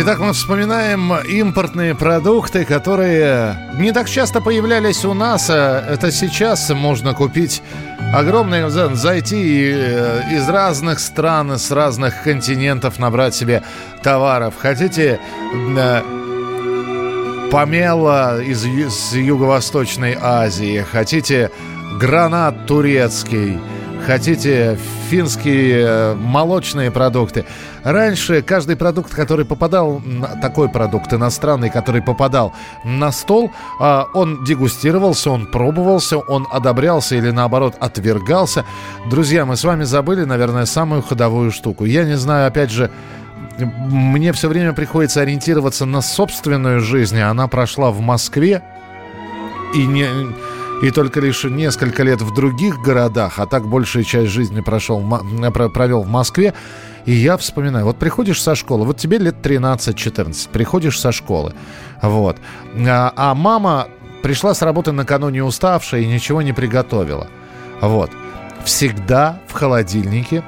Итак, 0.02 0.20
мы 0.20 0.32
вспоминаем 0.32 1.14
импортные 1.14 1.93
продукты, 1.93 2.64
которые 2.64 3.58
не 3.78 3.91
так 3.91 4.10
часто 4.10 4.39
появлялись 4.39 5.04
у 5.04 5.14
нас. 5.14 5.50
А 5.50 5.84
это 5.86 6.10
сейчас 6.12 6.70
можно 6.70 7.14
купить 7.14 7.62
огромный, 8.14 8.70
зайти 8.70 9.72
э, 9.74 10.22
из 10.32 10.47
разных 10.49 10.99
стран, 10.99 11.57
с 11.57 11.72
разных 11.72 12.24
континентов, 12.24 12.99
набрать 12.99 13.36
себе 13.36 13.64
товаров. 14.01 14.55
Хотите 14.57 15.20
э, 15.76 16.01
помело 17.51 18.41
из, 18.41 18.66
из 18.66 19.14
Юго-Восточной 19.14 20.18
Азии, 20.20 20.86
хотите 20.91 21.51
гранат 21.99 22.66
турецкий, 22.66 23.60
хотите 24.10 24.76
финские 25.12 25.86
э, 25.86 26.16
молочные 26.16 26.89
продукты. 26.89 27.45
Раньше 27.84 28.41
каждый 28.41 28.76
продукт, 28.76 29.14
который 29.14 29.45
попадал, 29.45 30.01
такой 30.41 30.68
продукт 30.68 31.14
иностранный, 31.14 31.70
который 31.70 32.01
попадал 32.01 32.51
на 32.84 33.12
стол, 33.12 33.51
а, 33.80 34.07
он 34.16 34.43
дегустировался, 34.43 35.30
он 35.30 35.45
пробовался, 35.45 36.18
он 36.18 36.47
одобрялся 36.51 37.18
или 37.18 37.30
наоборот 37.30 37.76
отвергался. 37.80 38.66
Друзья, 39.12 39.45
мы 39.45 39.55
с 39.55 39.64
вами 39.64 39.84
забыли, 39.84 40.24
наверное, 40.24 40.66
самую 40.66 41.03
ходовую 41.03 41.51
штуку. 41.51 41.86
Я 41.86 42.03
не 42.03 42.18
знаю, 42.18 42.47
опять 42.47 42.72
же, 42.72 42.89
мне 43.60 44.34
все 44.34 44.49
время 44.49 44.74
приходится 44.74 45.22
ориентироваться 45.22 45.86
на 45.86 46.01
собственную 46.01 46.80
жизнь. 46.80 47.20
Она 47.20 47.47
прошла 47.47 47.91
в 47.91 47.99
Москве 47.99 48.64
и 49.76 49.86
не 49.86 50.07
и 50.82 50.91
только 50.91 51.19
лишь 51.19 51.43
несколько 51.43 52.03
лет 52.03 52.21
в 52.21 52.34
других 52.34 52.80
городах, 52.80 53.39
а 53.39 53.45
так 53.45 53.67
большая 53.67 54.03
часть 54.03 54.32
жизни 54.32 54.61
прошел, 54.61 55.01
провел 55.51 56.03
в 56.03 56.09
Москве. 56.09 56.53
И 57.05 57.13
я 57.13 57.38
вспоминаю, 57.38 57.86
вот 57.86 57.97
приходишь 57.97 58.41
со 58.41 58.55
школы, 58.55 58.86
вот 58.86 58.97
тебе 58.97 59.17
лет 59.17 59.38
13-14, 59.41 60.49
приходишь 60.51 60.99
со 60.99 61.11
школы, 61.11 61.53
вот, 62.01 62.38
а, 62.88 63.13
а 63.15 63.34
мама 63.34 63.88
пришла 64.21 64.53
с 64.53 64.61
работы 64.61 64.91
накануне 64.91 65.43
уставшая 65.43 66.01
и 66.01 66.07
ничего 66.07 66.41
не 66.41 66.53
приготовила. 66.53 67.27
Вот. 67.82 68.11
Всегда 68.65 69.41
в 69.47 69.53
холодильнике 69.53 70.43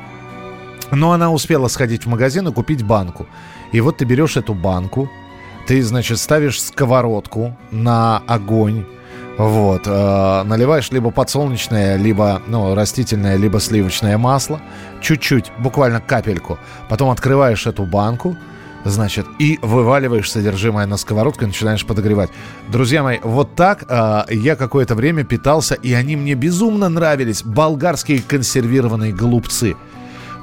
но 0.91 1.13
она 1.13 1.31
успела 1.31 1.67
сходить 1.67 2.05
в 2.05 2.09
магазин 2.09 2.47
и 2.47 2.53
купить 2.53 2.83
банку. 2.83 3.27
И 3.71 3.81
вот 3.81 3.97
ты 3.97 4.05
берешь 4.05 4.37
эту 4.37 4.53
банку, 4.53 5.09
ты, 5.65 5.81
значит, 5.81 6.19
ставишь 6.19 6.61
сковородку 6.61 7.57
на 7.71 8.21
огонь, 8.27 8.85
вот, 9.49 9.83
э, 9.85 10.43
наливаешь 10.43 10.91
либо 10.91 11.11
подсолнечное, 11.11 11.97
либо, 11.97 12.41
ну, 12.47 12.75
растительное, 12.75 13.37
либо 13.37 13.59
сливочное 13.59 14.17
масло, 14.17 14.61
чуть-чуть, 15.01 15.51
буквально 15.59 16.01
капельку, 16.01 16.59
потом 16.89 17.09
открываешь 17.09 17.67
эту 17.67 17.83
банку, 17.83 18.35
значит, 18.83 19.25
и 19.39 19.59
вываливаешь 19.61 20.29
содержимое 20.29 20.85
на 20.85 20.97
сковородку 20.97 21.43
и 21.43 21.47
начинаешь 21.47 21.85
подогревать. 21.85 22.29
Друзья 22.69 23.03
мои, 23.03 23.19
вот 23.23 23.55
так 23.55 23.85
э, 23.87 24.23
я 24.31 24.55
какое-то 24.55 24.95
время 24.95 25.23
питался, 25.23 25.75
и 25.75 25.93
они 25.93 26.15
мне 26.15 26.33
безумно 26.33 26.89
нравились. 26.89 27.43
Болгарские 27.43 28.21
консервированные 28.21 29.13
голубцы– 29.13 29.75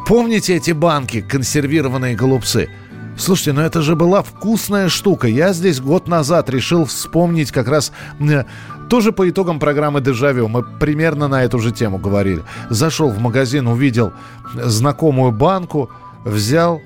Помните 0.09 0.57
эти 0.57 0.71
банки, 0.71 1.21
консервированные 1.21 2.17
голубцы? 2.17 2.71
Слушайте, 3.19 3.53
ну 3.53 3.61
это 3.61 3.83
же 3.83 3.95
была 3.95 4.23
вкусная 4.23 4.89
штука. 4.89 5.29
Я 5.29 5.53
здесь 5.53 5.83
год 5.83 6.09
назад 6.09 6.49
решил 6.49 6.87
вспомнить 6.87 7.53
как 7.53 7.69
раз 7.69 7.93
э, 8.19 8.45
тоже 8.89 9.13
по 9.13 9.29
итогам 9.29 9.59
программы 9.59 10.01
«Дежавю». 10.01 10.49
Мы 10.49 10.63
примерно 10.63 11.29
на 11.29 11.45
эту 11.45 11.59
же 11.59 11.73
тему 11.73 11.99
говорили. 11.99 12.43
Зашел 12.71 13.11
в 13.11 13.19
магазин, 13.19 13.67
увидел 13.67 14.13
знакомую 14.55 15.33
банку, 15.33 15.91
взял. 16.25 16.81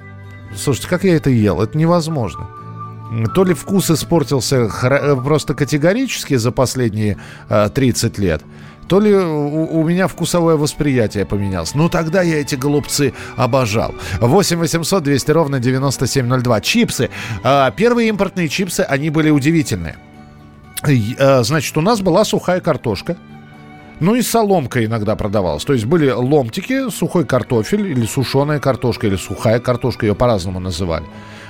Слушайте, 0.56 0.88
как 0.88 1.04
я 1.04 1.16
это 1.16 1.30
ел? 1.30 1.62
Это 1.62 1.78
невозможно. 1.78 2.48
То 3.34 3.44
ли 3.44 3.54
вкус 3.54 3.90
испортился 3.90 4.70
э, 4.82 5.16
просто 5.16 5.54
категорически 5.54 6.36
за 6.36 6.50
последние 6.50 7.18
э, 7.48 7.68
30 7.72 8.18
лет– 8.18 8.42
то 8.92 9.00
ли 9.00 9.14
у, 9.14 9.80
у 9.80 9.84
меня 9.84 10.06
вкусовое 10.06 10.56
восприятие 10.56 11.24
поменялось. 11.24 11.74
Ну, 11.74 11.88
тогда 11.88 12.20
я 12.20 12.40
эти 12.40 12.56
голубцы 12.56 13.14
обожал. 13.36 13.94
8 14.20 14.58
800 14.58 15.02
200 15.02 15.30
ровно 15.30 15.60
9702. 15.60 16.60
Чипсы. 16.60 17.08
А, 17.42 17.70
первые 17.70 18.10
импортные 18.10 18.48
чипсы, 18.50 18.80
они 18.80 19.08
были 19.08 19.30
удивительные. 19.30 19.96
А, 21.18 21.42
значит, 21.42 21.76
у 21.76 21.80
нас 21.80 22.00
была 22.00 22.24
сухая 22.24 22.60
картошка. 22.60 23.16
Ну 24.00 24.16
и 24.16 24.22
соломка 24.22 24.84
иногда 24.84 25.14
продавалась. 25.14 25.64
То 25.64 25.74
есть 25.74 25.84
были 25.84 26.10
ломтики, 26.10 26.90
сухой 26.90 27.24
картофель 27.24 27.86
или 27.86 28.04
сушеная 28.04 28.58
картошка, 28.58 29.06
или 29.06 29.16
сухая 29.16 29.60
картошка, 29.60 30.06
ее 30.06 30.14
по-разному 30.16 30.58
называли. 30.58 31.04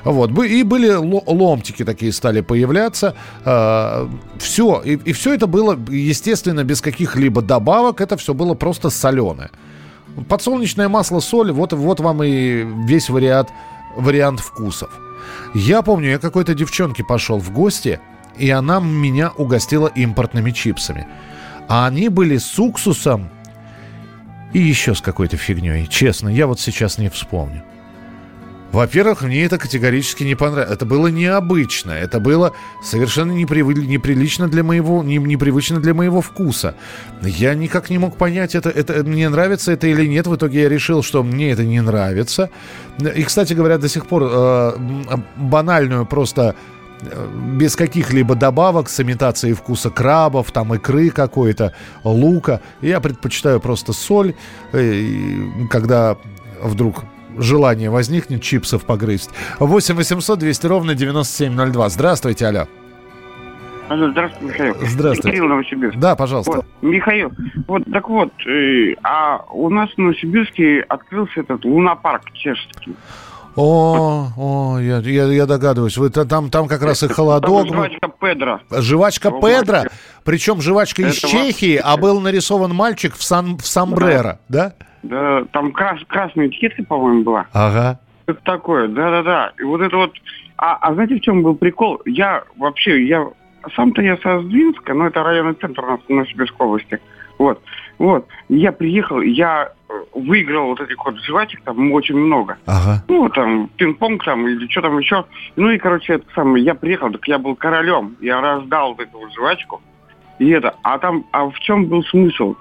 Вот. 0.05 0.31
И 0.45 0.63
были 0.63 0.93
ломтики 0.93 1.85
такие 1.85 2.13
стали 2.13 2.43
появляться. 2.43 3.15
А, 3.45 4.09
все. 4.39 4.83
И, 4.85 4.97
и 4.97 5.13
все 5.13 5.35
это 5.35 5.47
было, 5.47 5.79
естественно, 5.89 6.63
без 6.65 6.81
каких-либо 6.81 7.41
добавок. 7.41 8.01
Это 8.01 8.17
все 8.17 8.35
было 8.35 8.55
просто 8.55 8.91
соленое. 8.91 9.51
Подсолнечное 10.29 10.91
масло, 10.91 11.21
соль, 11.21 11.53
вот, 11.53 11.73
вот 11.73 12.01
вам 12.01 12.23
и 12.23 12.67
весь 12.87 13.09
вариант, 13.09 13.49
вариант 13.97 14.41
вкусов. 14.41 14.91
Я 15.55 15.81
помню, 15.81 16.11
я 16.11 16.19
какой-то 16.19 16.55
девчонке 16.55 17.03
пошел 17.03 17.39
в 17.39 17.51
гости, 17.51 17.99
и 18.39 18.51
она 18.51 18.81
меня 18.81 19.31
угостила 19.37 19.89
импортными 19.89 20.51
чипсами. 20.51 21.07
А 21.69 21.87
они 21.87 22.09
были 22.09 22.39
с 22.39 22.59
уксусом 22.59 23.31
и 24.53 24.59
еще 24.59 24.95
с 24.95 25.01
какой-то 25.01 25.37
фигней. 25.37 25.87
Честно, 25.87 26.29
я 26.29 26.47
вот 26.47 26.61
сейчас 26.61 26.99
не 26.99 27.09
вспомню. 27.09 27.63
Во-первых, 28.73 29.21
мне 29.21 29.45
это 29.45 29.59
категорически 29.59 30.25
не 30.25 30.35
понравилось. 30.35 30.75
Это 30.75 30.87
было 30.87 31.09
необычно. 31.09 31.91
Это 31.91 32.21
было 32.21 32.55
совершенно 32.83 33.33
непривы... 33.33 33.75
неприлично 33.75 34.49
для 34.49 34.65
моего... 34.65 35.03
Не... 35.03 35.19
непривычно 35.19 35.79
для 35.79 35.93
моего 35.93 36.23
вкуса. 36.23 36.75
Я 37.21 37.55
никак 37.55 37.91
не 37.91 37.99
мог 37.99 38.17
понять, 38.17 38.55
это, 38.55 38.71
это 38.71 39.05
мне 39.05 39.29
нравится 39.29 39.73
это 39.73 39.89
или 39.89 40.07
нет. 40.07 40.27
В 40.27 40.37
итоге 40.37 40.63
я 40.63 40.69
решил, 40.71 41.03
что 41.03 41.23
мне 41.23 41.51
это 41.51 41.65
не 41.65 41.83
нравится. 41.83 42.49
И, 42.99 43.23
кстати 43.25 43.53
говоря, 43.53 43.77
до 43.77 43.91
сих 43.91 44.07
пор 44.07 44.23
э, 44.25 44.73
банальную 45.37 46.07
просто 46.07 46.57
без 47.57 47.77
каких-либо 47.77 48.35
добавок 48.35 48.89
с 48.89 49.01
имитацией 49.01 49.55
вкуса 49.55 49.91
крабов, 49.91 50.53
там 50.53 50.75
икры 50.75 51.11
какой-то, 51.11 51.75
лука. 52.05 52.61
Я 52.81 53.01
предпочитаю 53.01 53.61
просто 53.61 53.93
соль, 53.93 54.35
э, 54.73 55.05
когда 55.71 56.17
вдруг 56.63 57.05
желание 57.39 57.91
возникнет 57.91 58.43
чипсов 58.43 58.85
погрызть. 58.85 59.31
8 59.59 59.95
800 59.95 60.39
200 60.39 60.67
ровно 60.67 60.95
9702. 60.95 61.89
Здравствуйте, 61.89 62.47
алло. 62.47 62.67
Алло, 63.89 64.11
здравствуйте, 64.11 64.47
Михаил. 64.47 64.75
Здравствуйте. 64.81 65.31
Кирилл 65.37 65.49
Новосибирск. 65.49 65.99
Да, 65.99 66.17
пожалуйста. 66.17 66.53
Вот, 66.53 66.67
Михаил, 66.81 67.31
вот 67.67 67.83
так 67.93 68.09
вот, 68.09 68.33
э, 68.47 68.95
а 69.03 69.45
у 69.51 69.69
нас 69.69 69.91
в 69.91 69.99
Новосибирске 69.99 70.81
открылся 70.81 71.41
этот 71.41 71.65
лунопарк 71.65 72.33
чешский. 72.33 72.95
О, 73.55 74.29
о, 74.37 74.79
я, 74.79 74.99
я, 74.99 75.27
я 75.27 75.47
догадываюсь. 75.47 75.97
Вы 75.99 76.11
там, 76.11 76.51
там 76.51 76.69
как 76.69 76.83
раз 76.83 77.03
и 77.03 77.09
холодок. 77.09 77.69
Там 77.69 77.77
жвачка 77.77 78.09
Педро. 78.21 78.61
Жвачка 78.71 79.29
Его 79.29 79.41
Педро, 79.41 79.83
причем 80.25 80.61
жвачка 80.61 81.03
из 81.03 81.17
Чехии, 81.17 81.77
а 81.83 81.97
был 81.97 82.21
нарисован 82.21 82.75
мальчик 82.75 83.15
в, 83.15 83.23
сан, 83.23 83.59
в 83.59 83.67
сомбреро, 83.67 84.39
да? 84.49 84.73
Да, 85.03 85.45
там 85.53 85.73
крас, 85.73 86.01
красная 86.07 86.49
этикетка, 86.49 86.85
по-моему, 86.85 87.25
была. 87.25 87.47
Ага. 87.53 87.99
Это 88.27 88.41
такое, 88.45 88.89
да-да-да. 88.89 89.53
И 89.59 89.65
вот 89.65 89.81
это 89.81 89.97
вот... 89.97 90.13
А, 90.57 90.77
а 90.77 90.95
знаете, 90.95 91.17
в 91.17 91.21
чем 91.21 91.43
был 91.43 91.57
прикол? 91.57 92.01
Я 92.07 92.45
вообще, 92.57 93.05
я... 93.05 93.29
Сам-то 93.77 94.03
я 94.03 94.17
со 94.19 94.41
Сдвинска, 94.41 94.95
но 94.95 95.07
это 95.07 95.23
районный 95.23 95.55
центр 95.55 95.85
у 95.85 95.91
нас 95.91 96.01
в 96.01 96.09
Новосибирской 96.09 96.67
области. 96.67 97.01
Вот. 97.39 97.61
Вот. 98.03 98.27
Я 98.49 98.73
приехал, 98.73 99.21
я 99.21 99.71
э, 99.89 99.93
выиграл 100.15 100.67
вот 100.71 100.81
этих 100.81 101.05
вот 101.05 101.21
жвачек, 101.21 101.63
там 101.63 101.93
очень 101.93 102.17
много. 102.17 102.59
Ага. 102.67 103.05
Ну, 103.07 103.29
там, 103.29 103.71
пинг-понг 103.77 104.25
там 104.25 104.49
или 104.49 104.67
что 104.69 104.83
там 104.83 104.99
еще. 104.99 105.25
Ну 105.55 105.71
и, 105.71 105.79
короче, 105.79 106.15
это 106.15 106.25
самое, 106.35 106.65
я 106.65 106.75
приехал, 106.75 107.13
так 107.13 107.29
я 107.29 107.39
был 107.39 107.55
королем. 107.55 108.17
Я 108.21 108.41
раздал 108.41 108.95
вот 108.95 109.07
эту 109.07 109.19
вот 109.19 109.33
жвачку. 109.33 109.81
И 110.41 110.51
это, 110.51 110.75
а 110.83 110.99
там, 110.99 111.25
а 111.31 111.49
в 111.49 111.57
чем 111.61 111.87
был 111.87 112.03
смысл? 112.03 112.57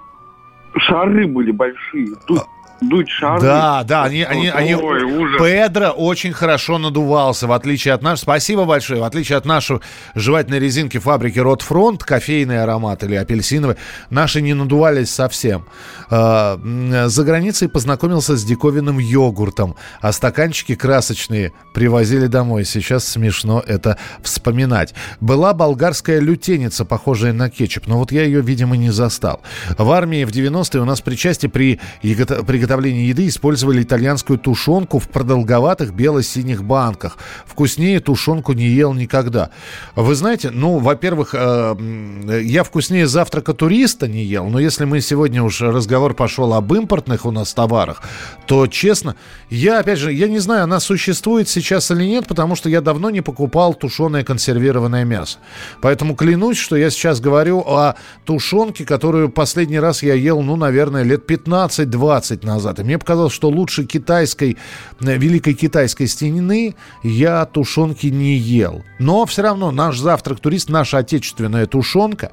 Шары 0.77 1.25
были 1.25 1.49
большие. 1.49 2.09
Тут 2.27 2.41
дуть 2.81 3.09
шары. 3.09 3.41
Да, 3.41 3.83
да, 3.83 4.03
они, 4.03 4.23
они, 4.23 4.49
они... 4.49 4.75
Ой, 4.75 5.03
ужас. 5.03 5.41
Педро 5.41 5.89
очень 5.89 6.33
хорошо 6.33 6.77
надувался, 6.77 7.47
в 7.47 7.51
отличие 7.51 7.93
от 7.93 8.01
нашего. 8.01 8.21
Спасибо 8.23 8.65
большое. 8.65 9.01
В 9.01 9.03
отличие 9.03 9.37
от 9.37 9.45
нашей 9.45 9.79
жевательной 10.15 10.59
резинки 10.59 10.97
фабрики 10.97 11.39
Ротфронт, 11.39 12.03
кофейный 12.03 12.61
аромат 12.63 13.03
или 13.03 13.15
апельсиновый, 13.15 13.77
наши 14.09 14.41
не 14.41 14.53
надувались 14.53 15.09
совсем. 15.11 15.65
А, 16.09 16.59
За 17.07 17.23
границей 17.23 17.69
познакомился 17.69 18.35
с 18.35 18.43
диковинным 18.43 18.99
йогуртом, 18.99 19.75
а 20.01 20.11
стаканчики 20.11 20.75
красочные 20.75 21.53
привозили 21.73 22.27
домой. 22.27 22.65
Сейчас 22.65 23.07
смешно 23.07 23.63
это 23.65 23.97
вспоминать. 24.21 24.93
Была 25.19 25.53
болгарская 25.53 26.19
лютеница, 26.19 26.83
похожая 26.85 27.33
на 27.33 27.49
кетчуп, 27.49 27.87
но 27.87 27.97
вот 27.99 28.11
я 28.11 28.23
ее, 28.23 28.41
видимо, 28.41 28.75
не 28.75 28.89
застал. 28.89 29.41
В 29.77 29.89
армии 29.91 30.25
в 30.25 30.31
90-е 30.31 30.81
у 30.81 30.85
нас 30.85 31.01
при 31.01 31.15
части 31.15 31.47
при 31.47 31.79
ягото- 32.01 32.43
приготовлении 32.71 33.07
еды 33.07 33.27
использовали 33.27 33.83
итальянскую 33.83 34.39
тушенку 34.39 34.99
в 34.99 35.09
продолговатых 35.09 35.93
бело-синих 35.93 36.63
банках. 36.63 37.17
Вкуснее 37.45 37.99
тушенку 37.99 38.53
не 38.53 38.67
ел 38.67 38.93
никогда. 38.93 39.49
Вы 39.95 40.15
знаете, 40.15 40.51
ну, 40.51 40.77
во-первых, 40.77 41.35
э, 41.37 42.41
я 42.43 42.63
вкуснее 42.63 43.07
завтрака 43.07 43.53
туриста 43.53 44.07
не 44.07 44.23
ел, 44.23 44.45
но 44.47 44.59
если 44.59 44.85
мы 44.85 45.01
сегодня 45.01 45.43
уж 45.43 45.61
разговор 45.61 46.13
пошел 46.13 46.53
об 46.53 46.73
импортных 46.73 47.25
у 47.25 47.31
нас 47.31 47.53
товарах, 47.53 48.01
то, 48.47 48.67
честно, 48.67 49.15
я, 49.49 49.79
опять 49.79 49.99
же, 49.99 50.13
я 50.13 50.29
не 50.29 50.39
знаю, 50.39 50.63
она 50.63 50.79
существует 50.79 51.49
сейчас 51.49 51.91
или 51.91 52.05
нет, 52.05 52.27
потому 52.27 52.55
что 52.55 52.69
я 52.69 52.79
давно 52.79 53.09
не 53.09 53.21
покупал 53.21 53.73
тушеное 53.73 54.23
консервированное 54.23 55.03
мясо. 55.03 55.39
Поэтому 55.81 56.15
клянусь, 56.15 56.57
что 56.57 56.77
я 56.77 56.89
сейчас 56.89 57.19
говорю 57.19 57.59
о 57.67 57.95
тушенке, 58.23 58.85
которую 58.85 59.29
последний 59.29 59.79
раз 59.79 60.03
я 60.03 60.13
ел, 60.13 60.41
ну, 60.41 60.55
наверное, 60.55 61.03
лет 61.03 61.29
15-20 61.29 62.45
назад. 62.45 62.60
И 62.79 62.83
мне 62.83 62.97
показалось, 62.97 63.33
что 63.33 63.49
лучше 63.49 63.85
китайской, 63.85 64.57
э, 64.99 65.17
великой 65.17 65.53
китайской 65.53 66.07
стены 66.07 66.75
я 67.03 67.45
тушенки 67.45 68.07
не 68.07 68.37
ел. 68.37 68.83
Но 68.99 69.25
все 69.25 69.41
равно 69.41 69.71
наш 69.71 69.99
завтрак-турист, 69.99 70.69
наша 70.69 70.99
отечественная 70.99 71.65
тушенка, 71.65 72.31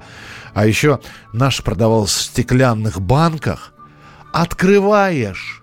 а 0.55 0.67
еще 0.67 1.01
наша 1.33 1.63
продавалась 1.63 2.11
в 2.11 2.23
стеклянных 2.23 3.01
банках, 3.01 3.73
открываешь 4.33 5.59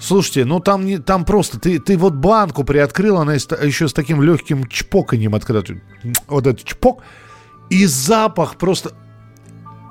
Слушайте, 0.00 0.44
ну 0.44 0.60
там, 0.60 0.84
не, 0.84 0.98
там 0.98 1.24
просто, 1.24 1.58
ты, 1.58 1.78
ты 1.80 1.96
вот 1.96 2.14
банку 2.14 2.62
приоткрыл, 2.62 3.18
она 3.18 3.34
еще 3.34 3.88
с 3.88 3.92
таким 3.92 4.22
легким 4.22 4.66
чпоканьем 4.68 5.34
открыта. 5.34 5.74
Вот 6.28 6.46
этот 6.46 6.64
чпок. 6.64 7.02
И 7.68 7.84
запах 7.86 8.56
просто... 8.56 8.92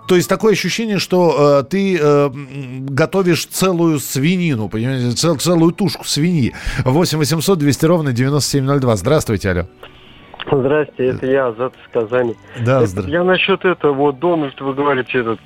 То 0.07 0.15
есть 0.15 0.29
такое 0.29 0.53
ощущение, 0.53 0.99
что 0.99 1.59
э, 1.59 1.63
ты 1.69 1.97
э, 1.99 2.29
готовишь 2.33 3.45
целую 3.45 3.99
свинину, 3.99 4.69
понимаете, 4.69 5.11
цел- 5.11 5.35
целую 5.37 5.71
тушку 5.73 6.05
свиньи. 6.05 6.53
8 6.85 7.17
800 7.17 7.59
200 7.59 7.85
ровно 7.85 8.13
9702. 8.13 8.95
Здравствуйте, 8.95 9.49
алло. 9.51 9.63
Здрасте, 10.49 11.05
это 11.07 11.25
я, 11.25 11.47
Азат 11.47 11.73
из 11.73 11.91
Казани. 11.91 12.35
Да, 12.65 12.81
Это 12.83 12.91
здра- 13.01 13.09
Я 13.09 13.23
насчет 13.25 13.65
этого, 13.65 13.93
вот 13.93 14.19
Дональд, 14.19 14.59
вы 14.61 14.73
говорите, 14.73 15.19
этот 15.19 15.39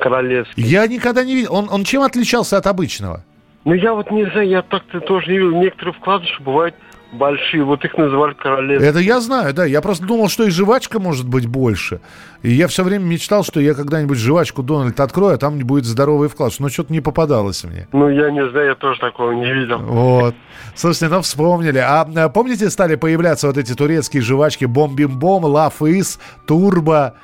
королевский. 0.00 0.64
Я 0.64 0.86
никогда 0.88 1.22
не 1.24 1.34
видел. 1.36 1.54
Он, 1.54 1.68
он 1.70 1.84
чем 1.84 2.02
отличался 2.02 2.56
от 2.56 2.66
обычного? 2.66 3.24
Ну, 3.64 3.74
я 3.74 3.94
вот 3.94 4.10
не 4.10 4.24
знаю, 4.32 4.48
я 4.48 4.62
так-то 4.62 5.00
тоже 5.00 5.30
не 5.30 5.38
видел. 5.38 5.60
Некоторые 5.60 5.94
вкладыши 5.94 6.42
бывают 6.42 6.74
большие, 7.12 7.64
вот 7.64 7.84
их 7.84 7.96
называли 7.96 8.34
королевские. 8.34 8.90
Это 8.90 8.98
я 9.00 9.20
знаю, 9.20 9.52
да. 9.54 9.64
Я 9.64 9.80
просто 9.80 10.06
думал, 10.06 10.28
что 10.28 10.44
и 10.44 10.50
жвачка 10.50 11.00
может 11.00 11.28
быть 11.28 11.46
больше. 11.46 12.00
И 12.42 12.50
я 12.50 12.68
все 12.68 12.84
время 12.84 13.04
мечтал, 13.04 13.44
что 13.44 13.60
я 13.60 13.74
когда-нибудь 13.74 14.18
жвачку 14.18 14.62
Дональд 14.62 14.98
открою, 15.00 15.34
а 15.34 15.38
там 15.38 15.58
будет 15.58 15.84
здоровый 15.84 16.28
вклад. 16.28 16.52
Но 16.58 16.68
что-то 16.68 16.92
не 16.92 17.00
попадалось 17.00 17.64
мне. 17.64 17.88
Ну, 17.92 18.08
я 18.08 18.30
не 18.30 18.48
знаю, 18.48 18.68
я 18.68 18.74
тоже 18.74 19.00
такого 19.00 19.32
не 19.32 19.52
видел. 19.52 19.78
Вот. 19.78 20.34
Слушайте, 20.74 21.08
ну 21.08 21.20
вспомнили. 21.22 21.78
А 21.78 22.08
а, 22.16 22.28
помните, 22.28 22.70
стали 22.70 22.94
появляться 22.94 23.46
вот 23.46 23.58
эти 23.58 23.74
турецкие 23.74 24.22
жвачки 24.22 24.64
Бом-бим-бом, 24.64 25.44
Лаф-Из, 25.44 26.20
Турбо? 26.46 27.14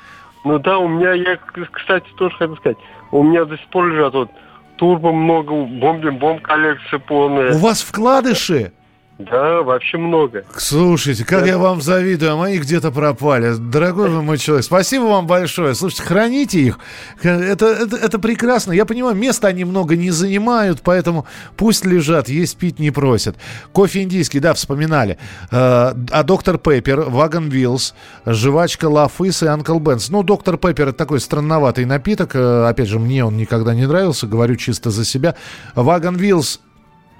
Ну 0.43 0.59
да, 0.59 0.77
у 0.77 0.87
меня, 0.87 1.13
я, 1.13 1.37
кстати, 1.71 2.05
тоже 2.17 2.35
хотел 2.37 2.55
сказать, 2.57 2.77
у 3.11 3.23
меня 3.23 3.45
до 3.45 3.57
сих 3.57 3.67
пор 3.67 3.87
лежат 3.87 4.13
вот 4.13 4.29
турбо 4.77 5.11
много, 5.11 5.51
бомбим-бом 5.51 6.39
коллекция 6.39 6.99
полная. 6.99 7.53
У 7.53 7.57
вас 7.57 7.81
вкладыши? 7.81 8.71
Да, 9.19 9.63
вообще 9.63 9.97
много. 9.97 10.43
Слушайте, 10.55 11.25
как 11.25 11.47
я 11.47 11.57
вам 11.57 11.81
завидую, 11.81 12.33
а 12.33 12.35
мои 12.35 12.59
где-то 12.59 12.91
пропали. 12.91 13.55
Дорогой 13.57 14.09
вы 14.09 14.21
мой 14.21 14.37
человек, 14.37 14.63
спасибо 14.63 15.05
вам 15.05 15.25
большое. 15.25 15.73
Слушайте, 15.73 16.03
храните 16.03 16.59
их. 16.59 16.77
Это, 17.23 17.65
это, 17.65 17.95
это 17.95 18.19
прекрасно. 18.19 18.73
Я 18.73 18.85
понимаю, 18.85 19.15
места 19.15 19.47
они 19.47 19.65
много 19.65 19.95
не 19.95 20.11
занимают, 20.11 20.81
поэтому 20.83 21.25
пусть 21.55 21.83
лежат, 21.83 22.29
есть 22.29 22.57
пить 22.57 22.77
не 22.77 22.91
просят. 22.91 23.37
Кофе 23.71 24.03
индийский, 24.03 24.39
да, 24.39 24.53
вспоминали. 24.53 25.17
Э, 25.51 25.93
А 26.11 26.23
Dr 26.23 26.59
Pepper, 26.59 27.01
Wagon 27.01 27.49
Wheels, 27.49 27.95
жвачка 28.25 28.85
Love 28.87 29.23
is 29.23 29.41
и 29.41 29.47
Uncle 29.47 29.79
Ben's. 29.79 30.09
Ну, 30.09 30.21
Dr 30.21 30.57
Pepper 30.57 30.89
это 30.89 30.97
такой 30.97 31.19
странноватый 31.19 31.85
напиток. 31.85 32.35
Э, 32.35 32.67
Опять 32.67 32.87
же, 32.87 32.99
мне 32.99 33.25
он 33.25 33.35
никогда 33.35 33.73
не 33.73 33.87
нравился, 33.87 34.27
говорю 34.27 34.55
чисто 34.57 34.91
за 34.91 35.03
себя. 35.03 35.33
Wagon 35.73 36.17
Wheels 36.17 36.59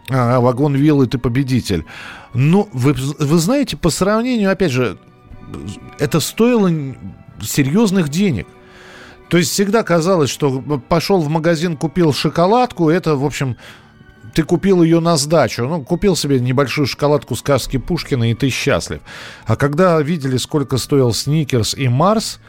а, 0.09 0.39
Wagon 0.39 0.75
Wheels, 0.75 1.07
ты 1.07 1.17
победитель. 1.17 1.85
Ну, 2.33 2.69
вы, 2.73 2.93
вы 2.93 3.37
знаете, 3.37 3.77
по 3.77 3.89
сравнению, 3.89 4.51
опять 4.51 4.71
же, 4.71 4.97
это 5.99 6.19
стоило 6.19 6.69
серьезных 7.41 8.09
денег. 8.09 8.47
То 9.29 9.37
есть 9.37 9.51
всегда 9.51 9.83
казалось, 9.83 10.29
что 10.29 10.61
пошел 10.87 11.19
в 11.19 11.29
магазин, 11.29 11.75
купил 11.75 12.13
шоколадку, 12.13 12.89
это, 12.89 13.15
в 13.15 13.25
общем, 13.25 13.57
ты 14.33 14.43
купил 14.43 14.83
ее 14.83 14.99
на 14.99 15.17
сдачу. 15.17 15.67
Ну, 15.67 15.83
купил 15.83 16.15
себе 16.15 16.39
небольшую 16.39 16.85
шоколадку 16.85 17.35
сказки 17.35 17.77
Пушкина, 17.77 18.31
и 18.31 18.35
ты 18.35 18.49
счастлив. 18.49 19.01
А 19.45 19.55
когда 19.55 19.99
видели, 20.01 20.37
сколько 20.37 20.77
стоил 20.77 21.13
Сникерс 21.13 21.73
и 21.73 21.87
Марс, 21.87 22.39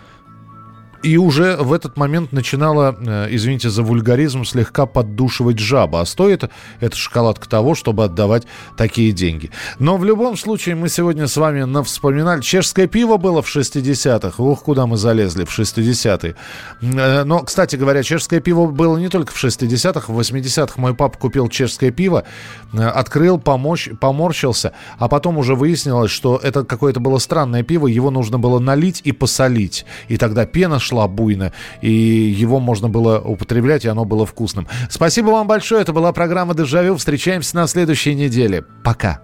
И 1.02 1.16
уже 1.16 1.56
в 1.56 1.72
этот 1.72 1.96
момент 1.96 2.32
начинала, 2.32 2.96
э, 2.98 3.28
извините 3.30 3.70
за 3.70 3.82
вульгаризм, 3.82 4.44
слегка 4.44 4.84
поддушивать 4.86 5.58
жаба. 5.58 6.00
А 6.00 6.06
стоит 6.06 6.44
эта 6.80 6.96
шоколадка 6.96 7.48
того, 7.48 7.74
чтобы 7.74 8.04
отдавать 8.04 8.46
такие 8.76 9.12
деньги. 9.12 9.50
Но 9.78 9.96
в 9.96 10.04
любом 10.04 10.36
случае 10.36 10.74
мы 10.74 10.88
сегодня 10.88 11.28
с 11.28 11.36
вами 11.36 11.82
вспоминали. 11.84 12.40
Чешское 12.40 12.88
пиво 12.88 13.16
было 13.16 13.42
в 13.42 13.56
60-х. 13.56 14.42
Ух, 14.42 14.62
куда 14.62 14.86
мы 14.86 14.96
залезли 14.96 15.44
в 15.44 15.56
60-е. 15.56 16.34
Э, 16.82 17.24
но, 17.24 17.40
кстати 17.40 17.76
говоря, 17.76 18.02
чешское 18.02 18.40
пиво 18.40 18.66
было 18.66 18.98
не 18.98 19.08
только 19.08 19.32
в 19.32 19.44
60-х. 19.44 20.12
В 20.12 20.18
80-х 20.18 20.80
мой 20.80 20.94
папа 20.94 21.16
купил 21.16 21.48
чешское 21.48 21.92
пиво, 21.92 22.24
э, 22.72 22.82
открыл, 22.82 23.38
помощь, 23.38 23.88
поморщился. 24.00 24.72
А 24.98 25.08
потом 25.08 25.38
уже 25.38 25.54
выяснилось, 25.54 26.10
что 26.10 26.40
это 26.42 26.64
какое-то 26.64 26.98
было 26.98 27.18
странное 27.18 27.62
пиво. 27.62 27.86
Его 27.86 28.10
нужно 28.10 28.40
было 28.40 28.58
налить 28.58 29.00
и 29.04 29.12
посолить. 29.12 29.86
И 30.08 30.16
тогда 30.16 30.44
пена 30.44 30.80
шла 30.88 31.06
буйно, 31.06 31.52
и 31.80 31.90
его 31.90 32.60
можно 32.60 32.88
было 32.88 33.18
употреблять, 33.18 33.84
и 33.84 33.88
оно 33.88 34.04
было 34.04 34.26
вкусным. 34.26 34.66
Спасибо 34.90 35.30
вам 35.30 35.46
большое. 35.46 35.82
Это 35.82 35.92
была 35.92 36.12
программа 36.12 36.54
«Дежавю». 36.54 36.96
Встречаемся 36.96 37.56
на 37.56 37.66
следующей 37.66 38.14
неделе. 38.14 38.64
Пока. 38.82 39.20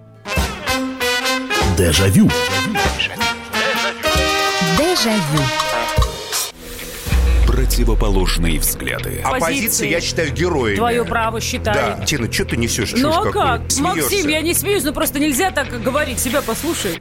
Дежавю. 1.76 2.30
Дежавю. 4.78 5.42
Противоположные 7.46 8.58
взгляды. 8.58 9.22
Оппозиция, 9.24 9.88
я 9.88 10.00
считаю, 10.00 10.32
героями. 10.32 10.76
Твое 10.76 11.04
право 11.04 11.40
считаю. 11.40 11.96
Да. 11.98 12.04
Тина, 12.04 12.30
что 12.30 12.44
ты 12.44 12.56
несешь? 12.56 12.92
Ну 12.96 13.10
а 13.10 13.30
как? 13.30 13.70
Смеешься. 13.70 13.82
Максим, 13.82 14.28
я 14.28 14.42
не 14.42 14.54
смеюсь, 14.54 14.84
но 14.84 14.92
просто 14.92 15.18
нельзя 15.18 15.50
так 15.50 15.68
говорить. 15.82 16.18
Себя 16.18 16.42
послушай. 16.42 17.00